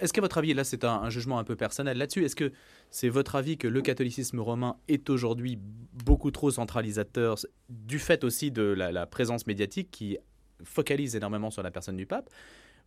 Est-ce 0.00 0.12
qu'à 0.12 0.20
votre 0.20 0.38
avis, 0.38 0.54
là 0.54 0.64
c'est 0.64 0.84
un, 0.84 1.08
jugement 1.10 1.38
un 1.38 1.44
peu 1.44 1.56
personnel 1.56 1.98
là-dessus, 1.98 2.24
est-ce 2.24 2.36
que 2.36 2.52
c'est 2.90 3.08
votre 3.08 3.36
avis 3.36 3.58
que 3.58 3.68
le 3.68 3.82
catholicisme 3.82 4.40
romain 4.40 4.76
est 4.88 5.10
aujourd'hui 5.10 5.58
beaucoup 6.04 6.30
trop 6.30 6.50
centralisateur 6.50 7.36
du 7.68 7.98
fait 7.98 8.24
aussi 8.24 8.50
de 8.50 8.62
la 8.62 9.06
présence 9.06 9.46
médiatique 9.46 9.90
qui 9.90 10.18
focalise 10.64 11.14
énormément 11.16 11.50
sur 11.50 11.62
la 11.62 11.70
personne 11.70 11.96
du 11.96 12.06
pape 12.06 12.30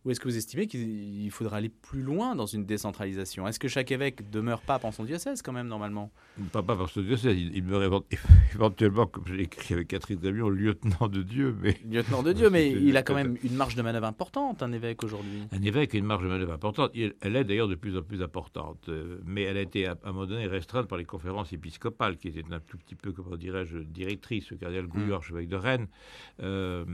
ou 0.04 0.10
est-ce 0.10 0.18
que 0.18 0.28
vous 0.28 0.36
estimez 0.36 0.66
qu'il 0.66 1.30
faudra 1.30 1.58
aller 1.58 1.68
plus 1.68 2.02
loin 2.02 2.34
dans 2.34 2.46
une 2.46 2.64
décentralisation? 2.64 3.46
Est-ce 3.46 3.60
que 3.60 3.68
chaque 3.68 3.92
évêque 3.92 4.30
demeure 4.30 4.60
pape 4.60 4.84
en 4.84 4.90
son 4.90 5.04
diocèse 5.04 5.42
quand 5.42 5.52
même 5.52 5.68
normalement? 5.68 6.10
Pas 6.50 6.62
pape 6.62 6.80
en 6.80 6.86
son 6.86 7.02
diocèse, 7.02 7.36
il, 7.36 7.56
il 7.56 7.62
meurt 7.62 8.04
éventuellement, 8.54 9.06
comme 9.06 9.24
je 9.26 9.34
l'ai 9.34 9.44
écrit 9.44 9.74
avec 9.74 9.88
Catherine 9.88 10.18
Damion, 10.18 10.48
lieutenant 10.48 11.08
de 11.08 11.22
Dieu. 11.22 11.56
Mais... 11.60 11.78
Lieutenant 11.88 12.22
de 12.22 12.32
Dieu, 12.32 12.50
mais 12.50 12.70
il 12.72 12.96
a 12.96 13.02
quand 13.02 13.14
même 13.14 13.36
une 13.44 13.54
marge 13.54 13.76
de 13.76 13.82
manœuvre 13.82 14.06
importante, 14.06 14.62
un 14.62 14.72
évêque 14.72 15.04
aujourd'hui. 15.04 15.42
Un 15.52 15.62
évêque 15.62 15.94
a 15.94 15.98
une 15.98 16.04
marge 16.04 16.24
de 16.24 16.28
manœuvre 16.28 16.52
importante. 16.52 16.90
Elle 16.94 17.36
est 17.36 17.44
d'ailleurs 17.44 17.68
de 17.68 17.76
plus 17.76 17.96
en 17.96 18.02
plus 18.02 18.22
importante, 18.22 18.88
euh, 18.88 19.18
mais 19.24 19.42
elle 19.42 19.56
a 19.56 19.62
été 19.62 19.86
à 19.86 19.96
un 20.04 20.12
moment 20.12 20.26
donné 20.26 20.46
restreinte 20.46 20.88
par 20.88 20.98
les 20.98 21.04
conférences 21.04 21.52
épiscopales, 21.52 22.16
qui 22.16 22.28
étaient 22.28 22.42
un 22.52 22.60
tout 22.60 22.78
petit 22.78 22.96
peu, 22.96 23.12
comment 23.12 23.36
dirais-je, 23.36 23.78
directrices. 23.78 24.50
Le 24.50 24.56
cardinal 24.56 24.86
Gouillard, 24.86 25.22
mmh. 25.30 25.46
de 25.46 25.56
Rennes, 25.56 25.86
euh, 26.42 26.84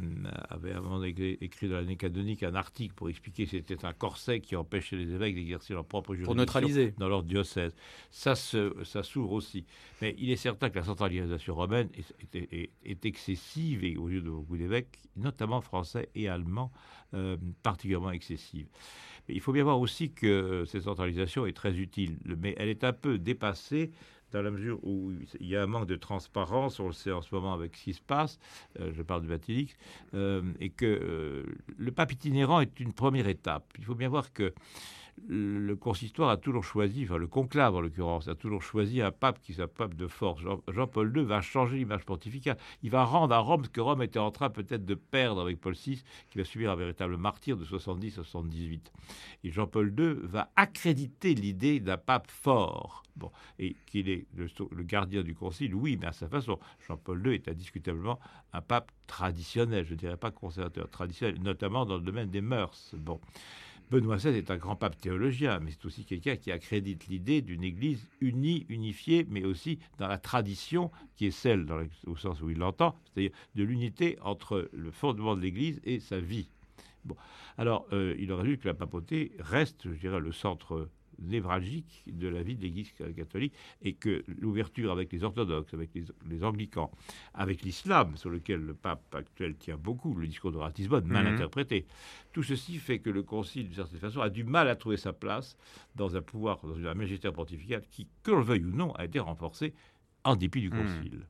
avait 0.50 0.74
moment 0.74 1.02
écrit 1.04 1.68
dans 1.68 1.76
l'année 1.76 1.96
canonique 1.96 2.42
un 2.42 2.54
article 2.54 2.94
pour 2.98 3.08
expliquer 3.08 3.44
que 3.44 3.50
c'était 3.52 3.84
un 3.84 3.92
corset 3.92 4.40
qui 4.40 4.56
empêchait 4.56 4.96
les 4.96 5.12
évêques 5.12 5.36
d'exercer 5.36 5.72
leur 5.72 5.84
propre 5.84 6.14
juridiction 6.16 6.34
pour 6.34 6.34
neutraliser. 6.34 6.94
dans 6.98 7.08
leur 7.08 7.22
diocèse. 7.22 7.72
Ça, 8.10 8.34
ça 8.34 9.04
s'ouvre 9.04 9.30
aussi. 9.34 9.64
Mais 10.02 10.16
il 10.18 10.32
est 10.32 10.36
certain 10.36 10.68
que 10.68 10.80
la 10.80 10.82
centralisation 10.82 11.54
romaine 11.54 11.90
est, 12.34 12.68
est, 12.84 13.04
excessive 13.06 13.84
et 13.84 13.96
aux 13.96 14.08
yeux 14.08 14.20
de 14.20 14.30
beaucoup 14.30 14.56
d'évêques, 14.56 14.98
notamment 15.14 15.60
français 15.60 16.08
et 16.16 16.28
allemands, 16.28 16.72
euh, 17.14 17.36
particulièrement 17.62 18.10
excessive. 18.10 18.66
Mais 19.28 19.36
il 19.36 19.40
faut 19.40 19.52
bien 19.52 19.62
voir 19.62 19.78
aussi 19.78 20.10
que 20.10 20.64
cette 20.66 20.82
centralisation 20.82 21.46
est 21.46 21.52
très 21.52 21.78
utile, 21.78 22.18
mais 22.24 22.56
elle 22.58 22.68
est 22.68 22.82
un 22.82 22.92
peu 22.92 23.16
dépassée 23.16 23.92
dans 24.32 24.42
la 24.42 24.50
mesure 24.50 24.78
où 24.82 25.12
il 25.40 25.46
y 25.46 25.56
a 25.56 25.62
un 25.62 25.66
manque 25.66 25.86
de 25.86 25.96
transparence, 25.96 26.80
on 26.80 26.86
le 26.86 26.92
sait 26.92 27.12
en 27.12 27.22
ce 27.22 27.34
moment 27.34 27.54
avec 27.54 27.76
ce 27.76 27.84
qui 27.84 27.94
se 27.94 28.00
passe, 28.00 28.38
euh, 28.80 28.90
je 28.94 29.02
parle 29.02 29.22
du 29.22 29.28
Vatilix, 29.28 29.74
euh, 30.14 30.42
et 30.60 30.70
que 30.70 30.86
euh, 30.86 31.44
le 31.76 31.92
pape 31.92 32.12
itinérant 32.12 32.60
est 32.60 32.80
une 32.80 32.92
première 32.92 33.28
étape. 33.28 33.64
Il 33.78 33.84
faut 33.84 33.94
bien 33.94 34.08
voir 34.08 34.32
que 34.32 34.52
le 35.26 35.74
consistoire 35.74 36.30
a 36.30 36.36
toujours 36.36 36.64
choisi, 36.64 37.04
enfin 37.04 37.16
le 37.16 37.26
conclave 37.26 37.74
en 37.74 37.80
l'occurrence, 37.80 38.28
a 38.28 38.34
toujours 38.34 38.62
choisi 38.62 39.00
un 39.00 39.10
pape 39.10 39.40
qui 39.40 39.54
soit 39.54 39.66
pape 39.66 39.94
de 39.94 40.06
force. 40.06 40.42
Jean-Paul 40.68 41.16
II 41.16 41.24
va 41.24 41.40
changer 41.40 41.78
l'image 41.78 42.04
pontificale. 42.04 42.56
Il 42.82 42.90
va 42.90 43.04
rendre 43.04 43.34
à 43.34 43.38
Rome 43.38 43.64
ce 43.64 43.70
que 43.70 43.80
Rome 43.80 44.02
était 44.02 44.18
en 44.18 44.30
train 44.30 44.50
peut-être 44.50 44.84
de 44.84 44.94
perdre 44.94 45.40
avec 45.40 45.60
Paul 45.60 45.74
VI, 45.74 46.02
qui 46.30 46.38
va 46.38 46.44
subir 46.44 46.70
un 46.70 46.76
véritable 46.76 47.16
martyr 47.16 47.56
de 47.56 47.64
70 47.64 48.18
à 48.18 48.24
78. 48.24 48.92
Et 49.44 49.50
Jean-Paul 49.50 49.94
II 49.98 50.16
va 50.22 50.50
accréditer 50.56 51.34
l'idée 51.34 51.80
d'un 51.80 51.98
pape 51.98 52.30
fort. 52.30 53.02
Bon, 53.16 53.32
et 53.58 53.74
qu'il 53.86 54.08
est 54.08 54.26
le, 54.36 54.46
le, 54.70 54.82
gardien 54.84 55.22
du 55.22 55.34
concile, 55.34 55.74
oui, 55.74 55.98
mais 56.00 56.06
à 56.06 56.12
sa 56.12 56.28
façon. 56.28 56.58
Jean-Paul 56.86 57.26
II 57.26 57.34
est 57.34 57.48
indiscutablement 57.48 58.20
un 58.52 58.60
pape 58.60 58.92
traditionnel, 59.08 59.84
je 59.84 59.94
ne 59.94 59.98
dirais 59.98 60.16
pas 60.16 60.30
conservateur, 60.30 60.88
traditionnel, 60.88 61.42
notamment 61.42 61.84
dans 61.84 61.96
le 61.96 62.02
domaine 62.02 62.30
des 62.30 62.40
mœurs. 62.40 62.94
Bon. 62.96 63.20
Benoît 63.90 64.16
XVI 64.16 64.36
est 64.36 64.50
un 64.50 64.58
grand 64.58 64.76
pape 64.76 65.00
théologien, 65.00 65.60
mais 65.60 65.70
c'est 65.70 65.86
aussi 65.86 66.04
quelqu'un 66.04 66.36
qui 66.36 66.52
accrédite 66.52 67.06
l'idée 67.06 67.40
d'une 67.40 67.64
Église 67.64 68.06
unie, 68.20 68.66
unifiée, 68.68 69.26
mais 69.30 69.44
aussi 69.44 69.78
dans 69.98 70.08
la 70.08 70.18
tradition 70.18 70.90
qui 71.16 71.26
est 71.26 71.30
celle, 71.30 71.66
au 72.06 72.16
sens 72.16 72.42
où 72.42 72.50
il 72.50 72.58
l'entend, 72.58 72.94
c'est-à-dire 73.04 73.30
de 73.54 73.64
l'unité 73.64 74.18
entre 74.20 74.68
le 74.72 74.90
fondement 74.90 75.36
de 75.36 75.40
l'Église 75.40 75.80
et 75.84 76.00
sa 76.00 76.20
vie. 76.20 76.50
Bon. 77.06 77.16
Alors, 77.56 77.86
euh, 77.92 78.14
il 78.18 78.30
aurait 78.30 78.44
dû 78.44 78.58
que 78.58 78.68
la 78.68 78.74
papauté 78.74 79.32
reste, 79.38 79.90
je 79.90 79.98
dirais, 79.98 80.20
le 80.20 80.32
centre 80.32 80.90
névralgique 81.18 82.04
de 82.06 82.28
la 82.28 82.42
vie 82.42 82.56
de 82.56 82.62
l'Église 82.62 82.92
catholique 83.16 83.54
et 83.82 83.94
que 83.94 84.24
l'ouverture 84.40 84.92
avec 84.92 85.12
les 85.12 85.24
orthodoxes, 85.24 85.74
avec 85.74 85.90
les, 85.94 86.44
anglicans, 86.44 86.90
avec 87.34 87.62
l'islam, 87.62 88.16
sur 88.16 88.30
lequel 88.30 88.60
le 88.60 88.74
pape 88.74 89.14
actuel 89.14 89.56
tient 89.56 89.76
beaucoup, 89.76 90.14
le 90.14 90.26
discours 90.26 90.52
de 90.52 90.58
Ratisbonne, 90.58 91.06
mal 91.06 91.26
mhm. 91.26 91.34
interprété, 91.34 91.86
tout 92.32 92.42
ceci 92.42 92.76
fait 92.78 93.00
que 93.00 93.10
le 93.10 93.22
concile, 93.22 93.66
d'une 93.66 93.74
certaine 93.74 94.00
façon, 94.00 94.20
a 94.20 94.30
du 94.30 94.44
mal 94.44 94.68
à 94.68 94.76
trouver 94.76 94.96
sa 94.96 95.12
place 95.12 95.56
dans 95.94 96.16
un 96.16 96.22
pouvoir, 96.22 96.60
dans 96.64 96.88
un 96.88 96.94
magistère 96.94 97.32
pontifical 97.32 97.82
qui, 97.90 98.06
que 98.22 98.30
l'on 98.30 98.42
veuille 98.42 98.64
ou 98.64 98.72
non, 98.72 98.92
a 98.92 99.04
été 99.04 99.18
renforcé 99.18 99.74
en 100.24 100.36
dépit 100.36 100.60
du 100.60 100.70
mhm. 100.70 100.82
concile. 100.82 101.26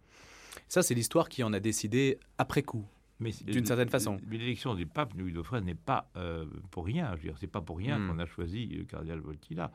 Ça, 0.69 0.83
c'est 0.83 0.95
l'histoire 0.95 1.29
qui 1.29 1.43
en 1.43 1.53
a 1.53 1.61
décidé 1.61 2.19
après 2.37 2.63
coup 2.63 2.87
d'une 3.21 3.67
certaine 3.67 3.89
façon. 3.89 4.19
L'élection 4.31 4.75
des 4.75 4.87
papes, 4.87 5.13
Louis 5.15 5.33
Dauphren, 5.33 5.65
n'est 5.65 5.75
pas 5.75 6.09
euh, 6.17 6.47
pour 6.71 6.87
rien. 6.87 7.11
Je 7.13 7.23
veux 7.23 7.29
dire, 7.29 7.37
c'est 7.39 7.47
pas 7.47 7.61
pour 7.61 7.79
rien 7.79 7.99
hmm. 7.99 8.09
qu'on 8.09 8.19
a 8.19 8.27
choisi 8.27 8.67
le 8.67 8.85
cardinal 8.85 9.19
Voltila, 9.19 9.73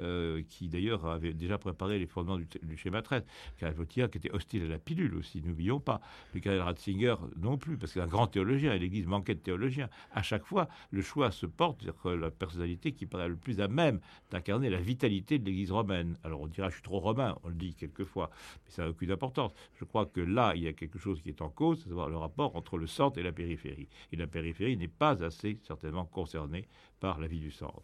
euh, 0.00 0.42
qui 0.48 0.68
d'ailleurs 0.68 1.06
avait 1.06 1.32
déjà 1.32 1.58
préparé 1.58 1.98
les 1.98 2.06
fondements 2.06 2.38
du, 2.38 2.46
schéma 2.76 3.02
13. 3.02 3.22
Le 3.22 3.60
cardinal 3.60 3.76
Voltila 3.76 4.08
qui 4.08 4.18
était 4.18 4.30
hostile 4.30 4.64
à 4.64 4.68
la 4.68 4.78
pilule 4.78 5.14
aussi, 5.16 5.42
n'oublions 5.42 5.80
pas. 5.80 6.00
Le 6.34 6.40
cardinal 6.40 6.66
Ratzinger 6.66 7.16
non 7.36 7.58
plus, 7.58 7.76
parce 7.76 7.92
qu'il 7.92 8.00
est 8.00 8.04
un 8.04 8.08
grand 8.08 8.26
théologien 8.26 8.72
et 8.74 8.78
l'Église 8.78 9.06
manquait 9.06 9.34
de 9.34 9.40
théologiens. 9.40 9.88
À 10.12 10.22
chaque 10.22 10.44
fois, 10.44 10.68
le 10.90 11.02
choix 11.02 11.30
se 11.30 11.46
porte 11.46 11.82
sur 11.82 12.16
la 12.16 12.30
personnalité 12.30 12.92
qui 12.92 13.06
paraît 13.06 13.28
le 13.28 13.36
plus 13.36 13.60
à 13.60 13.68
même 13.68 14.00
d'incarner 14.30 14.70
la 14.70 14.80
vitalité 14.80 15.38
de 15.38 15.44
l'Église 15.44 15.72
romaine. 15.72 16.16
Alors 16.22 16.40
on 16.42 16.46
dira, 16.46 16.68
je 16.68 16.74
suis 16.74 16.82
trop 16.82 17.00
romain, 17.00 17.36
on 17.42 17.48
le 17.48 17.54
dit 17.54 17.74
quelquefois, 17.74 18.30
mais 18.64 18.70
ça 18.70 18.82
n'a 18.84 18.90
aucune 18.90 19.10
importance. 19.10 19.52
Je 19.74 19.84
crois 19.84 20.06
que 20.06 20.20
là, 20.20 20.52
il 20.54 20.62
y 20.62 20.68
a 20.68 20.72
quelque 20.72 20.98
chose 20.98 21.20
qui 21.22 21.28
est 21.28 21.42
en 21.42 21.48
cause, 21.48 21.80
c'est 21.82 21.88
savoir 21.88 22.08
le 22.08 22.16
rapport 22.16 22.54
entre 22.56 22.78
le 22.78 22.83
le 22.84 22.88
centre 22.88 23.18
et 23.18 23.22
la 23.22 23.32
périphérie. 23.32 23.88
Et 24.12 24.16
la 24.16 24.26
périphérie 24.26 24.76
n'est 24.76 24.88
pas 24.88 25.24
assez 25.24 25.58
certainement 25.66 26.04
concernée 26.04 26.68
par 27.00 27.18
la 27.18 27.26
vie 27.26 27.40
du 27.40 27.50
centre. 27.50 27.82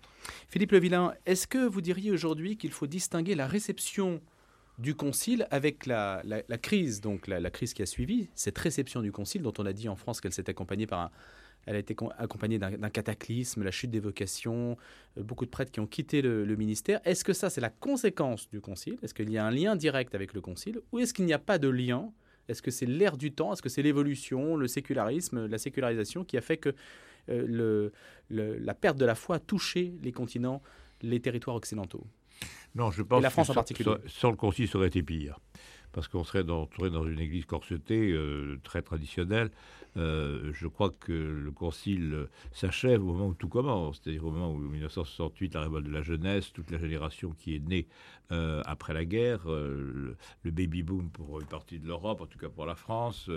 Philippe 0.49 0.73
Levillain, 0.73 1.15
est-ce 1.27 1.47
que 1.47 1.67
vous 1.67 1.81
diriez 1.81 2.11
aujourd'hui 2.11 2.57
qu'il 2.57 2.73
faut 2.73 2.87
distinguer 2.87 3.35
la 3.35 3.47
réception 3.47 4.21
du 4.79 4.95
concile 4.95 5.47
avec 5.51 5.87
la, 5.87 6.23
crise, 6.63 7.01
donc 7.01 7.27
la, 7.27 7.51
crise 7.51 7.75
qui 7.75 7.83
a 7.83 7.87
suivi, 7.87 8.29
cette 8.35 8.59
réception 8.59 9.03
du 9.03 9.13
concile 9.13 9.43
dont 9.43 9.53
on 9.59 9.67
a 9.67 9.73
dit 9.73 9.89
en 9.89 9.97
France 9.97 10.21
qu'elle 10.21 10.33
s'est 10.33 10.49
accompagnée 10.49 10.87
par 10.87 11.01
un, 11.01 11.11
elle 11.67 11.77
a 11.77 11.79
été 11.79 11.95
accompagnée 12.17 12.59
d'un 12.59 12.91
cataclysme, 12.91 13.63
la 13.63 13.71
chute 13.71 13.91
des 13.91 14.01
vocations, 14.01 14.79
euh, 15.19 15.23
beaucoup 15.23 15.45
de 15.45 15.51
prêtres 15.51 15.71
qui 15.71 15.81
ont 15.81 15.87
quitté 15.87 16.23
le, 16.23 16.45
le 16.45 16.57
ministère. 16.57 17.01
Est-ce 17.05 17.25
que 17.25 17.35
ça, 17.35 17.51
c'est 17.51 17.61
la 17.61 17.69
conséquence 17.69 18.49
du 18.49 18.63
concile? 18.63 18.99
Est-ce 19.03 19.13
qu'il 19.13 19.31
y 19.31 19.37
a 19.37 19.45
un 19.45 19.51
lien 19.51 19.77
direct 19.77 20.15
avec 20.15 20.33
le 20.33 20.41
concile? 20.41 20.81
Ou 20.93 21.01
est-ce 21.01 21.13
qu'il 21.13 21.27
n'y 21.27 21.35
a 21.35 21.39
pas 21.39 21.59
de 21.59 21.69
lien 21.69 22.11
est-ce 22.51 22.63
que 22.63 22.71
c'est 22.71 22.87
l'ère 22.87 23.17
du 23.17 23.33
temps? 23.33 23.53
Est-ce 23.53 23.63
que 23.63 23.69
c'est 23.69 23.83
l'évolution, 23.83 24.57
le 24.57 24.67
sécularisme, 24.67 25.47
la 25.47 25.59
sécularisation 25.59 26.25
qui 26.25 26.37
a 26.37 26.41
fait 26.41 26.57
que 26.57 26.75
euh, 27.29 27.91
la 28.31 28.75
perte 28.75 28.99
de 28.99 29.05
la 29.05 29.15
foi 29.15 29.37
a 29.37 29.39
touché 29.39 29.95
les 30.03 30.13
continents, 30.13 30.63
les 31.03 31.21
territoires 31.21 31.57
occidentaux? 31.57 32.05
Non, 32.75 32.91
je 32.91 33.03
pense 33.03 33.23
la 33.23 33.31
France 33.31 33.49
que 33.49 33.53
en 33.53 33.55
particulier. 33.55 33.95
Sans, 34.07 34.31
le 34.31 34.37
concile, 34.37 34.69
ça 34.69 34.79
aurait 34.79 34.89
été 34.89 35.03
pire. 35.03 35.39
Parce 35.93 36.09
qu'on 36.09 36.25
serait 36.25 36.45
dans, 36.45 36.69
dans 36.79 37.07
une 37.07 37.19
église 37.19 37.45
corsetée, 37.45 38.13
euh, 38.13 38.59
très 38.63 38.83
traditionnelle, 38.83 39.51
euh, 39.97 40.53
je 40.53 40.69
crois 40.69 40.91
que 40.91 41.13
le 41.13 41.51
concile 41.51 42.29
s'achève 42.53 43.03
au 43.03 43.13
moment 43.13 43.29
où 43.29 43.35
tout 43.35 43.49
commence, 43.49 44.01
c'est-à-dire 44.03 44.25
au 44.25 44.31
moment 44.31 44.53
où, 44.53 44.57
en 44.57 44.71
1968, 44.71 45.55
la 45.55 45.63
révolte 45.63 45.87
de 45.87 45.93
la 45.93 46.03
jeunesse, 46.03 46.53
toute 46.53 46.71
la 46.71 46.79
génération 46.79 47.33
qui 47.33 47.57
est 47.57 47.67
née 47.67 47.89
euh, 48.31 48.63
après 48.67 48.95
la 48.95 49.05
guerre, 49.05 49.51
euh, 49.51 50.17
le, 50.43 50.51
baby-boom 50.51 51.11
pour 51.11 51.41
une 51.41 51.47
partie 51.47 51.81
de 51.81 51.87
l'Europe, 51.89 52.21
en 52.21 52.27
tout 52.27 52.39
cas 52.39 52.49
pour 52.49 52.67
la 52.67 52.77
France, 52.77 53.29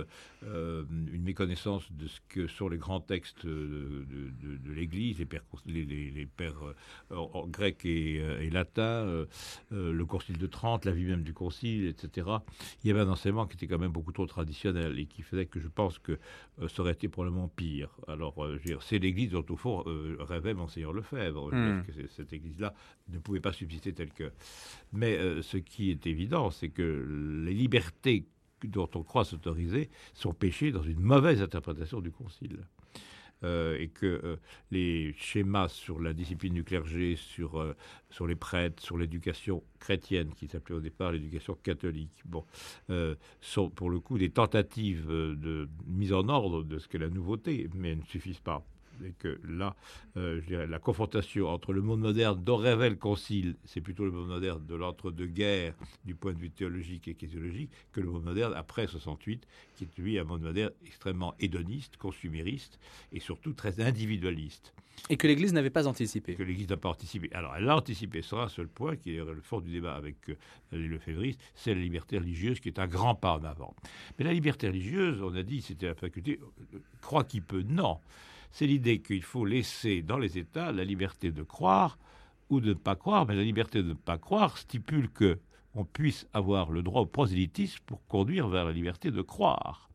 une 0.43 1.23
méconnaissance 1.23 1.91
de 1.91 2.07
ce 2.07 2.19
que 2.29 2.47
sont 2.47 2.69
les 2.69 2.77
grands 2.77 2.99
textes 2.99 3.45
de, 3.45 4.05
l'Église, 4.73 5.17
les 5.19 5.25
pères, 5.25 6.53
grecs 7.47 7.85
et, 7.85 8.49
latins, 8.51 9.25
le 9.71 10.05
concile 10.05 10.37
de 10.37 10.47
Trente, 10.47 10.85
la 10.85 10.91
vie 10.91 11.05
même 11.05 11.23
du 11.23 11.33
concile, 11.33 11.87
etc. 11.87 12.27
Il 12.83 12.87
y 12.87 12.91
avait 12.91 13.01
un 13.01 13.09
enseignement 13.09 13.45
qui 13.47 13.55
était 13.55 13.67
quand 13.67 13.79
même 13.79 13.91
beaucoup 13.91 14.11
trop 14.11 14.25
traditionnel 14.25 14.99
et 14.99 15.05
qui 15.05 15.21
faisait 15.21 15.45
que 15.45 15.59
je 15.59 15.67
pense 15.67 15.99
que 15.99 16.13
euh, 16.61 16.67
ça 16.67 16.81
aurait 16.81 16.93
été 16.93 17.07
probablement 17.07 17.47
pire. 17.47 17.89
Alors, 18.07 18.43
euh, 18.43 18.59
c'est 18.81 18.99
l'église 18.99 19.31
dont, 19.31 19.45
au 19.49 19.55
fond, 19.55 19.83
euh, 19.87 20.17
rêvait 20.19 20.53
Monseigneur 20.53 20.93
Lefebvre. 20.93 21.53
Hmm. 21.53 21.83
Que 21.83 22.07
cette 22.07 22.33
église-là 22.33 22.73
ne 23.09 23.19
pouvait 23.19 23.39
pas 23.39 23.53
subsister 23.53 23.93
telle 23.93 24.11
que. 24.11 24.31
Mais 24.91 25.17
ce 25.41 25.57
qui 25.57 25.91
est 25.91 26.07
évident, 26.07 26.49
c'est 26.49 26.69
que 26.69 27.43
les 27.45 27.53
libertés 27.53 28.25
dont 28.63 28.89
on 28.95 29.03
croit 29.03 29.25
s'autoriser 29.25 29.89
sont 30.13 30.33
péchées 30.33 30.71
dans 30.71 30.83
une 30.83 30.99
mauvaise 30.99 31.41
interprétation 31.41 32.01
du 32.01 32.11
Concile. 32.11 32.59
Euh, 33.43 33.77
et 33.77 33.89
que 33.89 34.05
euh, 34.05 34.37
les 34.71 35.13
schémas 35.17 35.67
sur 35.67 35.99
la 35.99 36.13
discipline 36.13 36.53
du 36.53 36.63
clergé, 36.63 37.17
sur, 37.17 37.59
euh, 37.59 37.75
sur 38.09 38.25
les 38.25 38.35
prêtres, 38.35 38.81
sur 38.81 38.97
l'éducation 38.97 39.63
chrétienne, 39.79 40.33
qui 40.33 40.47
s'appelait 40.47 40.75
au 40.75 40.79
départ 40.79 41.11
l'éducation 41.11 41.55
catholique, 41.55 42.21
bon, 42.25 42.45
sont 43.41 43.69
pour 43.69 43.89
le 43.89 43.99
coup 43.99 44.17
des 44.17 44.29
tentatives 44.29 45.07
de 45.07 45.69
mise 45.87 46.13
en 46.13 46.29
ordre 46.29 46.63
de 46.63 46.79
ce 46.79 46.87
qu'est 46.87 46.97
la 46.97 47.09
nouveauté, 47.09 47.69
mais 47.75 47.95
ne 47.95 48.03
suffisent 48.03 48.39
pas 48.39 48.65
et 49.05 49.13
que 49.19 49.39
là, 49.47 49.75
euh, 50.17 50.39
je 50.41 50.47
dirais, 50.47 50.67
la 50.67 50.79
confrontation 50.79 51.47
entre 51.47 51.73
le 51.73 51.81
monde 51.81 51.99
moderne 51.99 52.43
dont 52.43 52.57
rêvait 52.57 52.89
le 52.89 52.95
Concile, 52.95 53.55
c'est 53.65 53.81
plutôt 53.81 54.05
le 54.05 54.11
monde 54.11 54.27
moderne 54.27 54.65
de 54.65 54.75
l'entre-deux-guerres 54.75 55.73
du 56.05 56.15
point 56.15 56.33
de 56.33 56.39
vue 56.39 56.51
théologique 56.51 57.07
et 57.07 57.11
ecclésiologique, 57.11 57.71
que 57.91 58.01
le 58.01 58.09
monde 58.09 58.23
moderne 58.23 58.53
après 58.55 58.87
68, 58.87 59.45
qui 59.75 59.83
est 59.83 59.97
lui 59.97 60.19
un 60.19 60.23
monde 60.23 60.41
moderne 60.41 60.71
extrêmement 60.85 61.33
hédoniste, 61.39 61.97
consumériste 61.97 62.79
et 63.11 63.19
surtout 63.19 63.53
très 63.53 63.79
individualiste. 63.81 64.73
Et 65.09 65.17
que 65.17 65.27
l'Église 65.27 65.51
n'avait 65.53 65.69
pas 65.69 65.87
anticipé. 65.87 66.35
Que 66.35 66.43
l'Église 66.43 66.69
n'a 66.69 66.77
pas 66.77 66.89
anticipé. 66.89 67.29
Alors, 67.33 67.55
elle 67.57 67.67
a 67.67 67.75
anticipé 67.75 68.21
sur 68.21 68.39
un 68.39 68.47
seul 68.47 68.67
point, 68.67 68.95
qui 68.95 69.15
est 69.15 69.23
le 69.23 69.41
fond 69.41 69.59
du 69.59 69.69
débat 69.69 69.95
avec 69.95 70.15
euh, 70.29 70.35
le 70.71 70.97
févriste, 70.97 71.41
c'est 71.55 71.73
la 71.73 71.81
liberté 71.81 72.17
religieuse, 72.17 72.59
qui 72.59 72.69
est 72.69 72.79
un 72.79 72.87
grand 72.87 73.13
pas 73.13 73.33
en 73.33 73.43
avant. 73.43 73.75
Mais 74.17 74.25
la 74.25 74.31
liberté 74.31 74.67
religieuse, 74.67 75.21
on 75.21 75.35
a 75.35 75.43
dit, 75.43 75.61
c'était 75.61 75.87
la 75.87 75.95
faculté, 75.95 76.39
euh, 76.41 76.79
croit 77.01 77.25
qui 77.25 77.41
peut, 77.41 77.63
non 77.67 77.99
c'est 78.53 78.67
l'idée 78.67 79.01
qu'il 79.01 79.23
faut 79.23 79.45
laisser 79.45 80.03
dans 80.03 80.19
les 80.19 80.37
États 80.37 80.71
la 80.71 80.85
liberté 80.85 81.31
de 81.31 81.41
croire 81.41 81.97
ou 82.49 82.61
de 82.61 82.69
ne 82.69 82.73
pas 82.75 82.95
croire, 82.95 83.25
mais 83.25 83.35
la 83.35 83.43
liberté 83.43 83.81
de 83.81 83.89
ne 83.89 83.93
pas 83.93 84.19
croire 84.19 84.57
stipule 84.57 85.09
que 85.09 85.39
on 85.75 85.85
puisse 85.85 86.27
avoir 86.33 86.69
le 86.69 86.83
droit 86.83 87.01
au 87.01 87.07
prosélytisme 87.07 87.79
pour 87.87 88.05
conduire 88.05 88.47
vers 88.47 88.63
la 88.65 88.71
liberté 88.71 89.09
de 89.09 89.23
croire. 89.23 89.89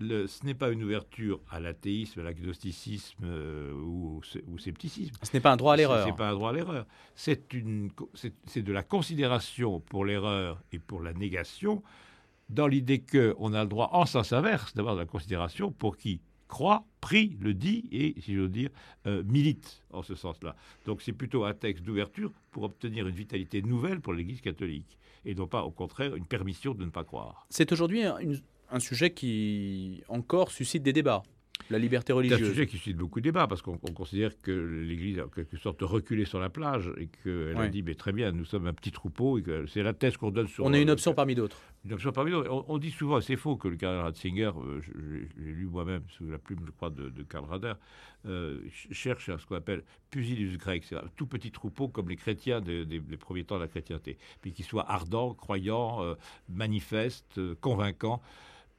ce 0.00 0.46
n'est 0.46 0.54
pas 0.54 0.70
une 0.70 0.82
ouverture 0.82 1.40
à 1.50 1.60
l'athéisme, 1.60 2.20
à 2.20 2.22
l'agnosticisme 2.22 3.24
euh, 3.24 3.74
ou 3.74 4.22
au 4.50 4.58
scepticisme. 4.58 5.14
Ce 5.22 5.30
n'est 5.34 5.40
pas 5.40 5.52
un 5.52 5.58
droit 5.58 5.74
à 5.74 5.76
l'erreur. 5.76 6.04
Ce 6.04 6.10
n'est 6.10 6.16
pas 6.16 6.30
un 6.30 6.34
droit 6.34 6.48
à 6.48 6.54
l'erreur. 6.54 6.86
C'est 7.14 7.52
de 7.52 8.72
la 8.72 8.82
considération 8.82 9.80
pour 9.80 10.06
l'erreur 10.06 10.62
et 10.72 10.78
pour 10.78 11.02
la 11.02 11.12
négation, 11.12 11.82
dans 12.48 12.68
l'idée 12.68 13.02
qu'on 13.02 13.52
a 13.52 13.62
le 13.64 13.68
droit, 13.68 13.90
en 13.92 14.06
sens 14.06 14.32
inverse, 14.32 14.72
d'avoir 14.72 14.94
de 14.94 15.00
la 15.00 15.06
considération 15.06 15.70
pour 15.70 15.98
qui 15.98 16.22
croit, 16.52 16.84
prie, 17.00 17.38
le 17.40 17.54
dit 17.54 17.86
et, 17.92 18.14
si 18.20 18.34
j'ose 18.34 18.50
dire, 18.50 18.68
euh, 19.06 19.22
milite 19.24 19.82
en 19.90 20.02
ce 20.02 20.14
sens-là. 20.14 20.54
Donc 20.84 21.00
c'est 21.00 21.14
plutôt 21.14 21.44
un 21.44 21.54
texte 21.54 21.82
d'ouverture 21.82 22.30
pour 22.50 22.64
obtenir 22.64 23.08
une 23.08 23.14
vitalité 23.14 23.62
nouvelle 23.62 24.02
pour 24.02 24.12
l'Église 24.12 24.42
catholique 24.42 24.98
et 25.24 25.34
non 25.34 25.46
pas 25.46 25.62
au 25.62 25.70
contraire 25.70 26.14
une 26.14 26.26
permission 26.26 26.74
de 26.74 26.84
ne 26.84 26.90
pas 26.90 27.04
croire. 27.04 27.46
C'est 27.48 27.72
aujourd'hui 27.72 28.02
un, 28.04 28.80
sujet 28.80 29.12
qui 29.14 30.02
encore 30.08 30.50
suscite 30.50 30.82
des 30.82 30.92
débats 30.92 31.22
la 31.70 31.78
liberté 31.78 32.12
religieuse. 32.12 32.38
C'est 32.38 32.44
un 32.44 32.48
sujet 32.48 32.66
qui 32.66 32.76
suscite 32.76 32.96
beaucoup 32.96 33.20
de 33.20 33.24
débats 33.24 33.46
parce 33.46 33.62
qu'on 33.62 33.76
considère 33.78 34.30
que 34.40 34.50
l'Église 34.50 35.18
a 35.18 35.26
en 35.26 35.28
quelque 35.28 35.56
sorte 35.56 35.80
reculé 35.82 36.24
sur 36.24 36.38
la 36.38 36.50
plage 36.50 36.92
et 36.98 37.08
qu'elle 37.22 37.56
a 37.56 37.68
dit 37.68 37.82
mais 37.82 37.94
très 37.94 38.12
bien, 38.12 38.32
nous 38.32 38.44
sommes 38.44 38.66
un 38.66 38.72
petit 38.72 38.92
troupeau 38.92 39.38
et 39.38 39.42
que 39.42 39.66
c'est 39.66 39.82
la 39.82 39.92
thèse 39.92 40.16
qu'on 40.16 40.30
donne 40.30 40.48
sur. 40.48 40.64
On 40.64 40.72
est 40.72 40.82
une 40.82 40.90
option 40.90 41.14
parmi 41.14 41.34
d'autres. 41.34 41.60
Une 41.84 41.94
option 41.94 42.12
parmi 42.12 42.30
d'autres. 42.30 42.64
On, 42.68 42.78
dit 42.78 42.90
souvent, 42.90 43.20
c'est 43.20 43.36
faux, 43.36 43.56
que 43.56 43.68
le 43.68 43.76
cardinal 43.76 44.04
Ratzinger, 44.04 44.52
euh, 44.56 44.80
j'ai 45.36 45.42
lu 45.42 45.66
moi-même 45.66 46.02
sous 46.08 46.28
la 46.30 46.38
plume, 46.38 46.60
je 46.64 46.70
crois, 46.70 46.90
de, 46.90 47.10
Karl 47.28 47.44
Rader, 47.44 47.74
euh, 48.26 48.60
cherche 48.92 49.28
à 49.28 49.38
ce 49.38 49.46
qu'on 49.46 49.56
appelle 49.56 49.82
pusilus 50.10 50.58
grec, 50.58 50.84
c'est 50.84 50.94
un 50.94 51.04
tout 51.16 51.26
petit 51.26 51.50
troupeau 51.50 51.88
comme 51.88 52.08
les 52.08 52.16
chrétiens 52.16 52.60
des, 52.60 52.86
premiers 53.18 53.44
temps 53.44 53.56
de 53.56 53.62
la 53.62 53.68
chrétienté, 53.68 54.16
puis 54.40 54.52
qui 54.52 54.62
soit 54.62 54.88
ardent, 54.88 55.34
croyant, 55.34 56.04
euh, 56.04 56.14
manifeste, 56.48 57.40
convaincant 57.60 58.22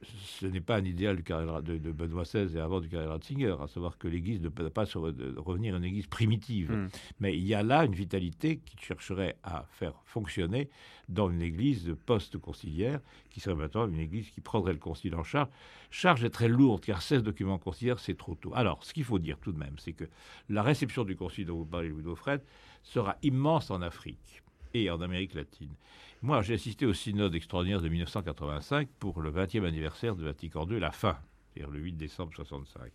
ce 0.02 0.46
n'est 0.46 0.60
pas 0.60 0.76
un 0.76 0.84
idéal 0.84 1.16
du 1.16 1.22
de, 1.22 1.78
de, 1.78 1.92
Benoît 1.92 2.24
XVI 2.24 2.56
et 2.56 2.60
avant 2.60 2.80
du 2.80 2.88
carré 2.88 3.06
Ratzinger, 3.06 3.56
à 3.60 3.66
savoir 3.66 3.98
que 3.98 4.08
l'Église 4.08 4.40
ne 4.40 4.48
peut 4.48 4.68
pas 4.70 4.86
se 4.86 4.98
revenir 4.98 5.74
à 5.74 5.78
une 5.78 5.84
Église 5.84 6.06
primitive. 6.06 6.70
Hmm. 6.70 6.88
Mais 7.20 7.36
il 7.36 7.44
y 7.44 7.54
a 7.54 7.62
là 7.62 7.84
une 7.84 7.94
vitalité 7.94 8.58
qui 8.58 8.76
chercherait 8.78 9.36
à 9.42 9.64
faire 9.70 9.94
fonctionner 10.04 10.68
dans 11.08 11.30
une 11.30 11.42
Église 11.42 11.94
post-conciliaire, 12.06 13.00
qui 13.30 13.40
serait 13.40 13.54
maintenant 13.54 13.88
une 13.88 13.98
Église 13.98 14.30
qui 14.30 14.40
prendrait 14.40 14.72
le 14.72 14.78
concile 14.78 15.14
en 15.14 15.24
charge. 15.24 15.48
Charge 15.90 16.24
est 16.24 16.30
très 16.30 16.48
lourde, 16.48 16.82
car 16.82 17.02
16 17.02 17.22
documents 17.22 17.58
conciliaires, 17.58 17.98
c'est 17.98 18.16
trop 18.16 18.34
tôt. 18.34 18.52
Alors, 18.54 18.84
ce 18.84 18.92
qu'il 18.92 19.04
faut 19.04 19.18
dire 19.18 19.38
tout 19.38 19.52
de 19.52 19.58
même, 19.58 19.76
c'est 19.78 19.92
que 19.92 20.04
la 20.48 20.62
réception 20.62 21.04
du 21.04 21.16
concile 21.16 21.46
dont 21.46 21.56
vous 21.56 21.66
parlez, 21.66 21.88
Louis 21.88 22.02
Dauphren, 22.02 22.40
sera 22.82 23.16
immense 23.22 23.70
en 23.70 23.80
Afrique 23.82 24.43
et 24.74 24.90
en 24.90 25.00
Amérique 25.00 25.34
latine. 25.34 25.72
Moi, 26.20 26.42
j'ai 26.42 26.54
assisté 26.54 26.84
au 26.84 26.92
synode 26.92 27.34
extraordinaire 27.34 27.80
de 27.80 27.88
1985 27.88 28.88
pour 28.98 29.20
le 29.20 29.30
20e 29.30 29.64
anniversaire 29.64 30.16
de 30.16 30.24
Vatican 30.24 30.66
II, 30.68 30.80
la 30.80 30.90
fin, 30.90 31.16
c'est-à-dire 31.52 31.70
le 31.70 31.80
8 31.80 31.92
décembre 31.92 32.32
65. 32.34 32.90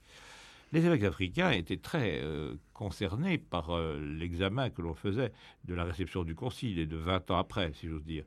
Les 0.71 0.85
évêques 0.85 1.03
africains 1.03 1.49
étaient 1.49 1.77
très 1.77 2.21
euh, 2.21 2.53
concernés 2.73 3.39
par 3.39 3.71
euh, 3.71 3.99
l'examen 3.99 4.69
que 4.69 4.83
l'on 4.83 4.93
faisait 4.93 5.31
de 5.65 5.73
la 5.73 5.83
réception 5.83 6.23
du 6.23 6.35
concile 6.35 6.77
et 6.77 6.85
de 6.85 6.95
20 6.95 7.31
ans 7.31 7.37
après, 7.37 7.71
si 7.73 7.87
j'ose 7.87 8.03
dire. 8.03 8.23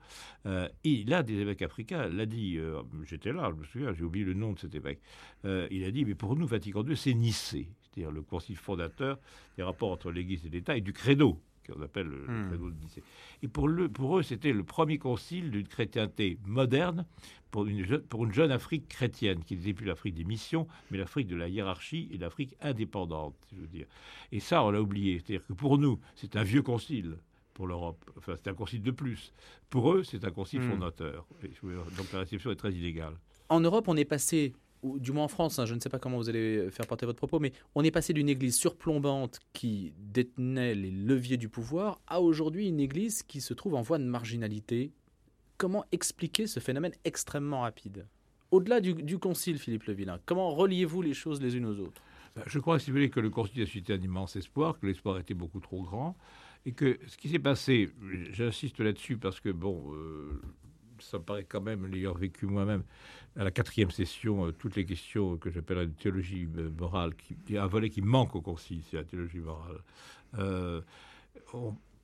Euh, 0.46 0.68
et 0.82 1.04
l'un 1.04 1.22
des 1.22 1.34
évêques 1.34 1.62
africains 1.62 2.08
l'a 2.08 2.26
dit, 2.26 2.58
j'étais 3.04 3.32
là, 3.32 3.50
je 3.54 3.60
me 3.60 3.64
souviens, 3.64 3.92
j'ai 3.92 4.02
oublié 4.02 4.24
le 4.24 4.34
nom 4.34 4.52
de 4.52 4.58
cet 4.58 4.74
évêque, 4.74 5.00
il 5.44 5.84
a 5.84 5.90
dit, 5.90 6.04
mais 6.04 6.14
pour 6.14 6.34
nous, 6.34 6.46
Vatican 6.46 6.84
II, 6.84 6.96
c'est 6.96 7.14
Nicée, 7.14 7.68
c'est-à-dire 7.82 8.10
le 8.10 8.22
concile 8.22 8.56
fondateur 8.56 9.18
des 9.56 9.62
rapports 9.62 9.92
entre 9.92 10.10
l'Église 10.10 10.44
et 10.46 10.48
l'État 10.48 10.76
et 10.76 10.80
du 10.80 10.92
credo 10.92 11.40
qu'on 11.66 11.82
appelle 11.82 12.06
le, 12.06 12.48
credo 12.48 12.70
de 12.70 12.76
Nicée. 12.80 13.02
Et 13.42 13.48
pour, 13.48 13.68
le, 13.68 13.88
pour 13.88 14.18
eux, 14.18 14.22
c'était 14.22 14.52
le 14.52 14.64
premier 14.64 14.98
concile 14.98 15.50
d'une 15.50 15.66
chrétienté 15.66 16.38
moderne 16.46 17.06
pour 17.50 17.66
une, 17.66 17.84
jeune, 17.84 18.02
pour 18.02 18.24
une 18.24 18.32
jeune 18.32 18.50
Afrique 18.50 18.88
chrétienne, 18.88 19.44
qui 19.44 19.56
n'était 19.56 19.74
plus 19.74 19.86
l'Afrique 19.86 20.14
des 20.14 20.24
missions, 20.24 20.66
mais 20.90 20.98
l'Afrique 20.98 21.28
de 21.28 21.36
la 21.36 21.48
hiérarchie 21.48 22.08
et 22.12 22.18
l'Afrique 22.18 22.56
indépendante, 22.60 23.34
je 23.54 23.60
veux 23.60 23.68
dire. 23.68 23.86
Et 24.32 24.40
ça, 24.40 24.64
on 24.64 24.70
l'a 24.70 24.80
oublié. 24.80 25.18
C'est-à-dire 25.18 25.46
que 25.46 25.52
pour 25.52 25.78
nous, 25.78 26.00
c'est 26.14 26.36
un 26.36 26.42
vieux 26.42 26.62
concile 26.62 27.16
pour 27.52 27.66
l'Europe. 27.66 28.10
Enfin, 28.16 28.34
c'est 28.36 28.48
un 28.48 28.54
concile 28.54 28.82
de 28.82 28.90
plus. 28.90 29.32
Pour 29.68 29.92
eux, 29.92 30.02
c'est 30.02 30.24
un 30.24 30.30
concile 30.30 30.60
hmm. 30.60 30.70
fondateur. 30.70 31.26
Donc 31.96 32.12
la 32.12 32.20
réception 32.20 32.50
est 32.50 32.56
très 32.56 32.72
illégale. 32.72 33.14
En 33.48 33.60
Europe, 33.60 33.86
on 33.88 33.96
est 33.96 34.06
passé 34.06 34.54
du 34.82 35.12
moins 35.12 35.24
en 35.24 35.28
France, 35.28 35.58
hein, 35.58 35.66
je 35.66 35.74
ne 35.74 35.80
sais 35.80 35.88
pas 35.88 35.98
comment 35.98 36.16
vous 36.16 36.28
allez 36.28 36.70
faire 36.70 36.86
porter 36.86 37.06
votre 37.06 37.18
propos, 37.18 37.38
mais 37.38 37.52
on 37.74 37.84
est 37.84 37.90
passé 37.90 38.12
d'une 38.12 38.28
église 38.28 38.56
surplombante 38.56 39.40
qui 39.52 39.94
détenait 39.98 40.74
les 40.74 40.90
leviers 40.90 41.36
du 41.36 41.48
pouvoir 41.48 42.00
à 42.06 42.20
aujourd'hui 42.20 42.68
une 42.68 42.80
église 42.80 43.22
qui 43.22 43.40
se 43.40 43.54
trouve 43.54 43.74
en 43.74 43.82
voie 43.82 43.98
de 43.98 44.04
marginalité. 44.04 44.92
Comment 45.56 45.84
expliquer 45.92 46.46
ce 46.46 46.60
phénomène 46.60 46.92
extrêmement 47.04 47.60
rapide? 47.60 48.06
Au-delà 48.50 48.80
du, 48.80 49.18
concile, 49.18 49.58
Philippe 49.58 49.84
Levillain, 49.84 50.18
comment 50.26 50.50
reliez-vous 50.50 51.00
les 51.00 51.14
choses 51.14 51.40
les 51.40 51.56
unes 51.56 51.64
aux 51.64 51.78
autres? 51.78 52.02
Ben, 52.36 52.42
Je 52.46 52.58
crois, 52.58 52.78
si 52.78 52.90
vous 52.90 52.96
voulez, 52.96 53.08
que 53.08 53.20
le 53.20 53.30
concile 53.30 53.62
a 53.62 53.66
suscité 53.66 53.94
un 53.94 54.00
immense 54.00 54.36
espoir, 54.36 54.78
que 54.78 54.86
l'espoir 54.86 55.18
était 55.18 55.34
beaucoup 55.34 55.60
trop 55.60 55.82
grand, 55.82 56.16
et 56.66 56.72
que 56.72 56.98
ce 57.06 57.16
qui 57.16 57.28
s'est 57.28 57.38
passé, 57.38 57.90
j'insiste 58.30 58.80
là-dessus 58.80 59.16
parce 59.16 59.40
que, 59.40 59.48
bon, 59.48 59.94
euh, 59.94 60.40
ça 61.02 61.18
me 61.18 61.24
paraît 61.24 61.44
quand 61.44 61.60
même, 61.60 61.86
l'ayant 61.86 62.14
vécu 62.14 62.46
moi-même, 62.46 62.82
à 63.36 63.44
la 63.44 63.50
quatrième 63.50 63.90
session, 63.90 64.46
euh, 64.46 64.52
toutes 64.52 64.76
les 64.76 64.84
questions 64.84 65.36
que 65.36 65.50
j'appelle 65.50 65.78
la 65.78 65.86
théologie 65.86 66.48
euh, 66.56 66.70
morale, 66.70 67.12
qui, 67.14 67.56
a 67.56 67.64
un 67.64 67.66
volet 67.66 67.90
qui 67.90 68.02
manque 68.02 68.34
au 68.34 68.40
concile, 68.40 68.82
c'est 68.90 68.96
la 68.96 69.04
théologie 69.04 69.40
morale. 69.40 69.80
Euh, 70.38 70.80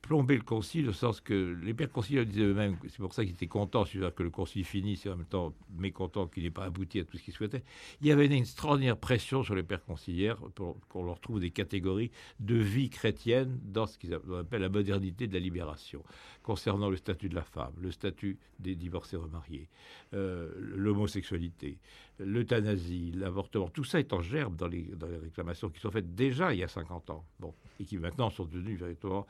plomber 0.01 0.35
le 0.35 0.43
concile, 0.43 0.89
au 0.89 0.93
sens 0.93 1.21
que 1.21 1.57
les 1.61 1.73
pères 1.73 1.91
conciliaires 1.91 2.25
disaient 2.25 2.43
eux-mêmes, 2.43 2.77
c'est 2.87 2.97
pour 2.97 3.13
ça 3.13 3.23
qu'ils 3.23 3.33
étaient 3.33 3.47
contents 3.47 3.83
que 3.83 4.23
le 4.23 4.29
concile 4.29 4.65
finisse 4.65 5.05
et 5.05 5.09
en 5.09 5.17
même 5.17 5.25
temps 5.25 5.53
mécontents 5.77 6.27
qu'il 6.27 6.43
n'ait 6.43 6.49
pas 6.49 6.65
abouti 6.65 6.99
à 6.99 7.03
tout 7.03 7.17
ce 7.17 7.23
qu'ils 7.23 7.33
souhaitaient. 7.33 7.63
Il 8.01 8.07
y 8.07 8.11
avait 8.11 8.25
une 8.25 8.33
extraordinaire 8.33 8.97
pression 8.97 9.43
sur 9.43 9.55
les 9.55 9.63
pères 9.63 9.83
conciliaires 9.83 10.37
pour 10.55 10.77
qu'on 10.87 11.03
leur 11.03 11.19
trouve 11.19 11.39
des 11.39 11.51
catégories 11.51 12.11
de 12.39 12.55
vie 12.55 12.89
chrétienne 12.89 13.59
dans 13.63 13.85
ce 13.85 13.97
qu'ils 13.97 14.13
appellent 14.13 14.61
la 14.61 14.69
modernité 14.69 15.27
de 15.27 15.33
la 15.33 15.39
libération, 15.39 16.03
concernant 16.43 16.89
le 16.89 16.97
statut 16.97 17.29
de 17.29 17.35
la 17.35 17.43
femme, 17.43 17.73
le 17.79 17.91
statut 17.91 18.37
des 18.59 18.75
divorcés 18.75 19.17
remariés, 19.17 19.69
euh, 20.13 20.51
l'homosexualité, 20.57 21.77
l'euthanasie, 22.19 23.11
l'avortement. 23.15 23.69
Tout 23.69 23.83
ça 23.83 23.99
est 23.99 24.13
en 24.13 24.21
gerbe 24.21 24.55
dans 24.55 24.67
les, 24.67 24.83
dans 24.83 25.07
les 25.07 25.17
réclamations 25.17 25.69
qui 25.69 25.79
sont 25.79 25.91
faites 25.91 26.13
déjà 26.15 26.53
il 26.53 26.59
y 26.59 26.63
a 26.63 26.67
50 26.67 27.09
ans. 27.09 27.25
Bon, 27.39 27.53
et 27.79 27.85
qui 27.85 27.97
maintenant 27.97 28.29
sont 28.29 28.45
devenues 28.45 28.75
véritablement 28.75 29.25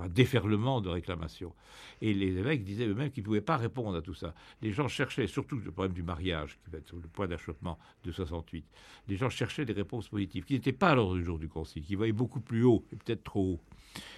un 0.00 0.08
déferlement 0.08 0.80
de 0.80 0.88
réclamations. 0.88 1.52
Et 2.00 2.14
les 2.14 2.36
évêques 2.38 2.64
disaient 2.64 2.86
eux-mêmes 2.86 3.10
qu'ils 3.10 3.22
ne 3.22 3.26
pouvaient 3.26 3.40
pas 3.40 3.56
répondre 3.56 3.96
à 3.96 4.02
tout 4.02 4.14
ça. 4.14 4.34
Les 4.62 4.72
gens 4.72 4.88
cherchaient, 4.88 5.26
surtout 5.26 5.58
le 5.58 5.70
problème 5.70 5.94
du 5.94 6.02
mariage, 6.02 6.58
qui 6.64 6.70
va 6.70 6.78
être 6.78 6.94
le 6.94 7.08
point 7.08 7.26
d'achoppement 7.26 7.78
de 8.04 8.12
68, 8.12 8.64
les 9.08 9.16
gens 9.16 9.30
cherchaient 9.30 9.64
des 9.64 9.72
réponses 9.72 10.08
positives, 10.08 10.44
qui 10.44 10.54
n'étaient 10.54 10.72
pas 10.72 10.90
à 10.90 10.94
l'ordre 10.94 11.16
du 11.16 11.24
jour 11.24 11.38
du 11.38 11.48
Concile, 11.48 11.82
qui 11.82 11.94
voyaient 11.94 12.12
beaucoup 12.12 12.40
plus 12.40 12.64
haut, 12.64 12.84
et 12.92 12.96
peut-être 12.96 13.24
trop 13.24 13.54
haut. 13.54 13.60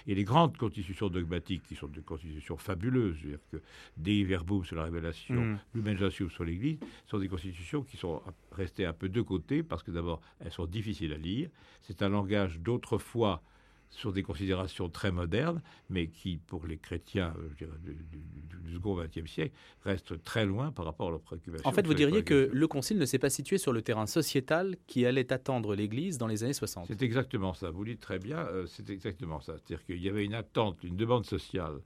Et 0.07 0.15
les 0.15 0.23
grandes 0.23 0.57
constitutions 0.57 1.09
dogmatiques, 1.09 1.63
qui 1.63 1.75
sont 1.75 1.87
des 1.87 2.01
constitutions 2.01 2.57
fabuleuses, 2.57 3.17
c'est-à-dire 3.21 3.39
que 3.51 3.57
Dei 3.97 4.23
Verbum 4.23 4.63
sur 4.63 4.75
la 4.75 4.83
révélation, 4.83 5.35
mm. 5.35 5.59
Lumen 5.75 6.09
sur 6.09 6.43
l'Église, 6.43 6.77
sont 7.05 7.19
des 7.19 7.27
constitutions 7.27 7.83
qui 7.83 7.97
sont 7.97 8.21
restées 8.51 8.85
un 8.85 8.93
peu 8.93 9.09
de 9.09 9.21
côté, 9.21 9.63
parce 9.63 9.83
que 9.83 9.91
d'abord, 9.91 10.21
elles 10.39 10.51
sont 10.51 10.65
difficiles 10.65 11.13
à 11.13 11.17
lire. 11.17 11.49
C'est 11.81 12.01
un 12.01 12.09
langage 12.09 12.59
d'autrefois 12.59 13.41
sur 13.89 14.13
des 14.13 14.23
considérations 14.23 14.89
très 14.89 15.11
modernes, 15.11 15.61
mais 15.89 16.07
qui, 16.07 16.37
pour 16.37 16.67
les 16.67 16.77
chrétiens 16.77 17.33
euh, 17.37 17.49
je 17.51 17.65
dirais, 17.65 17.77
du, 17.83 18.73
second 18.73 18.95
XXe 18.95 19.29
siècle, 19.31 19.55
restent 19.83 20.21
très 20.23 20.45
loin 20.45 20.71
par 20.71 20.85
rapport 20.85 21.07
à 21.07 21.11
leurs 21.11 21.21
préoccupations. 21.21 21.67
En 21.67 21.71
fait, 21.71 21.87
vous 21.87 21.93
diriez 21.93 22.23
que 22.23 22.49
le 22.51 22.67
Concile 22.67 22.97
ne 22.97 23.05
s'est 23.05 23.19
pas 23.19 23.29
situé 23.29 23.57
sur 23.57 23.73
le 23.73 23.81
terrain 23.81 24.05
sociétal 24.05 24.75
qui 24.87 25.05
allait 25.05 25.31
attendre 25.31 25.73
l'Église 25.73 26.17
dans 26.17 26.27
les 26.27 26.43
années 26.43 26.53
60. 26.53 26.85
C'est 26.87 27.01
exactement 27.01 27.53
ça. 27.53 27.71
Vous 27.71 27.85
dites 27.85 28.01
très 28.01 28.19
bien, 28.19 28.39
euh, 28.39 28.65
c'est 28.67 28.89
exactement 28.89 29.41
ça. 29.41 29.53
C'est-à-dire 29.57 29.85
qu'il 29.85 30.01
y 30.01 30.09
avait 30.09 30.25
une 30.25 30.35
attente, 30.35 30.83
une 30.83 30.97
demande 30.97 31.25
sociale. 31.25 31.79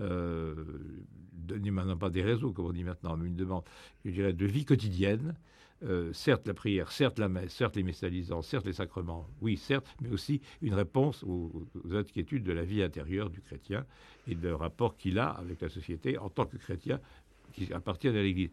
Euh, 0.00 0.54
maintenant 1.48 1.96
pas 1.96 2.10
des 2.10 2.22
réseaux, 2.22 2.52
comme 2.52 2.66
on 2.66 2.72
dit 2.72 2.84
maintenant, 2.84 3.16
mais 3.16 3.26
une 3.26 3.36
demande, 3.36 3.64
je 4.04 4.10
dirais, 4.10 4.32
de 4.32 4.46
vie 4.46 4.64
quotidienne, 4.64 5.34
euh, 5.84 6.12
certes 6.12 6.46
la 6.46 6.54
prière, 6.54 6.90
certes 6.90 7.18
la 7.18 7.28
messe, 7.28 7.52
certes 7.52 7.76
les 7.76 7.82
messalisants, 7.82 8.42
certes 8.42 8.66
les 8.66 8.72
sacrements, 8.72 9.28
oui, 9.42 9.56
certes, 9.56 9.86
mais 10.00 10.10
aussi 10.10 10.40
une 10.62 10.74
réponse 10.74 11.22
aux, 11.24 11.50
inquiétudes 11.92 12.44
de 12.44 12.52
la 12.52 12.64
vie 12.64 12.82
intérieure 12.82 13.28
du 13.28 13.40
chrétien 13.40 13.84
et 14.26 14.34
du 14.34 14.52
rapport 14.52 14.96
qu'il 14.96 15.18
a 15.18 15.28
avec 15.28 15.60
la 15.60 15.68
société 15.68 16.16
en 16.18 16.30
tant 16.30 16.46
que 16.46 16.56
chrétien 16.56 17.00
qui 17.52 17.72
appartient 17.72 18.08
à 18.08 18.12
l'Église. 18.12 18.50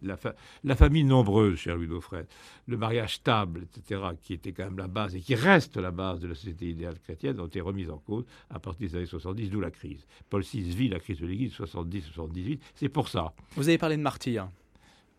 La, 0.63 0.75
famille 0.75 1.03
nombreuse, 1.03 1.57
cher 1.57 1.75
Louis 1.75 1.87
Dauphren, 1.87 2.25
le 2.67 2.77
mariage 2.77 3.15
stable, 3.15 3.63
etc., 3.63 4.01
qui 4.21 4.33
était 4.33 4.51
quand 4.51 4.65
même 4.65 4.77
la 4.77 4.87
base 4.87 5.15
et 5.15 5.19
qui 5.19 5.35
reste 5.35 5.77
la 5.77 5.91
base 5.91 6.19
de 6.19 6.27
la 6.27 6.35
société 6.35 6.69
idéale 6.69 6.99
chrétienne, 6.99 7.39
ont 7.39 7.47
été 7.47 7.59
remises 7.61 7.89
en 7.89 7.97
cause 7.97 8.25
à 8.49 8.59
partir 8.59 8.89
des 8.89 8.95
années 8.95 9.05
70, 9.05 9.49
d'où 9.49 9.59
la 9.59 9.71
crise. 9.71 10.05
Paul 10.29 10.43
VI 10.43 10.61
vit 10.61 10.89
la 10.89 10.99
crise 10.99 11.19
de 11.19 11.25
l'Église 11.25 11.53
70-78, 11.53 12.59
c'est 12.75 12.89
pour 12.89 13.09
ça. 13.09 13.33
Vous 13.55 13.67
avez 13.67 13.77
parlé 13.77 13.97
de 13.97 14.01
martyrs 14.01 14.47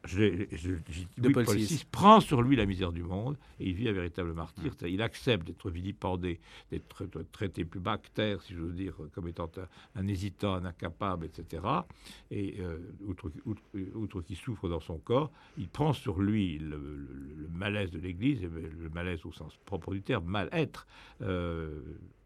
je, 0.04 0.46
je, 0.52 0.74
Paul, 1.32 1.44
VI 1.56 1.84
prend 1.90 2.20
sur 2.20 2.42
lui 2.42 2.56
la 2.56 2.66
misère 2.66 2.92
du 2.92 3.02
monde 3.02 3.36
et 3.58 3.68
il 3.68 3.74
vit 3.74 3.88
un 3.88 3.92
véritable 3.92 4.32
martyr. 4.32 4.72
Il 4.86 5.02
accepte 5.02 5.46
d'être 5.46 5.70
vilipendé, 5.70 6.40
d'être 6.70 7.06
traité 7.32 7.64
plus 7.64 7.80
bas 7.80 7.98
que 7.98 8.08
terre, 8.08 8.42
si 8.42 8.54
je 8.54 8.60
veux 8.60 8.72
dire, 8.72 8.94
comme 9.12 9.28
étant 9.28 9.50
un, 9.94 10.06
hésitant, 10.06 10.54
un 10.54 10.64
incapable, 10.64 11.26
etc. 11.26 11.62
Et 12.30 12.56
euh, 12.60 12.78
outre, 13.06 14.20
qu'il 14.22 14.36
souffre 14.36 14.68
dans 14.68 14.80
son 14.80 14.98
corps, 14.98 15.30
il 15.56 15.68
prend 15.68 15.92
sur 15.92 16.20
lui 16.20 16.58
le, 16.58 17.48
malaise 17.50 17.90
de 17.90 17.98
l'Église, 17.98 18.42
le 18.42 18.90
malaise 18.90 19.24
au 19.24 19.32
sens 19.32 19.56
propre 19.64 19.92
du 19.92 20.02
terme, 20.02 20.24
mal-être. 20.24 20.86
Euh, 21.22 21.80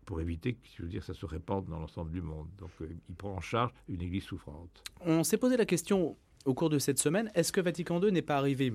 pour 0.09 0.23
éviter 0.23 0.55
que 0.55 0.67
je 0.75 0.83
veux 0.83 0.89
dire, 0.89 1.05
ça 1.05 1.13
se 1.13 1.27
répande 1.27 1.67
dans 1.67 1.79
l'ensemble 1.79 2.11
du 2.11 2.23
monde. 2.23 2.49
Donc 2.59 2.71
euh, 2.81 2.89
il 3.11 3.15
prend 3.15 3.35
en 3.35 3.43
charge 3.43 3.73
une 3.91 4.01
Église 4.01 4.25
souffrante. 4.25 4.83
On 5.03 5.23
s'est 5.23 5.37
posé 5.37 5.59
la 5.59 5.67
question 5.67 6.17
au 6.49 6.55
cours 6.55 6.71
de 6.71 6.79
cette 6.79 6.99
semaine, 6.99 7.31
est-ce 7.35 7.53
que 7.53 7.61
Vatican 7.61 8.01
II 8.03 8.11
n'est 8.11 8.23
pas 8.23 8.39
arrivé 8.39 8.73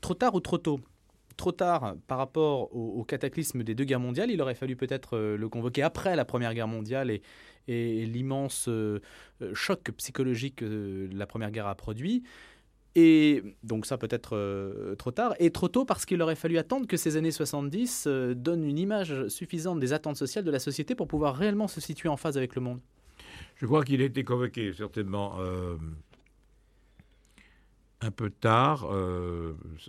trop 0.00 0.14
tard 0.14 0.36
ou 0.36 0.40
trop 0.40 0.56
tôt? 0.56 0.80
Trop 1.36 1.50
tard 1.52 1.96
par 2.06 2.18
rapport 2.18 2.74
au, 2.74 3.04
cataclysme 3.04 3.64
des 3.64 3.74
deux 3.74 3.84
guerres 3.84 4.00
mondiales, 4.00 4.30
il 4.30 4.40
aurait 4.40 4.54
fallu 4.54 4.76
peut-être 4.76 5.16
euh, 5.16 5.36
le 5.36 5.48
convoquer 5.48 5.82
après 5.82 6.16
la 6.16 6.24
Première 6.24 6.54
Guerre 6.54 6.68
mondiale 6.68 7.10
et, 7.10 7.20
l'immense 8.06 8.66
euh, 8.68 9.00
euh, 9.42 9.52
choc 9.52 9.90
psychologique 9.96 10.56
que 10.56 11.08
la 11.12 11.26
Première 11.26 11.50
Guerre 11.50 11.66
a 11.66 11.74
produit. 11.74 12.22
Et 12.94 13.42
donc 13.62 13.84
ça 13.86 13.98
peut 13.98 14.08
être 14.10 14.94
trop 14.96 15.10
tard, 15.10 15.34
et 15.38 15.50
trop 15.50 15.68
tôt 15.68 15.84
parce 15.84 16.06
qu'il 16.06 16.20
aurait 16.22 16.34
fallu 16.34 16.58
attendre 16.58 16.86
que 16.86 16.96
ces 16.96 17.16
années 17.16 17.30
70 17.30 18.08
donnent 18.34 18.64
une 18.64 18.78
image 18.78 19.28
suffisante 19.28 19.78
des 19.78 19.92
attentes 19.92 20.16
sociales 20.16 20.44
de 20.44 20.50
la 20.50 20.58
société 20.58 20.96
pour 20.96 21.06
pouvoir 21.06 21.36
réellement 21.36 21.68
se 21.68 21.80
situer 21.80 22.08
en 22.08 22.16
phase 22.16 22.36
avec 22.36 22.56
le 22.56 22.62
monde. 22.62 22.80
Je 23.56 23.66
crois 23.66 23.84
qu'il 23.84 24.00
a 24.02 24.04
été 24.04 24.24
convoqué 24.24 24.72
certainement 24.72 25.38
un 28.00 28.10
peu 28.10 28.30
tard, 28.30 28.86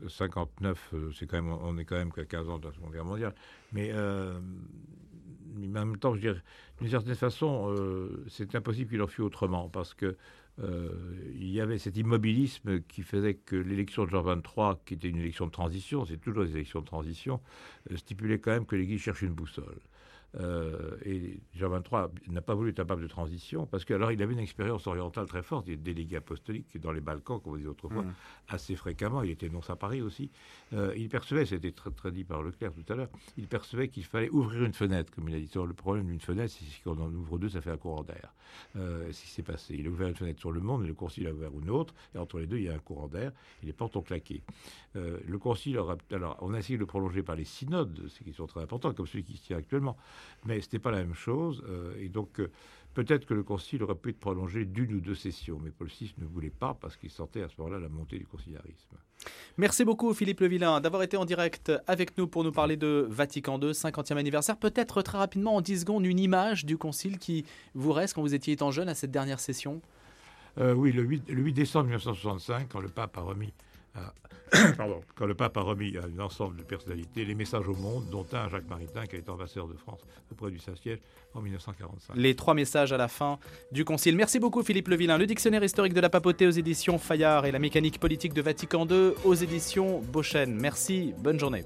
59, 0.07 0.89
euh, 0.93 0.97
euh, 0.97 1.11
c'est 1.17 1.27
quand 1.27 1.41
même, 1.41 1.51
on 1.51 1.77
est 1.77 1.85
quand 1.85 1.95
même 1.95 2.11
qu'à 2.11 2.25
15 2.25 2.49
ans 2.49 2.57
de 2.57 2.67
la 2.67 2.73
Seconde 2.73 2.93
Guerre 2.93 3.05
mondiale, 3.05 3.35
mais, 3.71 3.89
euh, 3.91 4.39
en 5.55 5.67
même 5.67 5.97
temps, 5.97 6.15
je 6.15 6.21
dirais, 6.21 6.41
d'une 6.79 6.89
certaine 6.89 7.15
façon, 7.15 7.75
c'est 8.29 8.55
impossible 8.55 8.91
qu'il 8.91 9.01
en 9.01 9.07
fût 9.07 9.21
autrement, 9.21 9.69
parce 9.69 9.93
que 9.93 10.15
il 10.61 11.49
y 11.49 11.61
avait 11.61 11.77
cet 11.77 11.95
immobilisme 11.97 12.81
qui 12.81 13.01
faisait 13.01 13.33
que 13.33 13.55
l'élection 13.55 14.03
de 14.05 14.09
Jean 14.09 14.23
XXIII, 14.23 14.75
qui 14.85 14.93
était 14.93 15.07
une 15.07 15.17
élection 15.17 15.47
de 15.47 15.51
transition, 15.51 16.05
c'est 16.05 16.17
toujours 16.17 16.43
des 16.45 16.51
élections 16.51 16.81
de 16.81 16.85
transition, 16.85 17.39
stipulait 17.95 18.39
quand 18.39 18.51
même 18.51 18.65
que 18.65 18.75
l'Église 18.75 19.01
cherche 19.01 19.21
une 19.21 19.33
boussole. 19.33 19.79
Euh, 20.39 20.97
et 21.05 21.41
Jean 21.55 21.69
XXIII 21.69 22.31
n'a 22.31 22.41
pas 22.41 22.53
voulu 22.53 22.69
être 22.69 22.79
un 22.79 22.95
de 22.95 23.07
transition 23.07 23.65
parce 23.65 23.83
qu'alors 23.83 24.11
il 24.11 24.21
avait 24.21 24.33
une 24.33 24.39
expérience 24.39 24.85
orientale 24.87 25.27
très 25.27 25.41
forte. 25.41 25.67
Il 25.67 25.73
est 25.73 25.77
délégué 25.77 26.17
apostolique 26.17 26.77
dans 26.79 26.91
les 26.91 27.01
Balkans, 27.01 27.39
comme 27.41 27.53
on 27.53 27.57
disait 27.57 27.69
autrefois, 27.69 28.03
mmh. 28.03 28.13
assez 28.49 28.75
fréquemment. 28.75 29.23
Il 29.23 29.31
était 29.31 29.49
non 29.49 29.61
à 29.67 29.75
Paris 29.75 30.01
aussi. 30.01 30.29
Euh, 30.73 30.93
il 30.95 31.09
percevait, 31.09 31.45
c'était 31.45 31.71
très, 31.71 31.91
très, 31.91 32.11
dit 32.11 32.23
par 32.23 32.41
Leclerc 32.41 32.71
tout 32.73 32.93
à 32.93 32.95
l'heure, 32.95 33.09
il 33.37 33.47
percevait 33.47 33.89
qu'il 33.89 34.05
fallait 34.05 34.29
ouvrir 34.29 34.63
une 34.63 34.73
fenêtre, 34.73 35.11
comme 35.11 35.29
il 35.29 35.35
a 35.35 35.39
dit. 35.39 35.49
le 35.55 35.73
problème 35.73 36.07
d'une 36.07 36.21
fenêtre, 36.21 36.53
c'est 36.57 36.83
qu'on 36.83 36.99
en 36.99 37.11
ouvre 37.11 37.37
deux, 37.37 37.49
ça 37.49 37.61
fait 37.61 37.71
un 37.71 37.77
courant 37.77 38.03
d'air. 38.03 38.33
Euh, 38.75 39.11
ce 39.11 39.21
qui 39.23 39.29
s'est 39.29 39.43
passé. 39.43 39.75
Il 39.77 39.87
a 39.87 39.89
ouvert 39.89 40.07
une 40.07 40.15
fenêtre 40.15 40.39
sur 40.39 40.51
le 40.51 40.59
monde, 40.59 40.81
mais 40.81 40.87
le 40.87 40.93
concile 40.93 41.27
a 41.27 41.33
ouvert 41.33 41.51
une 41.59 41.69
autre, 41.69 41.93
et 42.15 42.17
entre 42.17 42.39
les 42.39 42.47
deux, 42.47 42.57
il 42.57 42.63
y 42.63 42.69
a 42.69 42.73
un 42.73 42.79
courant 42.79 43.07
d'air, 43.07 43.31
et 43.63 43.65
les 43.65 43.73
portes 43.73 43.95
ont 43.95 44.01
claqué. 44.01 44.41
Euh, 44.95 45.19
le 45.25 45.37
concile 45.37 45.77
aura. 45.77 45.97
Alors, 46.11 46.37
on 46.41 46.53
a 46.53 46.59
essayé 46.59 46.77
de 46.77 46.81
le 46.81 46.85
prolonger 46.85 47.23
par 47.23 47.35
les 47.35 47.45
synodes, 47.45 48.07
ce 48.07 48.23
qui 48.23 48.33
sont 48.33 48.47
très 48.47 48.61
importants, 48.61 48.93
comme 48.93 49.07
celui 49.07 49.23
qui 49.23 49.37
se 49.37 49.45
tient 49.45 49.57
actuellement, 49.57 49.97
mais 50.45 50.59
ce 50.61 50.67
n'était 50.67 50.79
pas 50.79 50.91
la 50.91 50.99
même 50.99 51.15
chose, 51.15 51.63
euh, 51.67 51.93
et 51.99 52.09
donc. 52.09 52.41
Peut-être 52.95 53.25
que 53.25 53.35
le 53.35 53.43
concile 53.43 53.83
aurait 53.83 53.95
pu 53.95 54.09
être 54.09 54.19
prolongé 54.19 54.65
d'une 54.65 54.95
ou 54.95 54.99
deux 54.99 55.15
sessions, 55.15 55.59
mais 55.63 55.69
Paul 55.69 55.87
VI 55.87 56.13
ne 56.17 56.25
voulait 56.25 56.49
pas 56.49 56.73
parce 56.73 56.97
qu'il 56.97 57.11
sentait 57.11 57.43
à 57.43 57.47
ce 57.47 57.53
moment-là 57.59 57.79
la 57.79 57.87
montée 57.87 58.17
du 58.17 58.25
conciliarisme. 58.25 58.97
Merci 59.57 59.85
beaucoup 59.85 60.13
Philippe 60.13 60.39
Levillain 60.39 60.81
d'avoir 60.81 61.03
été 61.03 61.15
en 61.15 61.25
direct 61.25 61.71
avec 61.85 62.17
nous 62.17 62.27
pour 62.27 62.43
nous 62.43 62.51
parler 62.51 62.77
de 62.77 63.05
Vatican 63.09 63.59
II, 63.61 63.71
50e 63.71 64.17
anniversaire. 64.17 64.57
Peut-être 64.57 65.01
très 65.01 65.17
rapidement 65.17 65.55
en 65.55 65.61
10 65.61 65.81
secondes 65.81 66.05
une 66.05 66.19
image 66.19 66.65
du 66.65 66.77
concile 66.77 67.19
qui 67.19 67.45
vous 67.75 67.93
reste 67.93 68.15
quand 68.15 68.21
vous 68.21 68.33
étiez 68.33 68.53
étant 68.53 68.71
jeune 68.71 68.89
à 68.89 68.95
cette 68.95 69.11
dernière 69.11 69.39
session? 69.39 69.81
Euh, 70.57 70.73
Oui, 70.73 70.91
le 70.91 71.03
8, 71.03 71.29
le 71.29 71.43
8 71.43 71.53
décembre 71.53 71.85
1965, 71.85 72.69
quand 72.69 72.79
le 72.79 72.89
pape 72.89 73.17
a 73.17 73.21
remis 73.21 73.53
Pardon, 74.77 75.01
quand 75.15 75.25
le 75.25 75.35
pape 75.35 75.57
a 75.57 75.61
remis 75.61 75.95
à 75.97 76.01
un 76.03 76.19
ensemble 76.19 76.57
de 76.57 76.63
personnalités 76.63 77.23
les 77.25 77.35
messages 77.35 77.67
au 77.67 77.75
monde, 77.75 78.09
dont 78.09 78.25
un 78.33 78.49
Jacques 78.49 78.67
Maritain, 78.67 79.05
qui 79.05 79.15
a 79.15 79.19
été 79.19 79.29
ambassadeur 79.29 79.67
de 79.67 79.75
France 79.75 80.01
auprès 80.31 80.49
du 80.49 80.59
Saint-Siège 80.59 80.99
en 81.33 81.41
1945. 81.41 82.15
Les 82.15 82.35
trois 82.35 82.53
messages 82.53 82.91
à 82.91 82.97
la 82.97 83.07
fin 83.07 83.37
du 83.71 83.85
Concile. 83.85 84.15
Merci 84.15 84.39
beaucoup 84.39 84.63
Philippe 84.63 84.87
Levillain. 84.87 85.17
Le 85.17 85.27
dictionnaire 85.27 85.63
historique 85.63 85.93
de 85.93 86.01
la 86.01 86.09
papauté 86.09 86.47
aux 86.47 86.51
éditions 86.51 86.97
Fayard 86.97 87.45
et 87.45 87.51
la 87.51 87.59
mécanique 87.59 87.99
politique 87.99 88.33
de 88.33 88.41
Vatican 88.41 88.87
II 88.87 89.13
aux 89.23 89.35
éditions 89.35 89.99
Beauchesne. 90.11 90.55
Merci, 90.59 91.13
bonne 91.19 91.39
journée. 91.39 91.63